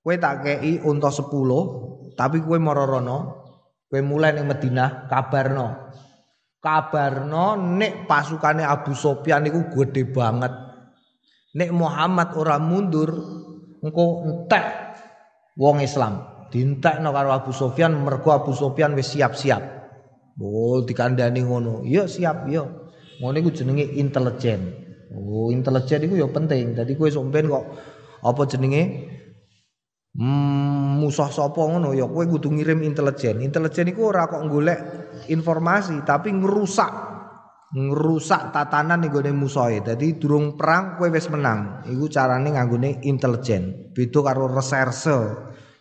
Kowe 0.00 0.16
tak 0.16 0.46
kei 0.46 0.80
unta 0.80 1.12
10 1.12 2.14
tapi 2.16 2.40
kue 2.40 2.56
marorono, 2.56 3.18
kue 3.88 4.00
mulai 4.04 4.36
ning 4.36 4.46
Madinah 4.46 5.10
kabarno. 5.10 5.90
Kabarno 6.60 7.56
nek 7.56 8.04
pasukane 8.04 8.62
Abu 8.62 8.92
Sofyan 8.92 9.48
niku 9.48 9.72
gede 9.72 10.04
banget. 10.06 10.52
Nek 11.56 11.70
Muhammad 11.74 12.36
ora 12.38 12.62
mundur, 12.62 13.10
engko 13.84 14.04
entek 14.24 14.64
wong 15.56 15.84
Islam. 15.84 16.24
Dintekno 16.50 17.14
karo 17.14 17.30
Abu 17.30 17.54
Sofyan 17.54 17.94
mergo 17.94 18.34
Abu 18.34 18.50
Sofyan 18.50 18.98
wis 18.98 19.14
siap-siap. 19.14 19.62
Oh, 20.40 20.82
dikandani 20.82 21.46
ngono. 21.46 21.86
Iya 21.86 22.08
siap, 22.10 22.48
iya. 22.50 22.64
Ngono 23.20 23.36
iku 23.38 23.50
jenenge 23.54 23.86
intelijen. 24.00 24.60
Oh, 25.14 25.52
intelijen 25.54 26.10
iku 26.10 26.14
ya 26.18 26.26
penting. 26.26 26.74
Dadi 26.74 26.98
kowe 26.98 27.06
sampean 27.06 27.46
kok 27.46 27.64
apa 28.24 28.42
jenenge 28.50 28.82
Hmm, 30.10 30.98
musuh 30.98 31.30
sapa 31.30 31.70
ngono 31.70 31.94
ya 31.94 32.02
kowe 32.10 32.26
kudu 32.26 32.50
ngirim 32.50 32.82
intelijen. 32.82 33.38
Intelijen 33.46 33.94
iku 33.94 34.10
ora 34.10 34.26
kok 34.26 34.42
golek 34.50 34.80
informasi 35.30 36.02
tapi 36.02 36.34
ngerusak 36.34 36.90
ngerusak 37.70 38.50
tatanan 38.50 39.02
ning 39.02 39.14
gone 39.14 39.30
musuhe. 39.30 39.82
Dadi 39.82 40.18
durung 40.18 40.58
perang 40.58 40.98
kowe 40.98 41.06
wis 41.06 41.30
menang. 41.30 41.86
Iku 41.86 42.10
carane 42.10 42.50
nganggone 42.50 43.02
intelijen. 43.06 43.94
Beda 43.94 44.20
karo 44.26 44.50
reserse. 44.50 45.18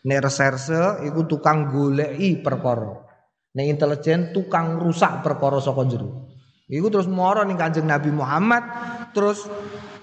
Nek 0.05 0.19
reserse 0.23 1.03
iku 1.05 1.25
tukang 1.25 1.73
goleki 1.73 2.39
perkara. 2.39 2.93
Nek 3.57 3.65
intelijen 3.65 4.31
tukang 4.31 4.77
rusak 4.77 5.25
perkara 5.25 5.57
saka 5.57 5.83
jero. 5.89 6.29
Iku 6.69 6.93
terus 6.93 7.09
moro 7.09 7.41
ning 7.41 7.57
Kanjeng 7.57 7.89
Nabi 7.89 8.13
Muhammad 8.13 8.61
terus 9.09 9.49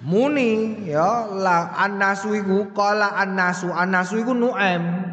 muni 0.02 0.82
ya 0.90 1.30
la 1.30 1.78
annasu 1.78 2.34
iku 2.34 2.74
qala 2.74 3.14
annasu 3.14 3.70
annasu 3.70 4.18
iku 4.18 4.34
nu'aim 4.34 5.05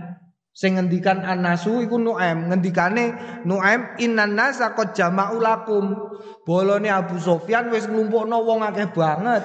Sing 0.54 0.78
ngendikan 0.78 1.26
Anasu 1.26 1.82
iku 1.82 1.98
Nuaim, 1.98 2.54
ngendikane 2.54 3.18
Nuaim 3.42 3.98
innan 3.98 4.38
nasa 4.38 4.78
qad 4.78 4.94
jama'u 4.94 5.42
lakum. 5.42 5.98
Bolone 6.46 6.94
Abu 6.94 7.18
Sofyan 7.18 7.74
wis 7.74 7.90
nglumpukno 7.90 8.38
wong 8.46 8.62
akeh 8.62 8.94
banget. 8.94 9.42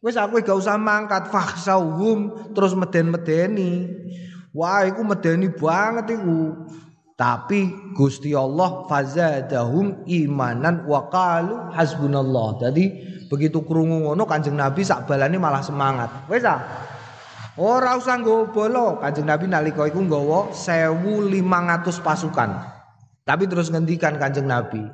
Wis 0.00 0.16
aku 0.16 0.40
gak 0.40 0.56
usah 0.56 0.80
mangkat 0.80 1.28
fakhsauhum 1.28 2.52
terus 2.56 2.72
meden-medeni. 2.72 3.88
Wah, 4.56 4.88
iku 4.88 5.04
medeni 5.04 5.52
banget 5.52 6.16
iku. 6.16 6.56
Tapi 7.14 7.92
Gusti 7.92 8.32
Allah 8.32 8.88
fazadahum 8.88 10.08
imanan 10.08 10.88
wa 10.88 11.04
qalu 11.12 11.68
hasbunallah. 11.76 12.64
Jadi 12.64 12.84
begitu 13.28 13.60
krungu 13.60 14.08
ngono 14.08 14.24
Kanjeng 14.24 14.56
Nabi 14.56 14.88
sak 14.88 15.04
balane 15.04 15.36
malah 15.36 15.60
semangat. 15.60 16.08
Wis 16.32 16.48
ah. 16.48 16.64
Ora 17.54 17.94
usah 17.94 18.18
nggawa 18.18 18.50
bolo. 18.50 18.98
Kanjeng 18.98 19.30
Nabi 19.30 19.46
nalika 19.46 19.86
iku 19.86 20.02
nggawa 20.02 20.50
1500 20.50 22.02
pasukan. 22.02 22.50
Tapi 23.22 23.44
terus 23.46 23.70
ngendikan 23.70 24.18
Kanjeng 24.18 24.44
Nabi, 24.44 24.84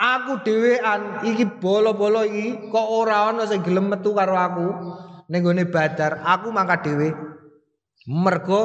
Aku 0.00 0.40
dhewean 0.40 1.20
iki 1.28 1.44
bolo-bolo 1.60 2.24
iki 2.24 2.72
kok 2.72 2.88
ora 2.88 3.28
ana 3.28 3.44
sing 3.44 3.60
gelem 3.60 3.92
metu 3.92 4.16
karo 4.16 4.32
aku 4.32 4.68
ning 5.28 5.44
gone 5.44 5.64
Badar. 5.68 6.24
Aku 6.24 6.48
mangkat 6.48 6.88
dhewe. 6.88 7.12
Mergo 8.08 8.62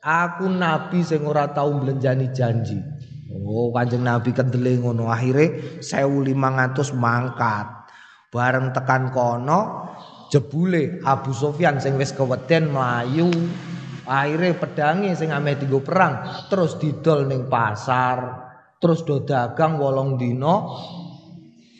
aku 0.00 0.48
nabi 0.48 1.04
sing 1.04 1.28
ora 1.28 1.52
tau 1.52 1.68
mblenjani 1.76 2.32
janji. 2.32 2.80
Oh, 3.28 3.68
Kanjeng 3.76 4.04
Nabi 4.04 4.32
kendele 4.32 4.80
ngono. 4.80 5.12
Akhire 5.12 5.80
1500 5.84 6.96
mangkat. 6.96 7.66
Bareng 8.32 8.72
tekan 8.72 9.12
kono 9.12 9.60
jebule 10.28 11.00
Abu 11.04 11.32
Sofyan 11.32 11.80
sing 11.80 11.96
wis 11.96 12.12
keweden 12.12 12.72
mlayu 12.72 13.28
akhirnya 14.08 14.56
pedangi 14.56 15.12
sing 15.12 15.32
ameh 15.32 15.60
dienggo 15.60 15.84
perang 15.84 16.46
terus 16.48 16.80
didol 16.80 17.28
ning 17.28 17.48
pasar 17.48 18.48
terus 18.80 19.04
do 19.04 19.24
dagang 19.26 19.76
wolong 19.76 20.16
dino 20.16 20.54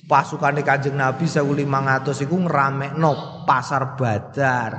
pasukane 0.09 0.65
Kanjeng 0.65 0.97
Nabi 0.97 1.29
1500 1.29 2.25
iku 2.25 2.37
ngramekno 2.37 3.45
pasar 3.45 3.95
Badar 3.95 4.73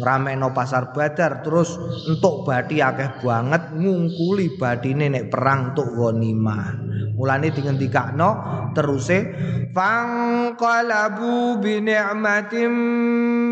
ngramekno 0.00 0.56
pasar 0.56 0.96
Badar 0.96 1.44
terus 1.44 1.76
entuk 2.08 2.48
bathi 2.48 2.80
akeh 2.80 3.20
banget 3.20 3.76
ngungkuli 3.76 4.56
bathine 4.56 5.12
nek 5.12 5.28
perang 5.28 5.76
entuk 5.76 5.92
ghanimah. 5.92 6.88
Mulane 7.20 7.52
dingendikakno 7.52 8.30
teruse 8.72 9.28
fanqalabu 9.76 11.60
bi 11.60 11.84
ni'matin 11.84 12.72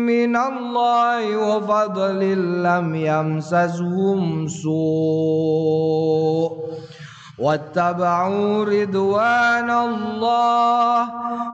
minallahi 0.09 1.37
wa 1.37 1.61
fadlin 1.61 2.65
lam 2.65 2.89
yamsazhum 2.97 4.49
su' 4.49 6.49
واتبعوا 7.38 8.64
رضوان 8.64 9.70
الله 9.70 10.98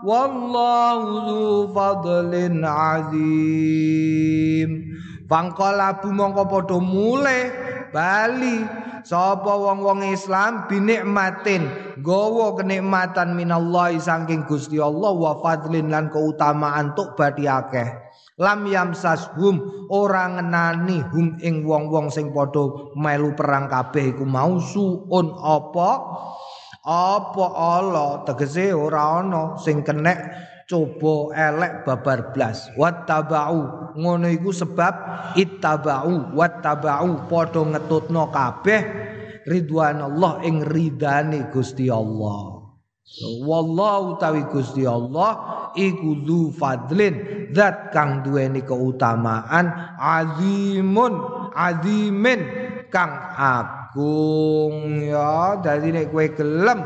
والله 0.05 1.01
ذو 1.29 1.73
فضل 1.73 2.33
عظيم 2.65 4.71
Fangkolabu 5.31 6.11
mongko 6.11 6.43
padha 6.51 6.83
mule 6.83 7.55
bali 7.95 8.67
sapa 9.07 9.47
wong-wong 9.47 10.11
Islam 10.11 10.67
binikmatin 10.67 11.71
gawa 12.03 12.59
kenikmatan 12.59 13.39
minallahi 13.39 14.03
saking 14.03 14.43
Gusti 14.51 14.83
Allah 14.83 15.15
wa 15.15 15.39
fadlin 15.39 15.87
lan 15.87 16.11
keutamaan 16.11 16.99
tuk 16.99 17.15
badhe 17.15 17.47
akeh 17.47 18.04
lam 18.36 18.68
yamsashum 18.68 19.88
ora 19.88 20.28
ngenani 20.28 21.00
hum 21.16 21.40
ing 21.40 21.64
wong-wong 21.64 22.12
sing 22.12 22.36
padha 22.36 22.92
melu 22.96 23.32
perang 23.36 23.72
kabeh 23.72 24.16
iku. 24.16 24.28
Mau 24.28 24.60
suun 24.60 25.32
apa? 25.40 25.92
Apa 26.86 27.46
Allah 27.56 28.22
tegese 28.28 28.76
ora 28.76 29.24
ana 29.24 29.58
sing 29.58 29.82
kenek 29.82 30.20
coba 30.70 31.34
elek 31.34 31.88
babar 31.88 32.36
blas. 32.36 32.70
Wattabau. 32.76 33.94
Ngono 33.96 34.28
iku 34.30 34.52
sebab 34.52 34.94
ittabau 35.40 36.36
wattabau. 36.36 37.26
Padha 37.32 37.62
ngetutno 37.64 38.30
kabeh 38.30 38.82
ridwanallah 39.48 40.44
ing 40.44 40.62
ridane 40.66 41.50
Gusti 41.50 41.88
Allah 41.90 42.55
Wallahu 43.46 44.18
tawi 44.18 44.50
Gusti 44.50 44.82
Allah 44.82 45.38
iku 45.78 46.26
dzu 46.26 46.50
fadlin 46.58 47.48
zat 47.54 47.94
kang 47.94 48.26
duweni 48.26 48.66
keutamaan 48.66 49.70
azimun 50.02 51.14
azimin 51.54 52.42
kang 52.90 53.14
agung 53.38 55.06
ya. 55.06 55.62
Dadi 55.62 55.94
nek 55.94 56.10
kowe 56.10 56.26
gelem 56.34 56.82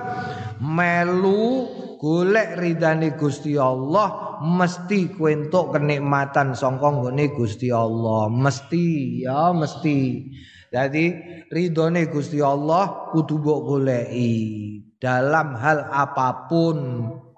melu 0.60 1.72
golek 2.04 2.60
ridane 2.60 3.16
Gusti 3.16 3.56
Allah 3.56 4.44
mesti 4.44 5.16
kowe 5.16 5.32
entuk 5.32 5.72
kenikmatan 5.72 6.52
saka 6.52 7.00
nggone 7.00 7.32
Gusti 7.32 7.72
Allah. 7.72 8.28
Mesti 8.28 9.24
ya 9.24 9.56
mesti. 9.56 10.28
Jadi 10.68 11.06
ridone 11.48 12.12
Gusti 12.12 12.44
Allah 12.44 13.08
kudu 13.16 13.40
mbok 13.40 13.60
goleki 13.66 14.89
dalam 15.00 15.56
hal 15.58 15.88
apa 15.90 16.46
pun. 16.52 16.78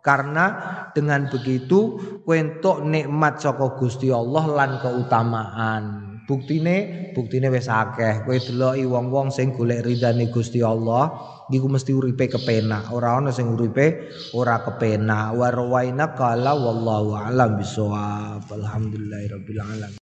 Karena 0.01 0.45
dengan 0.97 1.30
begitu 1.30 1.93
kuentuk 2.26 2.82
nikmat 2.82 3.38
saka 3.38 3.78
Gusti 3.78 4.09
Allah 4.09 4.49
lan 4.49 4.82
keutamaan. 4.82 5.84
Buktine 6.26 7.09
buktine 7.14 7.53
wis 7.53 7.70
akeh. 7.70 8.26
Kowe 8.26 8.34
deloki 8.34 8.82
wong-wong 8.89 9.30
sing 9.30 9.53
golek 9.53 9.86
ridane 9.86 10.34
Gusti 10.34 10.66
Allah 10.66 11.14
iku 11.53 11.70
mesti 11.70 11.93
uripe 11.93 12.34
kepenak. 12.34 12.89
Ora 12.89 13.22
ana 13.22 13.30
sing 13.30 13.53
uripe 13.53 14.09
ora 14.34 14.57
kepenak. 14.66 15.38
Wa 15.38 15.53
rawaina 15.53 16.18
qala 16.18 16.57
wallahu 16.57 17.14
alam 17.14 17.62
bisawab 17.62 18.41
alhamdulillahirabbil 18.49 19.62
alamin 19.62 20.01